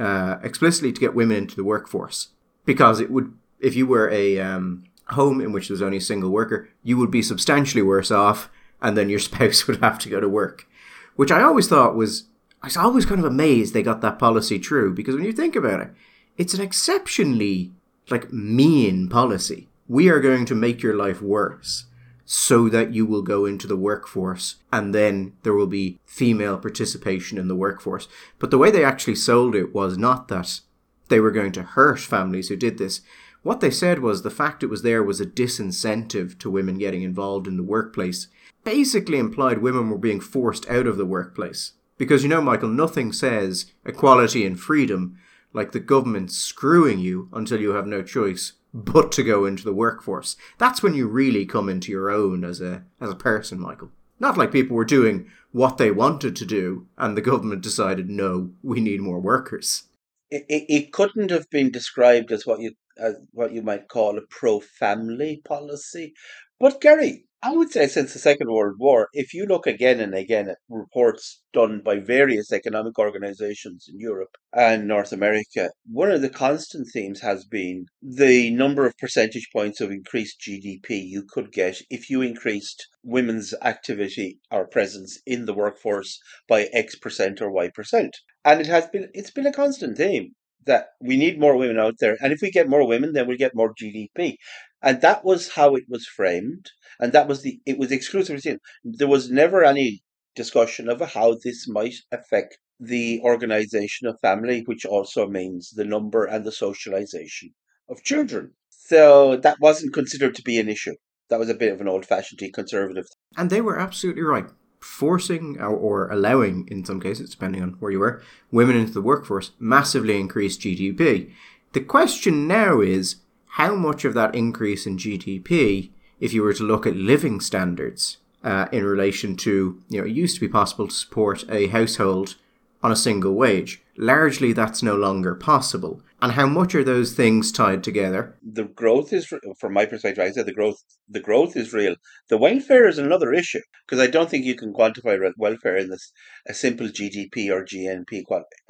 uh, 0.00 0.36
explicitly 0.42 0.90
to 0.90 1.00
get 1.00 1.14
women 1.14 1.36
into 1.36 1.54
the 1.54 1.64
workforce, 1.64 2.28
because 2.64 2.98
it 2.98 3.10
would, 3.10 3.34
if 3.60 3.76
you 3.76 3.86
were 3.86 4.08
a 4.08 4.40
um, 4.40 4.84
home 5.08 5.42
in 5.42 5.52
which 5.52 5.68
there 5.68 5.74
was 5.74 5.82
only 5.82 5.98
a 5.98 6.00
single 6.00 6.30
worker, 6.30 6.70
you 6.82 6.96
would 6.96 7.10
be 7.10 7.20
substantially 7.20 7.82
worse 7.82 8.10
off, 8.10 8.50
and 8.80 8.96
then 8.96 9.10
your 9.10 9.18
spouse 9.28 9.66
would 9.66 9.82
have 9.82 9.98
to 9.98 10.08
go 10.08 10.18
to 10.18 10.28
work, 10.28 10.66
which 11.14 11.30
I 11.30 11.42
always 11.42 11.68
thought 11.68 11.94
was. 11.94 12.24
I 12.60 12.66
was 12.66 12.76
always 12.76 13.06
kind 13.06 13.20
of 13.20 13.24
amazed 13.24 13.72
they 13.72 13.84
got 13.84 14.00
that 14.00 14.18
policy 14.18 14.58
true 14.58 14.92
because 14.92 15.14
when 15.14 15.22
you 15.22 15.32
think 15.32 15.54
about 15.54 15.78
it, 15.78 15.90
it's 16.36 16.54
an 16.54 16.60
exceptionally 16.60 17.72
like 18.10 18.32
mean 18.32 19.08
policy. 19.08 19.68
We 19.86 20.08
are 20.08 20.20
going 20.20 20.44
to 20.46 20.54
make 20.54 20.82
your 20.82 20.94
life 20.94 21.22
worse 21.22 21.86
so 22.30 22.68
that 22.68 22.92
you 22.92 23.06
will 23.06 23.22
go 23.22 23.46
into 23.46 23.66
the 23.66 23.76
workforce 23.76 24.56
and 24.70 24.94
then 24.94 25.32
there 25.44 25.54
will 25.54 25.66
be 25.66 25.98
female 26.04 26.58
participation 26.58 27.38
in 27.38 27.48
the 27.48 27.56
workforce. 27.56 28.06
But 28.38 28.50
the 28.50 28.58
way 28.58 28.70
they 28.70 28.84
actually 28.84 29.14
sold 29.14 29.54
it 29.54 29.74
was 29.74 29.96
not 29.96 30.28
that 30.28 30.60
they 31.08 31.20
were 31.20 31.30
going 31.30 31.52
to 31.52 31.62
hurt 31.62 32.00
families 32.00 32.48
who 32.48 32.56
did 32.56 32.76
this. 32.76 33.00
What 33.42 33.60
they 33.60 33.70
said 33.70 34.00
was 34.00 34.22
the 34.22 34.30
fact 34.30 34.62
it 34.62 34.66
was 34.66 34.82
there 34.82 35.02
was 35.02 35.22
a 35.22 35.26
disincentive 35.26 36.38
to 36.40 36.50
women 36.50 36.76
getting 36.76 37.02
involved 37.02 37.46
in 37.46 37.56
the 37.56 37.62
workplace. 37.62 38.28
Basically 38.62 39.18
implied 39.18 39.58
women 39.58 39.88
were 39.88 39.96
being 39.96 40.20
forced 40.20 40.68
out 40.68 40.86
of 40.86 40.98
the 40.98 41.06
workplace. 41.06 41.72
Because 41.96 42.22
you 42.22 42.28
know, 42.28 42.42
Michael, 42.42 42.68
nothing 42.68 43.10
says 43.10 43.72
equality 43.86 44.44
and 44.44 44.60
freedom 44.60 45.18
like 45.52 45.72
the 45.72 45.80
government 45.80 46.30
screwing 46.30 46.98
you 46.98 47.28
until 47.32 47.60
you 47.60 47.72
have 47.72 47.86
no 47.86 48.02
choice 48.02 48.54
but 48.74 49.10
to 49.12 49.22
go 49.22 49.46
into 49.46 49.64
the 49.64 49.72
workforce. 49.72 50.36
That's 50.58 50.82
when 50.82 50.94
you 50.94 51.08
really 51.08 51.46
come 51.46 51.68
into 51.68 51.90
your 51.90 52.10
own 52.10 52.44
as 52.44 52.60
a 52.60 52.84
as 53.00 53.10
a 53.10 53.16
person, 53.16 53.60
Michael. 53.60 53.90
Not 54.20 54.36
like 54.36 54.52
people 54.52 54.76
were 54.76 54.84
doing 54.84 55.30
what 55.52 55.78
they 55.78 55.90
wanted 55.90 56.36
to 56.36 56.44
do 56.44 56.86
and 56.96 57.16
the 57.16 57.22
government 57.22 57.62
decided 57.62 58.10
no, 58.10 58.50
we 58.62 58.80
need 58.80 59.00
more 59.00 59.20
workers. 59.20 59.84
It, 60.30 60.44
it, 60.48 60.64
it 60.68 60.92
couldn't 60.92 61.30
have 61.30 61.48
been 61.50 61.70
described 61.70 62.32
as 62.32 62.46
what 62.46 62.60
you 62.60 62.72
as 62.98 63.14
what 63.30 63.52
you 63.52 63.62
might 63.62 63.88
call 63.88 64.18
a 64.18 64.22
pro-family 64.22 65.40
policy. 65.44 66.14
But 66.58 66.80
Gary, 66.80 67.27
I 67.40 67.52
would 67.52 67.70
say 67.70 67.86
since 67.86 68.12
the 68.12 68.18
Second 68.18 68.50
World 68.50 68.76
War, 68.78 69.08
if 69.12 69.32
you 69.32 69.46
look 69.46 69.66
again 69.66 70.00
and 70.00 70.12
again 70.14 70.48
at 70.48 70.58
reports 70.68 71.42
done 71.52 71.80
by 71.84 72.00
various 72.00 72.52
economic 72.52 72.98
organizations 72.98 73.86
in 73.88 74.00
Europe 74.00 74.36
and 74.52 74.88
North 74.88 75.12
America, 75.12 75.70
one 75.86 76.10
of 76.10 76.20
the 76.20 76.30
constant 76.30 76.88
themes 76.92 77.20
has 77.20 77.44
been 77.44 77.86
the 78.02 78.50
number 78.50 78.86
of 78.86 78.98
percentage 78.98 79.48
points 79.52 79.80
of 79.80 79.92
increased 79.92 80.40
GDP 80.40 81.06
you 81.08 81.24
could 81.28 81.52
get 81.52 81.80
if 81.90 82.10
you 82.10 82.22
increased 82.22 82.88
women's 83.04 83.54
activity 83.62 84.40
or 84.50 84.66
presence 84.66 85.20
in 85.24 85.44
the 85.44 85.54
workforce 85.54 86.20
by 86.48 86.64
X 86.72 86.96
percent 86.96 87.40
or 87.40 87.52
Y 87.52 87.70
percent. 87.72 88.16
And 88.44 88.60
it 88.60 88.66
has 88.66 88.88
been 88.88 89.10
it's 89.14 89.30
been 89.30 89.46
a 89.46 89.52
constant 89.52 89.96
theme 89.96 90.34
that 90.66 90.88
we 91.00 91.16
need 91.16 91.40
more 91.40 91.56
women 91.56 91.78
out 91.78 91.94
there. 91.98 92.16
And 92.20 92.32
if 92.32 92.40
we 92.42 92.50
get 92.50 92.68
more 92.68 92.86
women, 92.86 93.12
then 93.12 93.26
we 93.26 93.36
get 93.36 93.54
more 93.54 93.72
GDP. 93.74 94.36
And 94.82 95.00
that 95.00 95.24
was 95.24 95.52
how 95.52 95.74
it 95.74 95.84
was 95.88 96.06
framed. 96.06 96.70
And 97.00 97.12
that 97.12 97.28
was 97.28 97.42
the, 97.42 97.60
it 97.66 97.78
was 97.78 97.92
exclusively 97.92 98.40
seen. 98.40 98.58
There 98.84 99.08
was 99.08 99.30
never 99.30 99.64
any 99.64 100.02
discussion 100.34 100.88
of 100.88 101.00
how 101.00 101.36
this 101.42 101.68
might 101.68 101.96
affect 102.12 102.58
the 102.80 103.20
organization 103.22 104.06
of 104.06 104.20
family, 104.20 104.62
which 104.66 104.84
also 104.86 105.26
means 105.26 105.70
the 105.70 105.84
number 105.84 106.24
and 106.24 106.44
the 106.44 106.52
socialization 106.52 107.50
of 107.88 108.02
children. 108.04 108.52
So 108.70 109.36
that 109.36 109.58
wasn't 109.60 109.94
considered 109.94 110.34
to 110.36 110.42
be 110.42 110.58
an 110.58 110.68
issue. 110.68 110.94
That 111.28 111.40
was 111.40 111.50
a 111.50 111.54
bit 111.54 111.72
of 111.72 111.80
an 111.80 111.88
old 111.88 112.06
fashioned 112.06 112.40
conservative. 112.54 113.06
And 113.36 113.50
they 113.50 113.60
were 113.60 113.78
absolutely 113.78 114.22
right 114.22 114.46
forcing 114.80 115.60
uh, 115.60 115.66
or 115.66 116.08
allowing, 116.08 116.68
in 116.70 116.84
some 116.84 117.00
cases, 117.00 117.30
depending 117.30 117.62
on 117.62 117.70
where 117.80 117.90
you 117.90 117.98
were, 117.98 118.22
women 118.50 118.76
into 118.76 118.92
the 118.92 119.02
workforce 119.02 119.50
massively 119.58 120.18
increased 120.18 120.60
GDP. 120.60 121.32
The 121.72 121.80
question 121.80 122.46
now 122.46 122.80
is 122.80 123.16
how 123.58 123.74
much 123.74 124.04
of 124.04 124.14
that 124.14 124.36
increase 124.36 124.86
in 124.86 124.96
GDP, 124.96 125.90
if 126.20 126.32
you 126.32 126.44
were 126.44 126.54
to 126.54 126.62
look 126.62 126.86
at 126.86 126.94
living 126.94 127.40
standards 127.40 128.18
uh, 128.44 128.66
in 128.70 128.84
relation 128.84 129.36
to, 129.38 129.82
you 129.88 130.00
know, 130.00 130.06
it 130.06 130.12
used 130.12 130.36
to 130.36 130.40
be 130.40 130.46
possible 130.46 130.86
to 130.86 130.94
support 130.94 131.44
a 131.50 131.66
household 131.66 132.36
on 132.84 132.92
a 132.92 132.96
single 132.96 133.34
wage. 133.34 133.82
Largely, 133.96 134.52
that's 134.52 134.80
no 134.80 134.94
longer 134.94 135.34
possible. 135.34 136.00
And 136.22 136.32
how 136.32 136.46
much 136.46 136.72
are 136.76 136.84
those 136.84 137.14
things 137.14 137.50
tied 137.50 137.82
together? 137.82 138.36
The 138.44 138.62
growth 138.62 139.12
is, 139.12 139.26
from 139.58 139.72
my 139.72 139.86
perspective, 139.86 140.24
I 140.24 140.30
said 140.30 140.46
the 140.46 140.52
growth. 140.52 140.76
The 141.08 141.18
growth 141.18 141.56
is 141.56 141.72
real. 141.72 141.96
The 142.28 142.38
welfare 142.38 142.86
is 142.86 142.98
another 142.98 143.32
issue 143.32 143.62
because 143.84 144.00
I 144.00 144.06
don't 144.06 144.30
think 144.30 144.44
you 144.44 144.54
can 144.54 144.72
quantify 144.72 145.18
welfare 145.36 145.76
in 145.76 145.90
this 145.90 146.12
a 146.46 146.54
simple 146.54 146.86
GDP 146.86 147.50
or 147.50 147.64
GNP 147.64 148.22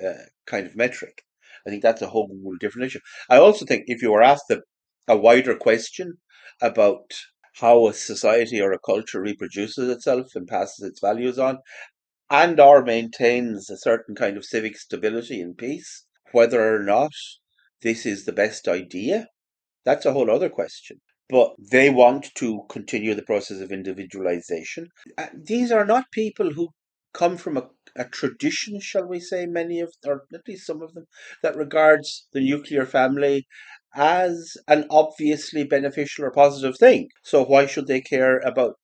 uh, 0.02 0.12
kind 0.46 0.66
of 0.66 0.76
metric. 0.76 1.24
I 1.66 1.70
think 1.70 1.82
that's 1.82 2.00
a 2.00 2.08
whole 2.08 2.30
different 2.58 2.86
issue. 2.86 3.00
I 3.28 3.36
also 3.36 3.66
think 3.66 3.84
if 3.86 4.00
you 4.00 4.12
were 4.12 4.22
asked 4.22 4.50
a, 4.50 4.62
a 5.08 5.16
wider 5.16 5.56
question 5.56 6.18
about 6.60 7.14
how 7.54 7.88
a 7.88 7.92
society 7.92 8.60
or 8.60 8.72
a 8.72 8.78
culture 8.78 9.20
reproduces 9.20 9.88
itself 9.88 10.26
and 10.34 10.46
passes 10.46 10.84
its 10.84 11.00
values 11.00 11.38
on, 11.38 11.58
and 12.30 12.60
or 12.60 12.84
maintains 12.84 13.70
a 13.70 13.76
certain 13.76 14.14
kind 14.14 14.36
of 14.36 14.44
civic 14.44 14.76
stability 14.76 15.40
and 15.40 15.56
peace, 15.56 16.04
whether 16.32 16.74
or 16.74 16.82
not 16.82 17.10
this 17.82 18.04
is 18.04 18.24
the 18.24 18.32
best 18.32 18.68
idea, 18.68 19.26
that's 19.84 20.06
a 20.06 20.12
whole 20.12 20.30
other 20.30 20.48
question. 20.48 21.00
But 21.30 21.52
they 21.70 21.90
want 21.90 22.34
to 22.36 22.62
continue 22.68 23.14
the 23.14 23.22
process 23.22 23.60
of 23.60 23.72
individualization. 23.72 24.88
Uh, 25.16 25.26
these 25.34 25.72
are 25.72 25.84
not 25.84 26.10
people 26.12 26.52
who 26.52 26.68
come 27.12 27.36
from 27.36 27.56
a, 27.56 27.68
a 27.96 28.04
tradition, 28.04 28.80
shall 28.80 29.06
we 29.06 29.20
say, 29.20 29.46
many 29.46 29.80
of, 29.80 29.92
or 30.06 30.24
at 30.34 30.46
least 30.46 30.66
some 30.66 30.82
of 30.82 30.94
them, 30.94 31.06
that 31.42 31.56
regards 31.56 32.28
the 32.32 32.40
nuclear 32.40 32.86
family 32.86 33.46
as 33.94 34.56
an 34.66 34.86
obviously 34.90 35.64
beneficial 35.64 36.24
or 36.24 36.30
positive 36.30 36.76
thing. 36.78 37.08
So 37.22 37.44
why 37.44 37.66
should 37.66 37.86
they 37.86 38.00
care 38.00 38.38
about 38.38 38.76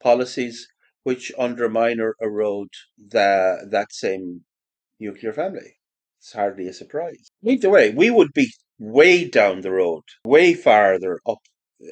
policies 0.00 0.68
which 1.02 1.32
undermine 1.38 2.00
or 2.00 2.16
erode 2.20 2.72
the, 2.96 3.66
that 3.70 3.92
same 3.92 4.42
nuclear 5.00 5.32
family. 5.32 5.76
It's 6.18 6.32
hardly 6.32 6.68
a 6.68 6.72
surprise. 6.72 7.30
Either 7.44 7.70
way, 7.70 7.90
we 7.90 8.10
would 8.10 8.32
be 8.32 8.52
way 8.78 9.28
down 9.28 9.60
the 9.60 9.72
road, 9.72 10.02
way 10.24 10.54
farther 10.54 11.20
up 11.28 11.38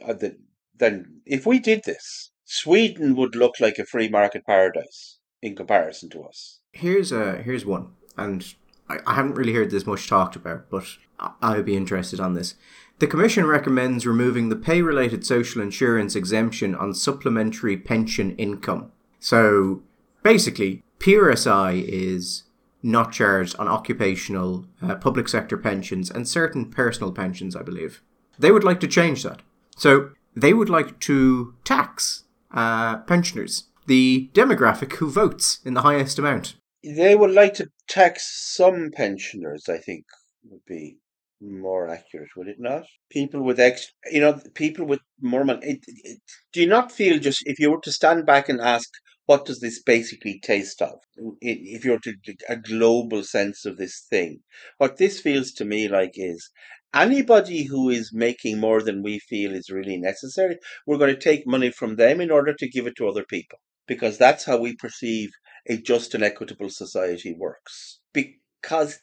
uh, 0.07 0.13
the, 0.13 0.37
than 0.77 1.21
if 1.27 1.47
we 1.47 1.59
did 1.59 1.83
this. 1.85 2.31
Sweden 2.45 3.17
would 3.17 3.37
look 3.37 3.61
like 3.61 3.79
a 3.79 3.85
free 3.85 4.09
market 4.09 4.45
paradise 4.47 5.19
in 5.43 5.55
comparison 5.55 6.11
to 6.11 6.23
us. 6.23 6.61
Here's 6.73 7.13
a 7.13 7.43
here's 7.43 7.65
one, 7.65 7.93
and 8.17 8.55
I, 8.91 8.99
I 9.07 9.15
haven't 9.15 9.35
really 9.35 9.55
heard 9.55 9.71
this 9.71 9.87
much 9.87 10.09
talked 10.09 10.37
about, 10.37 10.69
but 10.71 10.85
I, 11.19 11.33
I 11.41 11.57
would 11.57 11.67
be 11.67 11.77
interested 11.77 12.21
on 12.21 12.35
this. 12.35 12.55
The 12.99 13.07
Commission 13.07 13.47
recommends 13.47 14.07
removing 14.07 14.49
the 14.49 14.57
pay 14.57 14.83
related 14.83 15.25
social 15.25 15.63
insurance 15.63 16.15
exemption 16.15 16.75
on 16.75 16.93
supplementary 16.95 17.77
pension 17.77 18.37
income. 18.37 18.93
So 19.19 19.83
basically, 20.23 20.83
PRSI 20.99 21.83
is 21.89 22.45
not 22.83 23.13
charged 23.13 23.57
on 23.57 23.69
occupational, 23.69 24.67
uh, 24.83 24.97
public 24.97 25.29
sector 25.29 25.57
pensions, 25.57 26.11
and 26.11 26.27
certain 26.29 26.71
personal 26.71 27.13
pensions, 27.13 27.57
I 27.57 27.63
believe. 27.63 28.03
They 28.39 28.51
would 28.51 28.65
like 28.65 28.81
to 28.81 28.89
change 28.89 29.23
that. 29.23 29.41
So 29.77 30.11
they 30.37 30.53
would 30.53 30.71
like 30.71 30.99
to 31.01 31.55
tax 31.65 32.25
uh, 32.53 32.99
pensioners. 32.99 33.65
the 33.87 34.31
demographic 34.35 34.93
who 34.95 35.11
votes 35.11 35.59
in 35.65 35.75
the 35.75 35.83
highest 35.83 36.19
amount. 36.19 36.55
They 36.85 37.15
would 37.17 37.31
like 37.31 37.55
to 37.55 37.71
tax 37.89 38.53
some 38.55 38.91
pensioners, 38.91 39.67
I 39.67 39.79
think, 39.79 40.05
would 40.45 40.65
be 40.67 40.99
more 41.41 41.89
accurate, 41.89 42.29
would 42.37 42.49
it 42.49 42.61
not? 42.61 42.85
People 43.11 43.43
with 43.43 43.59
ex, 43.59 43.91
you 44.13 44.21
know, 44.21 44.39
people 44.55 44.85
with 44.85 45.01
more 45.23 45.43
money. 45.45 45.67
It, 45.67 45.85
it, 45.87 46.21
do 46.53 46.61
you 46.61 46.67
not 46.67 46.93
feel 46.93 47.19
just 47.19 47.43
if 47.47 47.59
you 47.59 47.71
were 47.71 47.81
to 47.81 47.93
stand 47.93 48.27
back 48.27 48.51
and 48.51 48.61
ask, 48.61 48.91
what 49.25 49.47
does 49.47 49.61
this 49.61 49.83
basically 49.83 50.39
taste 50.41 50.83
of? 50.83 50.99
If 51.41 51.83
you 51.85 51.93
were 51.93 51.99
to 52.01 52.15
a 52.49 52.57
global 52.57 53.25
sense 53.25 53.65
of 53.65 53.79
this 53.79 54.05
thing, 54.11 54.43
what 54.77 54.99
this 54.99 55.19
feels 55.21 55.53
to 55.53 55.65
me 55.65 55.89
like 55.89 56.13
is 56.17 56.51
anybody 56.93 57.63
who 57.65 57.89
is 57.89 58.13
making 58.13 58.59
more 58.61 58.83
than 58.83 59.03
we 59.03 59.19
feel 59.19 59.55
is 59.55 59.71
really 59.71 59.97
necessary, 59.97 60.59
we're 60.87 60.99
going 60.99 61.15
to 61.15 61.21
take 61.21 61.47
money 61.47 61.71
from 61.71 61.97
them 61.97 62.21
in 62.21 62.31
order 62.31 62.53
to 62.53 62.69
give 62.69 62.87
it 62.87 62.97
to 62.97 63.09
other 63.09 63.25
people 63.25 63.59
because 63.87 64.19
that's 64.19 64.45
how 64.45 64.59
we 64.59 64.77
perceive 64.77 65.31
a 65.67 65.77
just 65.77 66.15
and 66.15 66.25
equitable 66.25 66.71
society 66.71 67.35
works. 67.37 68.01
Because 68.13 69.01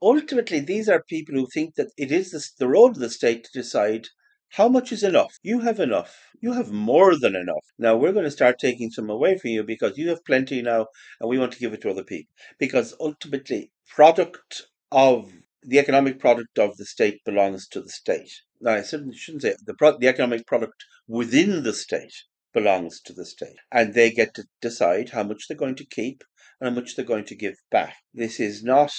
ultimately, 0.00 0.60
these 0.60 0.88
are 0.88 1.02
people 1.02 1.34
who 1.34 1.46
think 1.46 1.74
that 1.74 1.90
it 1.96 2.12
is 2.12 2.30
the, 2.58 2.68
role 2.68 2.90
of 2.90 2.98
the 2.98 3.10
state 3.10 3.44
to 3.44 3.60
decide 3.60 4.08
how 4.50 4.68
much 4.68 4.92
is 4.92 5.02
enough. 5.02 5.38
You 5.42 5.60
have 5.60 5.80
enough. 5.80 6.30
You 6.40 6.52
have 6.52 6.70
more 6.70 7.18
than 7.18 7.34
enough. 7.34 7.64
Now 7.78 7.96
we're 7.96 8.12
going 8.12 8.24
to 8.24 8.30
start 8.30 8.58
taking 8.58 8.90
some 8.90 9.10
away 9.10 9.36
from 9.38 9.50
you 9.50 9.64
because 9.64 9.98
you 9.98 10.08
have 10.10 10.24
plenty 10.24 10.62
now 10.62 10.86
and 11.20 11.28
we 11.28 11.38
want 11.38 11.52
to 11.52 11.58
give 11.58 11.72
it 11.72 11.80
to 11.82 11.90
other 11.90 12.04
people. 12.04 12.32
Because 12.58 12.94
ultimately, 13.00 13.72
product 13.88 14.68
of 14.92 15.32
the 15.62 15.78
economic 15.78 16.20
product 16.20 16.58
of 16.58 16.76
the 16.76 16.84
state 16.84 17.20
belongs 17.24 17.66
to 17.68 17.80
the 17.80 17.88
state. 17.88 18.30
Now, 18.60 18.74
I 18.74 18.82
shouldn't 18.82 19.42
say 19.42 19.56
the, 19.64 19.74
pro- 19.74 19.98
the 19.98 20.08
economic 20.08 20.46
product 20.46 20.84
within 21.08 21.64
the 21.64 21.72
state 21.72 22.14
belongs 22.56 23.02
to 23.02 23.12
the 23.12 23.26
state. 23.26 23.58
And 23.70 23.92
they 23.92 24.10
get 24.10 24.34
to 24.34 24.44
decide 24.62 25.10
how 25.10 25.22
much 25.22 25.46
they're 25.46 25.64
going 25.64 25.74
to 25.76 25.84
keep 25.84 26.24
and 26.58 26.70
how 26.70 26.74
much 26.74 26.96
they're 26.96 27.04
going 27.04 27.26
to 27.26 27.36
give 27.36 27.56
back. 27.70 27.96
This 28.14 28.40
is 28.40 28.64
not 28.64 28.92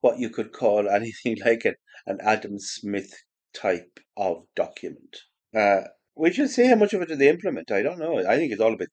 what 0.00 0.20
you 0.20 0.30
could 0.30 0.52
call 0.52 0.88
anything 0.98 1.36
like 1.44 1.64
an, 1.64 1.74
an 2.06 2.18
Adam 2.22 2.58
Smith 2.60 3.12
type 3.52 3.98
of 4.16 4.44
document. 4.54 5.16
Uh, 5.54 5.80
we 6.14 6.32
should 6.32 6.48
see 6.48 6.66
how 6.66 6.76
much 6.76 6.94
of 6.94 7.02
it 7.02 7.18
they 7.18 7.28
implement. 7.28 7.72
I 7.72 7.82
don't 7.82 7.98
know. 7.98 8.18
I 8.26 8.36
think 8.36 8.52
it's 8.52 8.60
all 8.60 8.74
a 8.74 8.78
bit. 8.78 8.90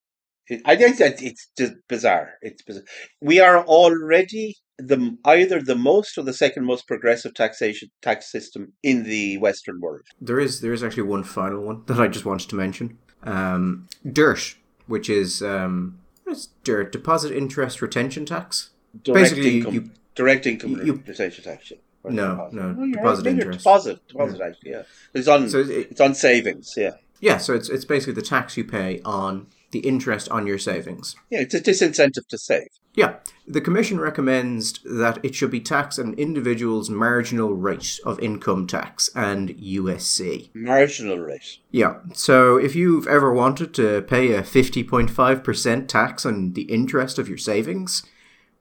It, 0.47 0.61
I 0.65 0.75
think 0.75 0.97
that 0.97 1.21
it's 1.21 1.49
just 1.55 1.73
bizarre. 1.87 2.33
It's 2.41 2.63
bizarre. 2.63 2.83
We 3.21 3.39
are 3.39 3.63
already 3.63 4.55
the 4.79 5.15
either 5.23 5.61
the 5.61 5.75
most 5.75 6.17
or 6.17 6.23
the 6.23 6.33
second 6.33 6.65
most 6.65 6.87
progressive 6.87 7.33
taxation 7.35 7.89
tax 8.01 8.31
system 8.31 8.73
in 8.81 9.03
the 9.03 9.37
Western 9.37 9.79
world. 9.79 10.01
There 10.19 10.39
is 10.39 10.61
there 10.61 10.73
is 10.73 10.83
actually 10.83 11.03
one 11.03 11.23
final 11.23 11.61
one 11.63 11.83
that 11.85 11.99
I 11.99 12.07
just 12.07 12.25
wanted 12.25 12.49
to 12.49 12.55
mention. 12.55 12.97
Um, 13.23 13.87
DIRT, 14.05 14.55
which 14.87 15.09
is 15.09 15.41
um, 15.41 15.99
what 16.23 16.37
is 16.37 16.49
DIRT? 16.63 16.91
Deposit 16.91 17.31
Interest 17.31 17.81
Retention 17.81 18.25
Tax. 18.25 18.69
Direct 19.03 19.23
Basically, 19.31 19.57
income, 19.57 19.73
you, 19.73 19.89
direct 20.13 20.45
income 20.45 20.85
you, 20.85 21.01
retention 21.07 21.43
tax. 21.43 21.71
No, 22.03 22.49
no, 22.51 22.75
oh, 22.77 22.91
deposit 22.91 23.25
right. 23.25 23.33
interest. 23.33 23.59
Deposit, 23.59 24.07
deposit 24.07 24.39
yeah. 24.39 24.45
actually, 24.45 24.71
yeah. 24.71 24.83
It's 25.13 25.27
on, 25.27 25.49
so 25.49 25.59
it, 25.59 25.69
it's 25.69 26.01
on 26.01 26.13
savings, 26.13 26.73
yeah. 26.77 26.91
Yeah, 27.21 27.37
so 27.37 27.53
it's 27.53 27.69
it's 27.69 27.85
basically 27.85 28.13
the 28.13 28.21
tax 28.21 28.57
you 28.57 28.65
pay 28.65 29.01
on 29.05 29.47
the 29.71 29.79
interest 29.79 30.29
on 30.29 30.45
your 30.45 30.59
savings. 30.59 31.15
Yeah, 31.29 31.39
it's 31.39 31.53
a 31.53 31.61
disincentive 31.61 32.27
to 32.27 32.37
save. 32.37 32.67
Yeah, 32.95 33.15
the 33.47 33.61
Commission 33.61 33.99
recommends 33.99 34.79
that 34.85 35.19
it 35.23 35.33
should 35.33 35.49
be 35.51 35.59
taxed 35.59 35.97
at 35.97 36.05
an 36.05 36.13
individual's 36.13 36.89
marginal 36.89 37.53
rate 37.53 37.99
of 38.05 38.19
income 38.19 38.67
tax 38.67 39.09
and 39.15 39.49
USC. 39.49 40.49
Marginal 40.53 41.17
rate. 41.17 41.57
Yeah, 41.71 41.99
so 42.13 42.57
if 42.57 42.75
you've 42.75 43.07
ever 43.07 43.33
wanted 43.33 43.73
to 43.75 44.03
pay 44.03 44.33
a 44.33 44.43
50.5% 44.43 45.87
tax 45.87 46.25
on 46.25 46.53
the 46.53 46.63
interest 46.63 47.17
of 47.17 47.27
your 47.27 47.37
savings, 47.37 48.03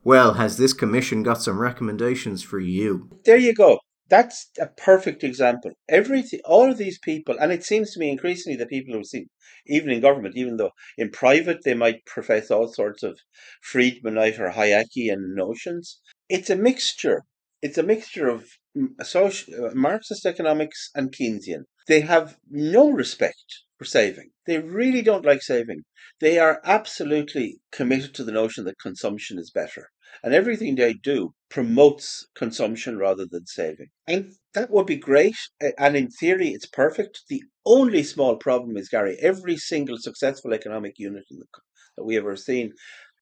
well, 0.03 0.35
has 0.35 0.57
this 0.57 0.73
commission 0.73 1.23
got 1.23 1.43
some 1.43 1.61
recommendations 1.61 2.43
for 2.43 2.59
you? 2.59 3.09
There 3.25 3.37
you 3.37 3.55
go. 3.55 3.81
That's 4.13 4.49
a 4.61 4.69
perfect 4.69 5.25
example. 5.25 5.73
Everything, 5.89 6.41
all 6.45 6.71
of 6.71 6.79
these 6.79 6.99
people, 7.01 7.37
and 7.41 7.51
it 7.51 7.65
seems 7.65 7.93
to 7.93 7.99
me 7.99 8.11
increasingly 8.11 8.57
the 8.57 8.67
people 8.67 8.95
who 8.95 9.03
see, 9.03 9.27
even 9.67 9.91
in 9.91 10.01
government, 10.01 10.37
even 10.37 10.57
though 10.57 10.71
in 10.97 11.11
private 11.11 11.65
they 11.65 11.75
might 11.75 12.05
profess 12.07 12.51
all 12.51 12.69
sorts 12.69 13.03
of 13.03 13.19
Friedmanite 13.73 14.39
or 14.39 14.51
Hayekian 14.51 15.35
notions, 15.35 16.01
it's 16.29 16.51
a 16.51 16.55
mixture. 16.57 17.25
It's 17.63 17.79
a 17.79 17.83
mixture 17.83 18.29
of 18.29 18.49
social, 19.03 19.67
uh, 19.67 19.75
Marxist 19.75 20.27
economics 20.27 20.91
and 20.95 21.11
Keynesian. 21.11 21.65
They 21.89 22.03
have 22.03 22.37
no 22.51 22.91
respect 22.91 23.63
for 23.79 23.87
saving. 23.87 24.31
They 24.47 24.59
really 24.59 25.03
don't 25.03 25.25
like 25.25 25.43
saving. 25.43 25.85
They 26.21 26.39
are 26.39 26.61
absolutely 26.65 27.61
committed 27.73 28.15
to 28.17 28.25
the 28.25 28.33
notion 28.33 28.65
that 28.67 28.79
consumption 28.79 29.39
is 29.39 29.51
better. 29.51 29.89
And 30.23 30.35
everything 30.35 30.75
they 30.75 30.95
do 30.95 31.35
promotes 31.51 32.27
consumption 32.35 32.99
rather 32.99 33.27
than 33.31 33.47
saving. 33.47 33.89
And 34.07 34.33
that 34.55 34.71
would 34.71 34.87
be 34.87 34.97
great. 34.97 35.37
And 35.79 35.97
in 35.97 36.09
theory, 36.11 36.49
it's 36.49 36.67
perfect. 36.67 37.23
The 37.29 37.43
only 37.67 38.03
small 38.03 38.37
problem 38.37 38.77
is, 38.77 38.89
Gary, 38.89 39.17
every 39.21 39.57
single 39.57 39.99
successful 39.99 40.53
economic 40.53 40.95
unit 40.99 41.25
the, 41.31 41.45
that 41.97 42.05
we 42.05 42.17
ever 42.17 42.37
seen 42.37 42.73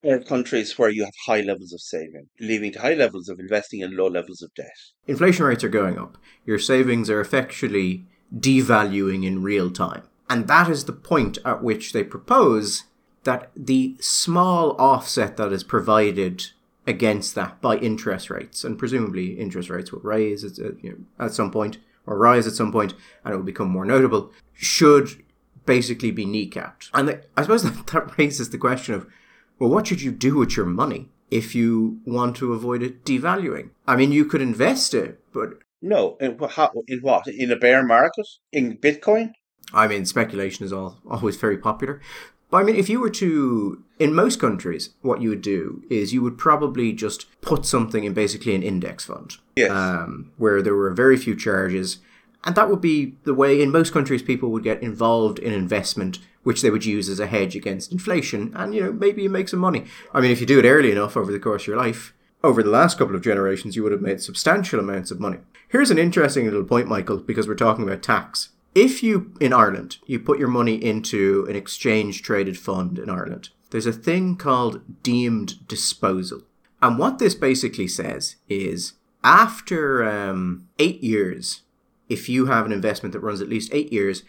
are 0.05 0.19
countries 0.21 0.79
where 0.79 0.89
you 0.91 1.05
have 1.05 1.13
high 1.27 1.43
levels 1.43 1.73
of 1.73 1.81
saving, 1.81 2.27
leading 2.41 2.73
to 2.73 2.81
high 2.81 2.95
levels 2.95 3.29
of 3.29 3.39
investing 3.39 3.83
and 3.83 3.95
low 3.95 4.09
levels 4.09 4.41
of 4.43 4.51
debt. 4.55 4.69
Inflation 5.07 5.45
rates 5.45 5.65
are 5.65 5.69
going 5.69 5.99
up. 5.99 6.17
Your 6.47 6.59
savings 6.59 7.11
are 7.11 7.21
effectively 7.21 8.07
devaluing 8.35 9.27
in 9.27 9.43
real 9.43 9.71
time. 9.71 10.05
And 10.29 10.47
that 10.49 10.71
is 10.71 10.85
the 10.85 10.93
point 10.93 11.39
at 11.45 11.63
which 11.63 11.93
they 11.93 12.05
propose 12.05 12.85
that 13.25 13.51
the 13.55 13.97
small 14.01 14.75
offset 14.81 15.37
that 15.37 15.53
is 15.53 15.65
provided 15.65 16.47
against 16.87 17.35
that 17.35 17.61
by 17.61 17.77
interest 17.77 18.31
rates, 18.31 18.65
and 18.65 18.79
presumably 18.79 19.39
interest 19.39 19.71
rates 19.71 19.93
will 19.93 20.01
raise 20.01 20.45
at, 20.45 20.59
you 20.83 20.91
know, 20.91 21.25
at 21.25 21.35
some 21.35 21.51
point 21.51 21.79
or 22.07 22.17
rise 22.17 22.47
at 22.47 22.55
some 22.55 22.73
point, 22.73 22.95
and 23.25 23.35
it 23.35 23.37
will 23.37 23.45
become 23.45 23.69
more 23.69 23.85
notable, 23.85 24.33
should 24.55 25.23
basically 25.67 26.11
be 26.11 26.27
kneecapped. 26.27 26.91
And 26.95 27.21
I 27.37 27.43
suppose 27.43 27.63
that, 27.65 27.87
that 27.89 28.19
raises 28.19 28.51
the 28.51 28.59
question 28.59 28.95
of, 28.95 29.07
well, 29.59 29.71
what 29.71 29.87
should 29.87 30.03
you 30.03 30.11
do 30.11 30.37
with 30.37 30.57
your 30.57 30.67
money 30.67 31.11
if 31.31 31.55
you 31.55 32.01
want 32.05 32.37
to 32.37 32.53
avoid 32.53 32.83
it 32.83 33.05
devaluing? 33.05 33.71
I 33.87 33.97
mean, 33.97 34.13
you 34.13 34.25
could 34.25 34.41
invest 34.41 34.95
it, 34.95 35.21
but 35.33 35.51
no, 35.83 36.17
in, 36.21 36.39
how, 36.39 36.73
in 36.89 37.01
what? 37.01 37.27
In 37.27 37.51
a 37.51 37.57
bear 37.57 37.85
market? 37.85 38.27
In 38.53 38.77
Bitcoin? 38.79 39.33
I 39.73 39.87
mean, 39.87 40.05
speculation 40.05 40.65
is 40.65 40.73
all, 40.73 40.99
always 41.09 41.37
very 41.37 41.59
popular. 41.59 42.01
But 42.51 42.59
I 42.59 42.63
mean, 42.65 42.77
if 42.77 42.89
you 42.89 43.01
were 43.01 43.11
to, 43.11 43.83
in 43.99 44.13
most 44.13 44.41
countries, 44.41 44.91
what 45.03 45.21
you 45.21 45.29
would 45.29 45.43
do 45.43 45.85
is 45.89 46.13
you 46.13 46.23
would 46.23 46.37
probably 46.37 46.93
just 46.93 47.27
put 47.41 47.65
something 47.65 48.05
in 48.05 48.13
basically 48.13 48.55
an 48.55 48.63
index 48.63 49.05
fund. 49.05 49.37
Yes. 49.57 49.71
Um, 49.71 50.33
where 50.37 50.61
there 50.61 50.75
were 50.75 50.91
very 50.91 51.17
few 51.17 51.37
charges. 51.37 51.99
And 52.45 52.55
that 52.57 52.69
would 52.69 52.81
be 52.81 53.15
the 53.25 53.35
way 53.35 53.61
in 53.61 53.71
most 53.71 53.93
countries 53.93 54.23
people 54.23 54.51
would 54.51 54.65
get 54.65 54.83
involved 54.83 55.39
in 55.39 55.53
investment, 55.53 56.19
which 56.43 56.63
they 56.63 56.71
would 56.71 56.85
use 56.85 57.09
as 57.09 57.21
a 57.21 57.27
hedge 57.27 57.55
against 57.55 57.93
inflation. 57.93 58.53
And, 58.57 58.75
you 58.75 58.83
know, 58.83 58.93
maybe 58.93 59.23
you 59.23 59.31
make 59.31 59.49
some 59.49 59.61
money. 59.61 59.85
I 60.13 60.21
mean, 60.21 60.31
if 60.31 60.41
you 60.41 60.47
do 60.47 60.59
it 60.59 60.65
early 60.65 60.91
enough 60.91 61.17
over 61.17 61.31
the 61.31 61.39
course 61.39 61.63
of 61.63 61.69
your 61.69 61.77
life, 61.77 62.15
over 62.43 62.63
the 62.63 62.71
last 62.71 62.99
couple 62.99 63.15
of 63.15 63.23
generations, 63.23 63.77
you 63.77 63.83
would 63.83 63.93
have 63.93 64.01
made 64.01 64.23
substantial 64.23 64.81
amounts 64.81 65.11
of 65.11 65.21
money. 65.21 65.39
Here's 65.69 65.91
an 65.91 65.99
interesting 65.99 66.47
little 66.47 66.65
point, 66.65 66.89
Michael, 66.89 67.19
because 67.19 67.47
we're 67.47 67.55
talking 67.55 67.85
about 67.85 68.03
tax 68.03 68.49
if 68.75 69.03
you 69.03 69.35
in 69.41 69.53
Ireland 69.53 69.99
you 70.07 70.19
put 70.21 70.39
your 70.39 70.49
money 70.49 70.75
into 70.75 71.47
an 71.49 71.57
exchange 71.57 72.23
traded 72.23 72.59
fund 72.59 72.99
in 72.99 73.11
Ireland, 73.11 73.51
there's 73.71 73.87
a 73.87 73.93
thing 73.93 74.37
called 74.37 75.03
deemed 75.03 75.67
disposal, 75.69 76.43
and 76.83 76.99
what 76.99 77.19
this 77.19 77.35
basically 77.35 77.89
says 77.89 78.37
is 78.49 78.95
after 79.23 80.05
um, 80.05 80.69
eight 80.79 81.03
years, 81.03 81.63
if 82.09 82.29
you 82.29 82.47
have 82.47 82.67
an 82.67 82.73
investment 82.73 83.13
that 83.13 83.21
runs 83.21 83.41
at 83.41 83.49
least 83.49 83.73
eight 83.73 83.93
years, 83.93 84.23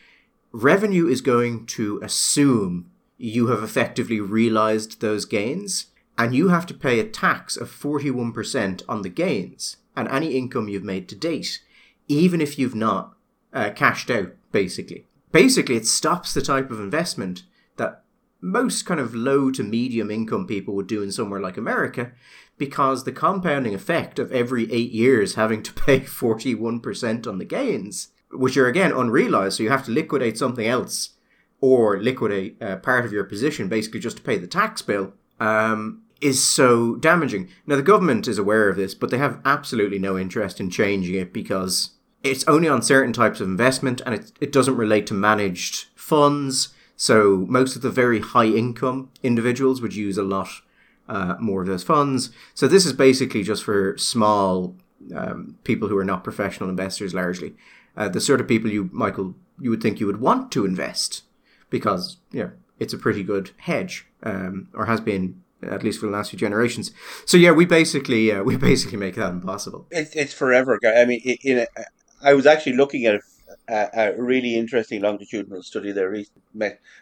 revenue 0.52 1.08
is 1.08 1.22
going 1.22 1.66
to 1.66 2.00
assume 2.04 2.92
you 3.18 3.48
have 3.48 3.64
effectively 3.64 4.20
realized 4.20 5.00
those 5.00 5.26
gains, 5.26 5.88
and 6.18 6.36
you 6.36 6.50
have 6.50 6.66
to 6.66 6.74
pay 6.74 7.00
a 7.00 7.08
tax 7.08 7.56
of 7.56 7.70
41% 7.70 8.82
on 8.90 9.02
the 9.02 9.10
gains 9.10 9.78
and 9.96 10.08
any 10.08 10.36
income 10.36 10.68
you've 10.68 10.84
made 10.84 11.08
to 11.10 11.16
date, 11.16 11.62
even 12.08 12.42
if 12.42 12.60
you've 12.60 12.76
not 12.76 13.16
uh, 13.54 13.72
cashed 13.72 14.10
out, 14.10 14.34
basically. 14.52 15.06
Basically, 15.32 15.76
it 15.76 15.86
stops 15.86 16.34
the 16.34 16.42
type 16.42 16.72
of 16.72 16.80
investment 16.80 17.44
that 17.78 18.04
most 18.42 18.86
kind 18.86 19.00
of 19.00 19.16
low 19.16 19.52
to 19.52 19.64
medium 19.64 20.10
income 20.12 20.48
people 20.48 20.74
would 20.76 20.88
do 20.88 21.02
in 21.02 21.12
somewhere 21.12 21.40
like 21.40 21.58
America 21.58 22.12
because 22.58 23.04
the 23.04 23.12
compounding 23.12 23.74
effect 23.74 24.20
of 24.20 24.32
every 24.32 24.72
eight 24.72 24.92
years 24.92 25.36
having 25.36 25.64
to 25.64 25.74
pay 25.86 26.00
41% 26.00 27.28
on 27.28 27.38
the 27.38 27.46
gains, 27.46 28.10
which 28.32 28.58
are 28.58 28.68
again 28.68 28.92
unrealized, 28.92 29.58
so 29.58 29.64
you 29.64 29.70
have 29.70 29.86
to 29.86 29.92
liquidate 29.92 30.38
something 30.38 30.68
else 30.68 31.12
or 31.60 32.02
liquidate 32.02 32.62
uh, 32.62 32.76
part 32.78 33.06
of 33.06 33.12
your 33.12 33.24
position 33.24 33.68
basically 33.68 34.00
just 34.00 34.18
to 34.18 34.24
pay 34.24 34.38
the 34.38 34.48
tax 34.48 34.82
bill, 34.82 35.14
um, 35.40 36.02
is 36.22 36.48
so 36.48 36.96
damaging. 36.96 37.50
Now, 37.66 37.76
the 37.76 37.82
government 37.82 38.28
is 38.28 38.38
aware 38.38 38.70
of 38.70 38.78
this, 38.78 38.94
but 38.94 39.10
they 39.10 39.18
have 39.18 39.42
absolutely 39.44 40.00
no 40.00 40.18
interest 40.18 40.60
in 40.60 40.70
changing 40.70 41.16
it 41.16 41.34
because 41.34 41.92
it's 42.24 42.48
only 42.48 42.68
on 42.68 42.82
certain 42.82 43.14
types 43.14 43.40
of 43.40 43.48
investment 43.48 44.02
and 44.06 44.16
it, 44.16 44.32
it 44.40 44.52
doesn't 44.52 44.78
relate 44.78 45.08
to 45.08 45.14
managed 45.14 45.88
funds. 45.96 46.74
So 46.96 47.46
most 47.50 47.76
of 47.76 47.82
the 47.82 47.90
very 47.90 48.20
high 48.20 48.46
income 48.46 49.10
individuals 49.24 49.82
would 49.82 49.96
use 49.96 50.18
a 50.18 50.24
lot 50.24 50.50
uh, 51.10 51.36
more 51.40 51.62
of 51.62 51.68
those 51.68 51.84
funds. 51.84 52.30
So 52.54 52.68
this 52.68 52.86
is 52.86 52.94
basically 52.94 53.44
just 53.44 53.64
for 53.64 53.98
small 53.98 54.76
um, 55.16 55.58
people 55.64 55.88
who 55.88 55.98
are 55.98 56.06
not 56.06 56.24
professional 56.24 56.70
investors, 56.70 57.14
largely 57.14 57.56
uh, 57.96 58.10
the 58.10 58.22
sort 58.22 58.42
of 58.42 58.48
people 58.48 58.72
you, 58.72 58.90
Michael, 58.92 59.36
you 59.60 59.70
would 59.70 59.82
think 59.82 60.00
you 60.00 60.08
would 60.08 60.22
want 60.22 60.52
to 60.54 60.66
invest 60.66 61.24
because 61.70 62.18
you 62.32 62.44
know 62.44 62.52
it's 62.80 62.94
a 62.94 62.98
pretty 62.98 63.24
good 63.24 63.52
hedge, 63.58 64.08
um, 64.24 64.70
or 64.74 64.86
has 64.86 65.02
been 65.02 65.42
at 65.64 65.84
least 65.84 66.00
for 66.00 66.08
the 66.08 66.12
last 66.12 66.32
few 66.32 66.40
generations. 66.40 66.92
So 67.26 67.38
yeah, 67.38 67.52
we 67.52 67.66
basically 67.66 68.32
uh, 68.32 68.44
we 68.50 68.56
basically 68.58 68.98
make 68.98 69.16
that 69.16 69.30
impossible. 69.30 69.88
It's 69.92 70.16
it's 70.16 70.34
forever. 70.34 70.80
I 70.84 71.06
mean, 71.06 71.22
in 71.44 71.60
a, 71.60 71.68
I 72.24 72.34
was 72.34 72.46
actually 72.46 72.74
looking 72.74 73.06
at 73.06 73.22
a, 73.68 73.90
a, 73.94 74.22
really 74.22 74.56
interesting 74.56 75.02
longitudinal 75.02 75.64
study 75.64 75.92
there, 75.92 76.16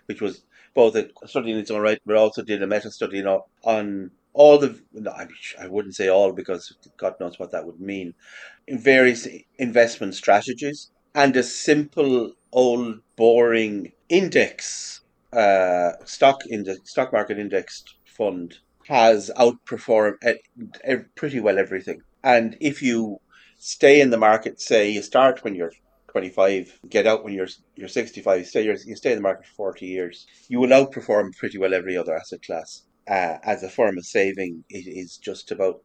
which 0.05 0.21
was 0.21 0.43
both 0.73 0.95
a 0.95 1.09
study 1.25 1.51
in 1.51 1.57
its 1.57 1.71
own 1.71 1.81
right, 1.81 1.99
but 2.05 2.15
also 2.15 2.43
did 2.43 2.63
a 2.63 2.67
meta 2.67 2.91
study 2.91 3.23
on 3.23 4.11
all 4.33 4.57
the 4.57 4.79
no, 4.93 5.11
I 5.11 5.67
wouldn't 5.67 5.95
say 5.95 6.07
all 6.07 6.31
because 6.31 6.73
God 6.97 7.15
knows 7.19 7.39
what 7.39 7.51
that 7.51 7.65
would 7.65 7.79
mean. 7.79 8.13
Various 8.69 9.27
investment 9.57 10.15
strategies 10.15 10.91
and 11.15 11.35
a 11.35 11.43
simple 11.43 12.33
old 12.51 12.99
boring 13.15 13.91
index 14.07 15.01
uh, 15.33 15.91
stock 16.05 16.41
index 16.49 16.89
stock 16.89 17.11
market 17.11 17.37
indexed 17.37 17.95
fund 18.05 18.57
has 18.87 19.29
outperformed 19.37 20.15
at, 20.23 20.37
at 20.83 21.15
pretty 21.15 21.39
well 21.39 21.59
everything. 21.59 22.01
And 22.23 22.57
if 22.59 22.81
you 22.81 23.19
stay 23.59 24.01
in 24.01 24.09
the 24.09 24.17
market, 24.17 24.59
say 24.59 24.89
you 24.89 25.03
start 25.03 25.43
when 25.43 25.53
you're 25.55 25.73
25, 26.11 26.79
get 26.89 27.05
out 27.05 27.23
when 27.23 27.33
you're 27.33 27.47
you're 27.75 27.87
65, 27.87 28.47
stay 28.47 28.63
you 28.63 28.95
stay 28.95 29.11
in 29.11 29.17
the 29.17 29.21
market 29.21 29.45
for 29.45 29.73
40 29.73 29.85
years, 29.85 30.25
you 30.47 30.59
will 30.59 30.69
outperform 30.69 31.37
pretty 31.37 31.59
well 31.59 31.73
every 31.75 31.95
other 31.95 32.15
asset 32.15 32.41
class 32.41 32.83
uh, 33.09 33.39
as 33.43 33.63
a 33.63 33.69
form 33.69 33.97
of 33.97 34.05
saving, 34.05 34.63
it 34.69 34.87
is 34.87 35.17
just 35.17 35.51
about 35.51 35.81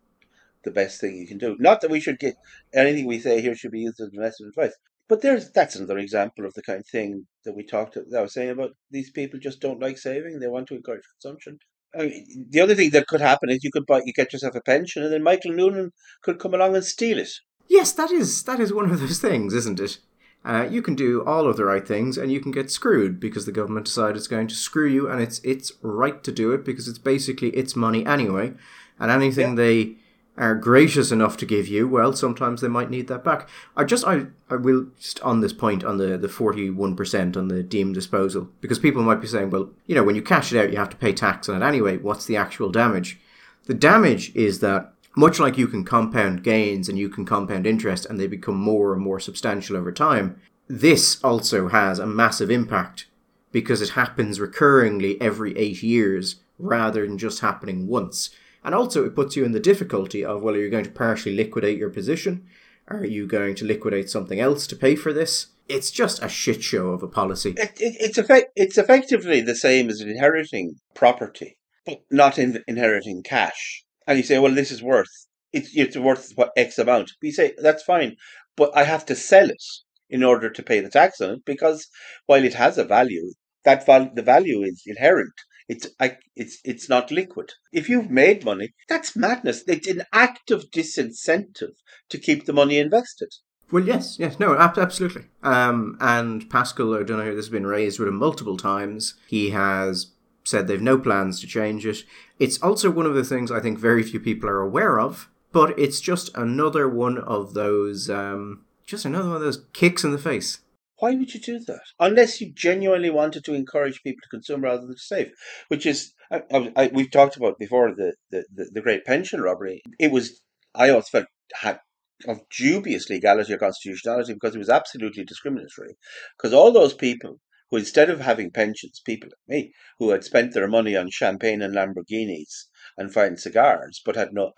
the 0.63 0.71
best 0.71 1.01
thing 1.01 1.17
you 1.17 1.27
can 1.27 1.39
do. 1.39 1.57
Not 1.59 1.81
that 1.81 1.91
we 1.91 2.01
should 2.01 2.19
get 2.19 2.37
anything 2.75 3.07
we 3.07 3.19
say 3.19 3.41
here 3.41 3.55
should 3.55 3.71
be 3.71 3.81
used 3.81 4.01
as 4.01 4.11
investment 4.13 4.55
advice, 4.57 4.77
but 5.09 5.23
there's 5.23 5.51
that's 5.51 5.77
another 5.77 5.99
example 5.99 6.45
of 6.45 6.53
the 6.55 6.63
kind 6.63 6.81
of 6.81 6.87
thing 6.87 7.27
that 7.45 7.57
we 7.57 7.65
talked. 7.65 7.95
That 7.95 8.19
I 8.19 8.23
was 8.23 8.35
saying 8.35 8.51
about 8.51 8.73
these 8.91 9.11
people 9.11 9.41
just 9.41 9.61
don't 9.61 9.81
like 9.81 9.97
saving; 9.99 10.39
they 10.39 10.49
want 10.49 10.69
to 10.69 10.75
encourage 10.75 11.05
consumption. 11.21 11.59
I 11.99 12.07
mean, 12.07 12.47
the 12.51 12.61
other 12.61 12.75
thing 12.75 12.91
that 12.91 13.07
could 13.07 13.21
happen 13.21 13.51
is 13.51 13.63
you 13.63 13.71
could 13.71 13.87
buy, 13.87 14.03
you 14.05 14.13
get 14.13 14.33
yourself 14.33 14.55
a 14.55 14.61
pension, 14.61 15.03
and 15.03 15.13
then 15.13 15.23
Michael 15.23 15.53
Noonan 15.53 15.93
could 16.23 16.39
come 16.39 16.53
along 16.53 16.75
and 16.75 16.85
steal 16.85 17.19
it. 17.19 17.31
Yes, 17.69 17.93
that 17.93 18.11
is 18.11 18.43
that 18.45 18.61
is 18.61 18.73
one 18.73 18.91
of 18.91 19.01
those 19.01 19.19
things, 19.19 19.55
isn't 19.55 19.81
it? 19.81 19.99
Uh, 20.45 20.69
you 20.71 20.83
can 20.83 20.95
do 20.95 21.25
all 21.25 21.49
of 21.49 21.57
the 21.57 21.65
right 21.65 21.89
things 21.89 22.19
and 22.19 22.31
you 22.31 22.39
can 22.39 22.53
get 22.53 22.71
screwed 22.71 23.19
because 23.19 23.47
the 23.47 23.53
government 23.53 23.87
decided 23.87 24.17
it's 24.17 24.29
going 24.29 24.47
to 24.47 24.55
screw 24.55 24.87
you 24.87 25.09
and 25.09 25.23
it's 25.23 25.39
its 25.39 25.73
right 25.81 26.23
to 26.23 26.31
do 26.31 26.53
it 26.53 26.65
because 26.67 26.87
it's 26.87 26.99
basically 26.99 27.49
its 27.51 27.75
money 27.75 28.05
anyway. 28.05 28.53
And 29.01 29.11
anything 29.11 29.51
yeah. 29.51 29.55
they 29.55 29.97
are 30.37 30.55
gracious 30.55 31.13
enough 31.13 31.37
to 31.39 31.47
give 31.47 31.69
you, 31.69 31.89
well, 31.89 32.13
sometimes 32.13 32.61
they 32.61 32.69
might 32.69 32.91
need 32.91 33.07
that 33.09 33.25
back. 33.25 33.49
I 33.77 33.85
just, 33.85 34.05
I, 34.05 34.27
I 34.51 34.57
will 34.57 34.89
just 34.99 35.21
on 35.21 35.41
this 35.41 35.53
point 35.53 35.85
on 35.85 35.97
the, 35.97 36.19
the 36.19 36.29
41% 36.29 37.37
on 37.37 37.49
the 37.49 37.63
deemed 37.63 37.95
disposal, 37.95 38.49
because 38.61 38.79
people 38.79 39.03
might 39.03 39.21
be 39.21 39.29
saying, 39.29 39.51
well, 39.51 39.71
you 39.87 39.95
know, 39.95 40.03
when 40.03 40.17
you 40.17 40.23
cash 40.23 40.53
it 40.53 40.59
out, 40.59 40.73
you 40.73 40.77
have 40.77 40.91
to 40.91 40.97
pay 40.97 41.13
tax 41.13 41.49
on 41.49 41.63
it 41.63 41.67
anyway. 41.67 41.99
What's 41.99 42.27
the 42.27 42.37
actual 42.37 42.71
damage? 42.71 43.21
The 43.67 43.75
damage 43.75 44.35
is 44.35 44.59
that 44.61 44.94
much 45.17 45.39
like 45.39 45.57
you 45.57 45.69
can 45.69 45.85
compound 45.85 46.43
gains 46.43 46.89
and 46.89 46.99
you 46.99 47.09
can 47.09 47.25
compound 47.25 47.67
interest 47.67 48.07
and 48.07 48.19
they 48.19 48.27
become 48.27 48.57
more 48.57 48.93
and 48.93 49.03
more 49.03 49.21
substantial 49.21 49.77
over 49.77 49.93
time, 49.93 50.41
this 50.69 51.23
also 51.23 51.69
has 51.69 51.99
a 51.99 52.07
massive 52.07 52.51
impact 52.51 53.07
because 53.53 53.81
it 53.81 53.91
happens 53.91 54.39
recurringly 54.39 55.17
every 55.21 55.57
eight 55.57 55.83
years 55.83 56.41
rather 56.59 57.07
than 57.07 57.19
just 57.19 57.41
happening 57.41 57.87
once. 57.87 58.31
And 58.65 58.75
also, 58.75 59.05
it 59.05 59.15
puts 59.15 59.37
you 59.37 59.45
in 59.45 59.53
the 59.53 59.61
difficulty 59.61 60.25
of 60.25 60.43
whether 60.43 60.59
you're 60.59 60.71
going 60.71 60.85
to 60.85 60.91
partially 60.91 61.37
liquidate 61.37 61.79
your 61.79 61.91
position, 61.91 62.47
are 62.89 63.05
you 63.05 63.27
going 63.27 63.55
to 63.57 63.65
liquidate 63.65 64.11
something 64.11 64.41
else 64.41 64.67
to 64.69 64.77
pay 64.77 64.97
for 64.97 65.13
this? 65.13 65.49
It's 65.69 65.91
just 65.91 66.23
a 66.23 66.29
shit 66.29 66.63
show 66.63 66.89
of 66.89 67.03
a 67.03 67.09
policy. 67.09 67.55
It, 67.57 67.73
it, 67.79 67.97
it's 68.01 68.19
effect, 68.19 68.51
it's 68.57 68.79
effectively 68.79 69.41
the 69.41 69.55
same 69.55 69.89
as 69.91 70.01
inheriting 70.01 70.77
property, 70.95 71.59
but 71.87 72.01
not 72.11 72.39
in, 72.39 72.63
inheriting 72.67 73.23
cash 73.23 73.84
and 74.07 74.17
you 74.19 74.25
say, 74.25 74.39
well, 74.39 74.55
this 74.55 74.71
is 74.71 74.83
worth 74.83 75.11
it's 75.55 75.71
it's 75.75 75.97
worth 75.97 76.33
what 76.35 76.51
X 76.57 76.79
amount. 76.79 77.13
You 77.23 77.33
say 77.33 77.55
that's 77.57 77.83
fine, 77.83 78.17
but 78.57 78.77
I 78.77 78.85
have 78.85 79.07
to 79.07 79.15
sell 79.15 79.49
it 79.49 79.65
in 80.11 80.23
order 80.23 80.51
to 80.51 80.63
pay 80.63 80.81
the 80.81 80.91
tax 80.91 81.21
on 81.21 81.31
it 81.31 81.45
because 81.47 81.89
while 82.27 82.45
it 82.45 82.55
has 82.55 82.77
a 82.77 82.85
value, 82.85 83.33
that 83.65 83.87
val- 83.87 84.11
the 84.15 84.23
value 84.23 84.63
is 84.63 84.83
inherent. 84.85 85.33
It's 85.69 85.87
I, 85.99 86.19
it's 86.37 86.59
it's 86.65 86.89
not 86.89 87.11
liquid. 87.11 87.53
If 87.73 87.89
you've 87.89 88.11
made 88.11 88.45
money, 88.45 88.75
that's 88.89 89.17
madness. 89.17 89.63
It's 89.67 89.89
an 89.89 90.03
active 90.13 90.65
disincentive 90.71 91.77
to 92.11 92.19
keep 92.19 92.45
the 92.45 92.53
money 92.53 92.79
invested. 92.79 93.31
Well, 93.71 93.85
yes, 93.85 94.19
yes, 94.19 94.39
no, 94.39 94.55
absolutely. 94.57 95.25
Um, 95.43 95.97
and 96.01 96.49
Paschal 96.51 96.93
O'Donoghue, 96.93 97.35
this 97.35 97.47
has 97.47 97.53
been 97.53 97.67
raised 97.67 97.99
with 97.99 98.09
him 98.09 98.17
multiple 98.17 98.59
times. 98.59 99.15
He 99.27 99.51
has 99.51 100.14
said 100.45 100.67
they've 100.67 100.81
no 100.81 100.99
plans 100.99 101.41
to 101.41 101.47
change 101.47 101.87
it. 101.87 102.05
It's 102.39 102.61
also 102.63 102.91
one 102.91 103.07
of 103.07 103.15
the 103.15 103.25
things 103.25 103.51
I 103.51 103.61
think 103.61 103.79
very 103.79 104.03
few 104.03 104.21
people 104.21 104.49
are 104.49 104.61
aware 104.61 105.01
of, 105.01 105.29
but 105.53 105.79
it's 105.79 106.01
just 106.01 106.37
another 106.37 106.89
one 106.89 107.19
of 107.19 107.55
those, 107.55 108.11
um, 108.11 108.65
just 108.87 109.05
another 109.05 109.29
one 109.29 109.37
of 109.37 109.43
those 109.43 109.65
kicks 109.73 110.05
in 110.05 110.13
the 110.13 110.19
face. 110.19 110.61
Why 110.99 111.15
would 111.15 111.35
you 111.35 111.41
do 111.41 111.59
that? 111.61 111.83
Unless 111.99 112.41
you 112.41 112.53
genuinely 112.53 113.11
wanted 113.11 113.45
to 113.45 113.55
encourage 113.55 114.03
people 114.03 114.21
to 114.23 114.29
consume 114.29 114.63
rather 114.63 114.87
than 114.87 114.95
to 114.95 115.01
save, 115.01 115.33
which 115.69 115.87
is, 115.87 116.15
I, 116.31 116.43
I, 116.77 116.91
we've 116.93 117.11
talked 117.11 117.37
about 117.37 117.59
before 117.59 117.95
the, 117.95 118.15
the, 118.31 118.45
the, 118.55 118.71
the, 118.75 118.81
great 118.81 119.05
pension 119.05 119.41
robbery. 119.41 119.83
It 119.99 120.13
was, 120.13 120.41
I 120.75 120.91
always 120.91 121.09
felt, 121.09 121.27
had 121.53 121.81
of 122.27 122.41
dubious 122.49 123.11
legality 123.11 123.53
or 123.53 123.59
constitutionality 123.59 124.35
because 124.35 124.55
it 124.55 124.59
was 124.59 124.71
absolutely 124.71 125.25
discriminatory. 125.25 125.97
Because 126.37 126.53
all 126.53 126.73
those 126.73 126.95
people 126.95 127.39
who 127.71 127.79
instead 127.79 128.11
of 128.11 128.21
having 128.21 128.51
pensions, 128.51 129.01
people 129.05 129.31
like 129.31 129.49
me, 129.49 129.73
who 129.99 130.11
had 130.11 130.25
spent 130.25 130.53
their 130.53 130.69
money 130.69 130.95
on 130.97 131.11
champagne 131.11 131.63
and 131.63 131.75
Lamborghinis 131.75 132.67
and 132.97 133.13
fine 133.13 133.37
cigars, 133.37 134.03
but 134.05 134.17
had 134.17 134.33
no, 134.33 134.53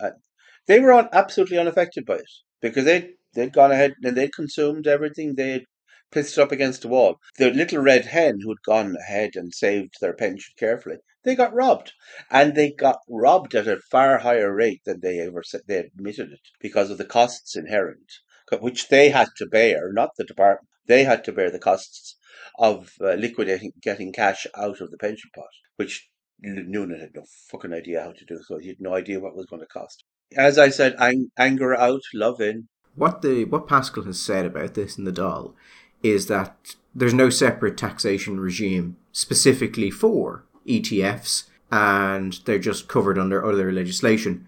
they 0.65 0.79
were 0.79 0.91
on, 0.91 1.07
absolutely 1.13 1.57
unaffected 1.57 2.05
by 2.05 2.15
it 2.15 2.31
because 2.59 2.83
they 2.83 3.13
they'd 3.33 3.53
gone 3.53 3.71
ahead 3.71 3.95
and 4.03 4.17
they'd 4.17 4.33
consumed 4.33 4.87
everything. 4.87 5.35
They'd 5.35 5.65
pissed 6.11 6.37
up 6.37 6.51
against 6.51 6.81
the 6.81 6.89
wall. 6.89 7.19
The 7.37 7.51
little 7.51 7.79
red 7.79 8.07
hen 8.07 8.39
who'd 8.41 8.61
gone 8.65 8.97
ahead 8.97 9.35
and 9.35 9.53
saved 9.53 9.95
their 10.01 10.13
pension 10.13 10.53
carefully, 10.57 10.97
they 11.23 11.35
got 11.35 11.53
robbed, 11.53 11.93
and 12.29 12.55
they 12.55 12.71
got 12.71 12.99
robbed 13.09 13.55
at 13.55 13.67
a 13.67 13.79
far 13.91 14.17
higher 14.17 14.53
rate 14.53 14.81
than 14.85 14.99
they 14.99 15.19
ever 15.19 15.43
said 15.43 15.61
they 15.67 15.77
admitted 15.77 16.31
it 16.31 16.39
because 16.59 16.89
of 16.89 16.97
the 16.97 17.05
costs 17.05 17.55
inherent, 17.55 18.11
which 18.59 18.89
they 18.89 19.09
had 19.09 19.29
to 19.37 19.45
bear, 19.45 19.91
not 19.93 20.11
the 20.17 20.23
department. 20.23 20.69
They 20.85 21.03
had 21.03 21.23
to 21.25 21.31
bear 21.31 21.51
the 21.51 21.59
costs 21.59 22.15
of 22.57 22.91
uh, 23.01 23.13
liquidating, 23.13 23.71
getting 23.81 24.13
cash 24.13 24.47
out 24.55 24.81
of 24.81 24.91
the 24.91 24.97
pension 24.97 25.29
pot, 25.35 25.45
which 25.75 26.09
Noonan 26.41 26.99
had 26.99 27.15
no 27.15 27.23
fucking 27.51 27.73
idea 27.73 28.03
how 28.03 28.11
to 28.11 28.25
do. 28.25 28.39
So 28.45 28.57
he 28.57 28.67
had 28.67 28.79
no 28.79 28.93
idea 28.93 29.19
what 29.19 29.35
was 29.35 29.47
going 29.47 29.61
to 29.61 29.67
cost. 29.67 30.03
As 30.35 30.57
I 30.57 30.69
said, 30.69 30.95
ang- 30.99 31.31
anger 31.37 31.75
out, 31.75 32.01
love 32.13 32.41
in. 32.41 32.67
What 32.95 33.21
the 33.21 33.45
what 33.45 33.67
Paschal 33.67 34.03
has 34.03 34.19
said 34.19 34.45
about 34.45 34.73
this 34.73 34.97
in 34.97 35.03
the 35.03 35.11
Dáil 35.11 35.53
is 36.03 36.27
that 36.27 36.75
there's 36.93 37.13
no 37.13 37.29
separate 37.29 37.77
taxation 37.77 38.39
regime 38.39 38.97
specifically 39.11 39.91
for 39.91 40.43
ETFs, 40.67 41.45
and 41.71 42.39
they're 42.45 42.59
just 42.59 42.87
covered 42.87 43.17
under 43.17 43.45
other 43.45 43.71
legislation. 43.71 44.47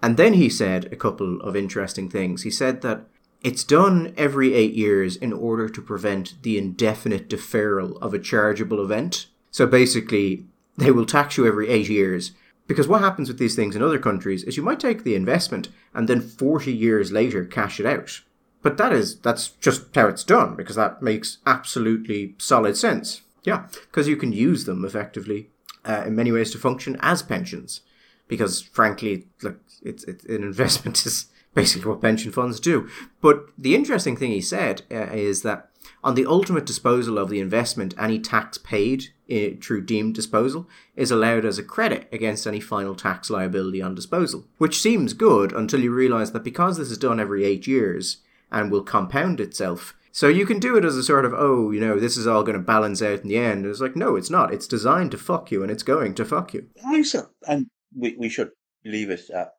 And 0.00 0.16
then 0.16 0.34
he 0.34 0.48
said 0.48 0.86
a 0.92 0.96
couple 0.96 1.40
of 1.40 1.56
interesting 1.56 2.08
things. 2.08 2.42
He 2.42 2.50
said 2.50 2.82
that 2.82 3.04
it's 3.42 3.64
done 3.64 4.14
every 4.16 4.54
eight 4.54 4.74
years 4.74 5.16
in 5.16 5.32
order 5.32 5.68
to 5.68 5.82
prevent 5.82 6.42
the 6.42 6.58
indefinite 6.58 7.28
deferral 7.28 8.00
of 8.02 8.12
a 8.12 8.18
chargeable 8.18 8.82
event. 8.82 9.26
So 9.50 9.66
basically, 9.66 10.46
they 10.76 10.90
will 10.90 11.06
tax 11.06 11.36
you 11.36 11.46
every 11.46 11.68
eight 11.68 11.88
years. 11.88 12.32
Because 12.66 12.86
what 12.86 13.00
happens 13.00 13.28
with 13.28 13.38
these 13.38 13.56
things 13.56 13.74
in 13.74 13.82
other 13.82 13.98
countries 13.98 14.44
is 14.44 14.56
you 14.56 14.62
might 14.62 14.80
take 14.80 15.02
the 15.02 15.14
investment 15.14 15.68
and 15.94 16.08
then 16.08 16.20
40 16.20 16.72
years 16.72 17.10
later 17.10 17.44
cash 17.44 17.80
it 17.80 17.86
out. 17.86 18.20
But 18.60 18.76
that 18.76 18.92
is, 18.92 19.18
that's 19.20 19.48
just 19.48 19.94
how 19.94 20.08
it's 20.08 20.24
done 20.24 20.54
because 20.54 20.76
that 20.76 21.00
makes 21.00 21.38
absolutely 21.46 22.34
solid 22.38 22.76
sense. 22.76 23.22
Yeah, 23.44 23.68
because 23.86 24.08
you 24.08 24.16
can 24.16 24.32
use 24.32 24.64
them 24.64 24.84
effectively 24.84 25.48
uh, 25.84 26.04
in 26.06 26.16
many 26.16 26.30
ways 26.30 26.50
to 26.50 26.58
function 26.58 26.98
as 27.00 27.22
pensions. 27.22 27.80
Because 28.26 28.60
frankly, 28.60 29.26
look, 29.42 29.60
it's, 29.82 30.04
it's 30.04 30.24
an 30.26 30.42
investment 30.42 31.06
is 31.06 31.26
basically 31.54 31.88
what 31.88 32.00
pension 32.00 32.32
funds 32.32 32.60
do. 32.60 32.88
But 33.20 33.46
the 33.56 33.74
interesting 33.74 34.16
thing 34.16 34.30
he 34.30 34.40
said 34.40 34.82
uh, 34.90 35.08
is 35.12 35.42
that 35.42 35.70
on 36.04 36.14
the 36.14 36.26
ultimate 36.26 36.66
disposal 36.66 37.18
of 37.18 37.28
the 37.28 37.40
investment, 37.40 37.94
any 37.98 38.18
tax 38.18 38.58
paid 38.58 39.06
uh, 39.30 39.58
through 39.60 39.84
deemed 39.84 40.14
disposal 40.14 40.68
is 40.94 41.10
allowed 41.10 41.44
as 41.44 41.58
a 41.58 41.62
credit 41.62 42.08
against 42.12 42.46
any 42.46 42.60
final 42.60 42.94
tax 42.94 43.30
liability 43.30 43.82
on 43.82 43.94
disposal, 43.94 44.46
which 44.58 44.80
seems 44.80 45.12
good 45.12 45.52
until 45.52 45.80
you 45.80 45.92
realize 45.92 46.32
that 46.32 46.44
because 46.44 46.78
this 46.78 46.90
is 46.90 46.98
done 46.98 47.18
every 47.18 47.44
eight 47.44 47.66
years 47.66 48.18
and 48.50 48.70
will 48.70 48.82
compound 48.82 49.40
itself, 49.40 49.94
So 50.10 50.28
you 50.28 50.46
can 50.46 50.58
do 50.58 50.76
it 50.76 50.84
as 50.84 50.96
a 50.96 51.02
sort 51.02 51.24
of, 51.24 51.32
oh, 51.34 51.70
you 51.70 51.80
know, 51.80 52.00
this 52.00 52.16
is 52.16 52.26
all 52.26 52.42
going 52.42 52.58
to 52.58 52.64
balance 52.64 53.02
out 53.02 53.20
in 53.20 53.28
the 53.28 53.36
end. 53.36 53.66
It's 53.66 53.80
like, 53.80 53.94
no, 53.94 54.16
it's 54.16 54.30
not. 54.30 54.52
It's 54.52 54.66
designed 54.66 55.12
to 55.12 55.18
fuck 55.18 55.52
you, 55.52 55.62
and 55.62 55.70
it's 55.70 55.82
going 55.82 56.14
to 56.14 56.24
fuck 56.24 56.54
you. 56.54 56.68
I 56.84 57.04
and 57.46 57.66
we, 57.94 58.16
we 58.18 58.28
should 58.28 58.50
leave 58.84 59.10
it 59.10 59.30
at 59.30 59.52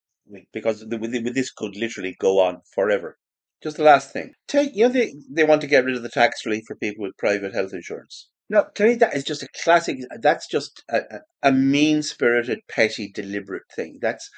because 0.54 0.82
the, 0.82 1.32
this 1.34 1.52
could 1.52 1.76
literally 1.76 2.16
go 2.20 2.40
on 2.40 2.62
forever. 2.74 3.18
Just 3.62 3.78
the 3.78 3.84
last 3.84 4.14
thing, 4.14 4.34
take 4.48 4.76
you 4.76 4.88
know 4.88 4.94
they 4.94 5.14
they 5.30 5.44
want 5.44 5.62
to 5.62 5.68
get 5.68 5.84
rid 5.84 5.96
of 5.96 6.04
the 6.04 6.10
tax 6.10 6.46
relief 6.46 6.64
for 6.66 6.76
people 6.76 7.04
with 7.04 7.18
private 7.18 7.54
health 7.54 7.74
insurance. 7.74 8.30
No, 8.50 8.68
to 8.76 8.84
me 8.86 8.96
that 8.96 9.16
is 9.16 9.24
just 9.24 9.44
a 9.44 9.50
classic. 9.64 10.00
That's 10.22 10.48
just 10.48 10.84
a, 10.90 11.20
a, 11.44 11.52
mean 11.52 12.02
spirited, 12.02 12.60
petty, 12.70 13.12
deliberate 13.12 13.70
thing. 13.76 14.00
That's 14.02 14.30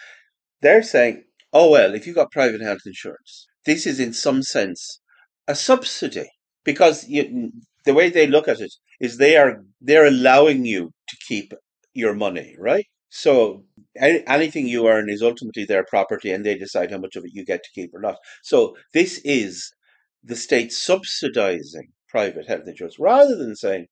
they're 0.62 0.84
saying, 0.84 1.24
oh 1.54 1.70
well, 1.70 1.94
if 1.94 2.08
you've 2.08 2.16
got 2.16 2.32
private 2.32 2.62
health 2.62 2.82
insurance, 2.86 3.48
this 3.66 3.86
is 3.86 4.00
in 4.00 4.14
some 4.14 4.42
sense 4.42 5.00
a 5.48 5.56
subsidy 5.56 6.30
because 6.64 7.08
you, 7.08 7.52
the 7.86 7.94
way 7.94 8.10
they 8.10 8.28
look 8.28 8.48
at 8.48 8.60
it 8.60 8.74
is 9.00 9.18
they 9.18 9.38
are 9.38 9.64
they're 9.80 10.08
allowing 10.08 10.66
you 10.66 10.92
to 11.08 11.18
keep 11.28 11.54
your 11.94 12.14
money, 12.14 12.56
right? 12.58 12.86
So 13.10 13.66
anything 13.98 14.68
you 14.68 14.88
earn 14.88 15.10
is 15.10 15.22
ultimately 15.22 15.66
their 15.66 15.86
property, 15.86 16.32
and 16.32 16.46
they 16.46 16.58
decide 16.58 16.92
how 16.92 16.98
much 16.98 17.16
of 17.16 17.26
it 17.26 17.32
you 17.34 17.46
get 17.46 17.64
to 17.64 17.72
keep 17.74 17.94
or 17.94 18.02
not. 18.02 18.18
So 18.44 18.76
this 18.94 19.20
is 19.24 19.74
the 20.24 20.36
state 20.36 20.72
subsidizing 20.72 21.90
private 22.10 22.48
health 22.48 22.68
insurance 22.68 23.00
rather 23.00 23.36
than 23.36 23.56
saying, 23.56 23.88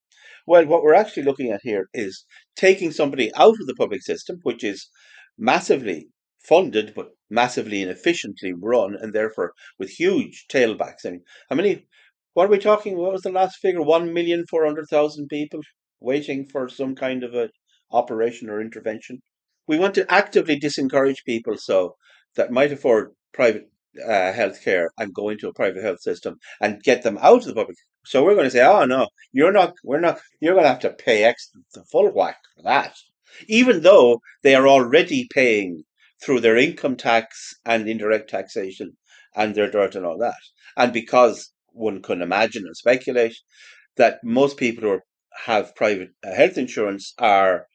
well, 0.45 0.65
what 0.65 0.83
we're 0.83 0.93
actually 0.93 1.23
looking 1.23 1.51
at 1.51 1.61
here 1.63 1.89
is 1.93 2.25
taking 2.55 2.91
somebody 2.91 3.33
out 3.35 3.55
of 3.59 3.67
the 3.67 3.75
public 3.75 4.01
system, 4.01 4.39
which 4.43 4.63
is 4.63 4.89
massively 5.37 6.07
funded 6.47 6.93
but 6.95 7.09
massively 7.29 7.81
inefficiently 7.81 8.53
run, 8.53 8.95
and 8.99 9.13
therefore 9.13 9.53
with 9.77 9.89
huge 9.89 10.45
tailbacks. 10.51 11.05
I 11.05 11.11
mean, 11.11 11.21
how 11.49 11.55
many? 11.55 11.85
What 12.33 12.45
are 12.45 12.51
we 12.51 12.59
talking? 12.59 12.97
What 12.97 13.11
was 13.11 13.21
the 13.21 13.31
last 13.31 13.57
figure? 13.57 13.81
One 13.81 14.13
million 14.13 14.45
four 14.49 14.65
hundred 14.65 14.87
thousand 14.89 15.27
people 15.27 15.61
waiting 15.99 16.47
for 16.51 16.69
some 16.69 16.95
kind 16.95 17.23
of 17.23 17.33
a 17.35 17.49
operation 17.91 18.49
or 18.49 18.61
intervention. 18.61 19.19
We 19.69 19.77
want 19.77 19.93
to 19.95 20.11
actively 20.11 20.59
disencourage 20.59 21.23
people 21.25 21.55
so 21.55 21.95
that 22.35 22.51
might 22.51 22.71
afford 22.71 23.11
private 23.33 23.69
uh, 24.03 24.33
health 24.33 24.63
care 24.63 24.89
and 24.97 25.13
go 25.13 25.29
into 25.29 25.47
a 25.47 25.53
private 25.53 25.83
health 25.83 26.01
system 26.01 26.39
and 26.59 26.81
get 26.81 27.03
them 27.03 27.19
out 27.21 27.41
of 27.41 27.45
the 27.45 27.53
public. 27.53 27.77
So 28.03 28.23
we're 28.23 28.33
going 28.33 28.47
to 28.47 28.51
say, 28.51 28.65
oh 28.65 28.85
no, 28.85 29.09
you're 29.31 29.51
not, 29.51 29.75
we're 29.83 29.99
not, 29.99 30.19
you're 30.41 30.55
going 30.55 30.63
to 30.63 30.69
have 30.69 30.79
to 30.79 30.89
pay 30.89 31.23
extra, 31.23 31.61
the 31.75 31.83
full 31.83 32.09
whack 32.09 32.37
for 32.55 32.63
that. 32.63 32.95
Even 33.47 33.83
though 33.83 34.21
they 34.41 34.55
are 34.55 34.67
already 34.67 35.27
paying 35.31 35.83
through 36.23 36.39
their 36.39 36.57
income 36.57 36.95
tax 36.95 37.53
and 37.63 37.87
indirect 37.87 38.27
taxation 38.27 38.97
and 39.35 39.53
their 39.53 39.69
dirt 39.69 39.93
and 39.93 40.03
all 40.03 40.17
that. 40.17 40.41
And 40.77 40.91
because 40.91 41.53
one 41.73 42.01
can 42.01 42.23
imagine 42.23 42.63
and 42.65 42.75
speculate 42.75 43.37
that 43.97 44.17
most 44.23 44.57
people 44.57 44.83
who 44.83 44.99
have 45.45 45.75
private 45.75 46.09
uh, 46.25 46.33
health 46.33 46.57
insurance 46.57 47.13
are 47.19 47.67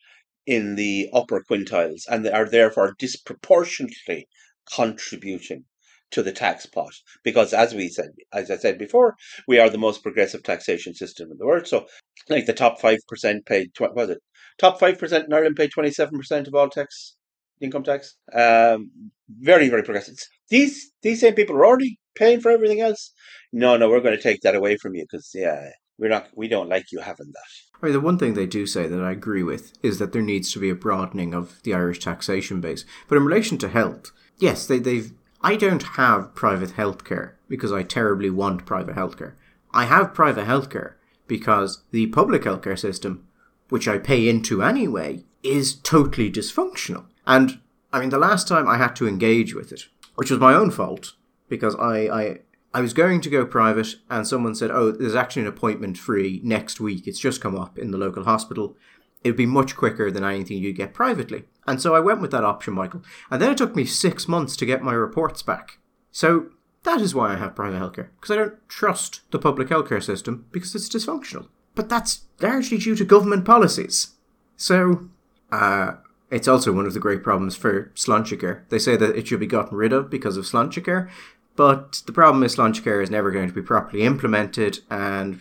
in 0.46 0.76
the 0.76 1.08
upper 1.12 1.42
quintiles 1.48 2.02
and 2.08 2.24
they 2.24 2.30
are 2.30 2.48
therefore 2.48 2.94
disproportionately 2.98 4.28
contributing 4.74 5.64
to 6.10 6.22
the 6.22 6.32
tax 6.32 6.66
pot. 6.66 6.92
Because 7.22 7.52
as 7.52 7.74
we 7.74 7.88
said 7.88 8.10
as 8.32 8.50
i 8.50 8.56
said 8.56 8.78
before 8.78 9.16
we 9.48 9.58
are 9.58 9.70
the 9.70 9.78
most 9.78 10.02
progressive 10.02 10.42
taxation 10.42 10.94
system 10.94 11.30
in 11.30 11.38
the 11.38 11.46
world. 11.46 11.66
So 11.66 11.86
like 12.28 12.46
the 12.46 12.52
top 12.52 12.80
5% 12.80 13.46
paid 13.46 13.70
what 13.78 13.96
was 13.96 14.10
it? 14.10 14.18
Top 14.58 14.80
5% 14.80 15.24
in 15.24 15.32
ireland 15.32 15.56
paid 15.56 15.72
27% 15.72 16.46
of 16.46 16.54
all 16.54 16.68
tax 16.68 17.16
income 17.60 17.82
tax. 17.82 18.16
Um, 18.32 18.90
very 19.28 19.68
very 19.68 19.82
progressive. 19.82 20.16
These 20.50 20.92
these 21.02 21.20
same 21.20 21.34
people 21.34 21.56
are 21.56 21.66
already 21.66 21.98
paying 22.14 22.40
for 22.40 22.50
everything 22.50 22.80
else. 22.80 23.12
No 23.52 23.76
no 23.76 23.88
we're 23.88 24.00
going 24.00 24.16
to 24.16 24.22
take 24.22 24.42
that 24.42 24.54
away 24.54 24.76
from 24.76 24.94
you 24.94 25.04
because 25.04 25.30
yeah 25.34 25.70
we're 25.98 26.10
not 26.10 26.28
we 26.36 26.48
don't 26.48 26.68
like 26.68 26.86
you 26.92 27.00
having 27.00 27.32
that 27.32 27.73
I 27.84 27.88
mean, 27.88 27.92
the 27.92 28.00
one 28.00 28.16
thing 28.16 28.32
they 28.32 28.46
do 28.46 28.64
say 28.66 28.88
that 28.88 29.02
I 29.02 29.10
agree 29.10 29.42
with 29.42 29.74
is 29.82 29.98
that 29.98 30.14
there 30.14 30.22
needs 30.22 30.50
to 30.52 30.58
be 30.58 30.70
a 30.70 30.74
broadening 30.74 31.34
of 31.34 31.62
the 31.64 31.74
Irish 31.74 31.98
taxation 31.98 32.62
base. 32.62 32.86
But 33.08 33.16
in 33.16 33.26
relation 33.26 33.58
to 33.58 33.68
health, 33.68 34.10
yes, 34.38 34.66
they, 34.66 34.78
they've. 34.78 35.12
I 35.42 35.56
don't 35.56 35.82
have 35.82 36.34
private 36.34 36.70
healthcare 36.70 37.32
because 37.46 37.72
I 37.72 37.82
terribly 37.82 38.30
want 38.30 38.64
private 38.64 38.96
healthcare. 38.96 39.34
I 39.74 39.84
have 39.84 40.14
private 40.14 40.46
healthcare 40.46 40.94
because 41.26 41.82
the 41.90 42.06
public 42.06 42.44
healthcare 42.44 42.78
system, 42.78 43.26
which 43.68 43.86
I 43.86 43.98
pay 43.98 44.30
into 44.30 44.62
anyway, 44.62 45.24
is 45.42 45.74
totally 45.74 46.32
dysfunctional. 46.32 47.04
And 47.26 47.60
I 47.92 48.00
mean, 48.00 48.08
the 48.08 48.18
last 48.18 48.48
time 48.48 48.66
I 48.66 48.78
had 48.78 48.96
to 48.96 49.06
engage 49.06 49.54
with 49.54 49.72
it, 49.72 49.88
which 50.14 50.30
was 50.30 50.40
my 50.40 50.54
own 50.54 50.70
fault, 50.70 51.12
because 51.50 51.74
I, 51.74 52.08
I 52.08 52.38
I 52.74 52.80
was 52.80 52.92
going 52.92 53.20
to 53.20 53.30
go 53.30 53.46
private, 53.46 53.94
and 54.10 54.26
someone 54.26 54.54
said, 54.54 54.70
"Oh, 54.72 54.90
there's 54.90 55.14
actually 55.14 55.42
an 55.42 55.48
appointment 55.48 55.96
free 55.96 56.40
next 56.42 56.80
week. 56.80 57.06
It's 57.06 57.20
just 57.20 57.40
come 57.40 57.56
up 57.56 57.78
in 57.78 57.92
the 57.92 57.98
local 57.98 58.24
hospital. 58.24 58.76
It 59.22 59.30
would 59.30 59.36
be 59.36 59.46
much 59.46 59.76
quicker 59.76 60.10
than 60.10 60.24
anything 60.24 60.58
you'd 60.58 60.76
get 60.76 60.92
privately." 60.92 61.44
And 61.66 61.80
so 61.80 61.94
I 61.94 62.00
went 62.00 62.20
with 62.20 62.32
that 62.32 62.44
option, 62.44 62.74
Michael. 62.74 63.02
And 63.30 63.40
then 63.40 63.50
it 63.50 63.58
took 63.58 63.76
me 63.76 63.84
six 63.84 64.28
months 64.28 64.56
to 64.56 64.66
get 64.66 64.82
my 64.82 64.92
reports 64.92 65.42
back. 65.42 65.78
So 66.10 66.50
that 66.82 67.00
is 67.00 67.14
why 67.14 67.32
I 67.32 67.36
have 67.36 67.56
private 67.56 67.80
healthcare 67.80 68.08
because 68.20 68.30
I 68.30 68.36
don't 68.36 68.68
trust 68.68 69.20
the 69.30 69.38
public 69.38 69.68
healthcare 69.68 70.02
system 70.02 70.46
because 70.50 70.74
it's 70.74 70.88
dysfunctional. 70.88 71.48
But 71.74 71.88
that's 71.88 72.24
largely 72.40 72.78
due 72.78 72.96
to 72.96 73.04
government 73.04 73.44
policies. 73.44 74.14
So, 74.56 75.08
uh, 75.50 75.94
it's 76.30 76.48
also 76.48 76.72
one 76.72 76.86
of 76.86 76.94
the 76.94 77.00
great 77.00 77.22
problems 77.22 77.56
for 77.56 77.92
Sláintecare. 77.94 78.68
They 78.68 78.78
say 78.78 78.96
that 78.96 79.16
it 79.16 79.26
should 79.26 79.40
be 79.40 79.46
gotten 79.46 79.76
rid 79.76 79.92
of 79.92 80.10
because 80.10 80.36
of 80.36 80.44
Sláintecare, 80.44 81.08
but 81.56 82.02
the 82.06 82.12
problem 82.12 82.42
is 82.42 82.56
Sláintecare 82.56 83.02
is 83.02 83.10
never 83.10 83.30
going 83.30 83.48
to 83.48 83.54
be 83.54 83.62
properly 83.62 84.02
implemented, 84.02 84.80
and 84.90 85.40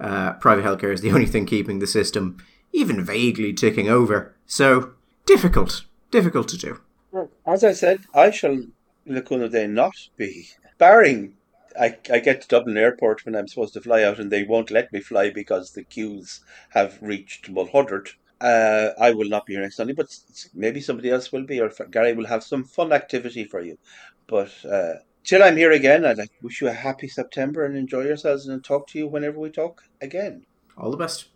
uh, 0.00 0.34
private 0.34 0.64
healthcare 0.64 0.92
is 0.92 1.00
the 1.00 1.10
only 1.14 1.26
thing 1.26 1.46
keeping 1.46 1.78
the 1.78 1.86
system 1.86 2.38
even 2.72 3.04
vaguely 3.04 3.52
ticking 3.52 3.88
over. 3.88 4.34
So 4.46 4.94
difficult, 5.26 5.84
difficult 6.10 6.48
to 6.48 6.56
do. 6.56 6.80
As 7.46 7.62
I 7.62 7.72
said, 7.72 8.00
I 8.14 8.30
shall 8.30 8.62
Lacuna 9.06 9.48
not 9.68 9.94
be 10.16 10.48
barring. 10.78 11.34
I, 11.78 11.96
I 12.10 12.18
get 12.18 12.42
to 12.42 12.48
Dublin 12.48 12.76
Airport 12.76 13.24
when 13.24 13.34
I'm 13.34 13.48
supposed 13.48 13.74
to 13.74 13.80
fly 13.80 14.02
out, 14.02 14.18
and 14.18 14.30
they 14.30 14.44
won't 14.44 14.70
let 14.70 14.92
me 14.92 15.00
fly 15.00 15.30
because 15.30 15.72
the 15.72 15.84
queues 15.84 16.40
have 16.70 16.98
reached 17.00 17.52
Mulhuddart. 17.52 18.10
Uh, 18.40 18.90
I 18.98 19.12
will 19.12 19.28
not 19.28 19.46
be 19.46 19.52
here 19.54 19.62
next 19.62 19.76
Sunday, 19.76 19.92
but 19.92 20.08
maybe 20.54 20.80
somebody 20.80 21.10
else 21.10 21.30
will 21.30 21.44
be, 21.44 21.60
or 21.60 21.70
Gary 21.90 22.12
will 22.14 22.26
have 22.26 22.42
some 22.42 22.64
fun 22.64 22.92
activity 22.92 23.44
for 23.44 23.60
you. 23.60 23.78
But 24.26 24.52
uh, 24.64 24.94
till 25.24 25.42
I'm 25.42 25.56
here 25.56 25.72
again, 25.72 26.04
I'd 26.04 26.18
like 26.18 26.30
wish 26.42 26.60
you 26.60 26.68
a 26.68 26.72
happy 26.72 27.08
September 27.08 27.64
and 27.64 27.76
enjoy 27.76 28.02
yourselves 28.02 28.46
and 28.46 28.62
talk 28.62 28.86
to 28.88 28.98
you 28.98 29.08
whenever 29.08 29.38
we 29.38 29.50
talk 29.50 29.82
again. 30.00 30.46
All 30.76 30.90
the 30.90 30.96
best. 30.96 31.32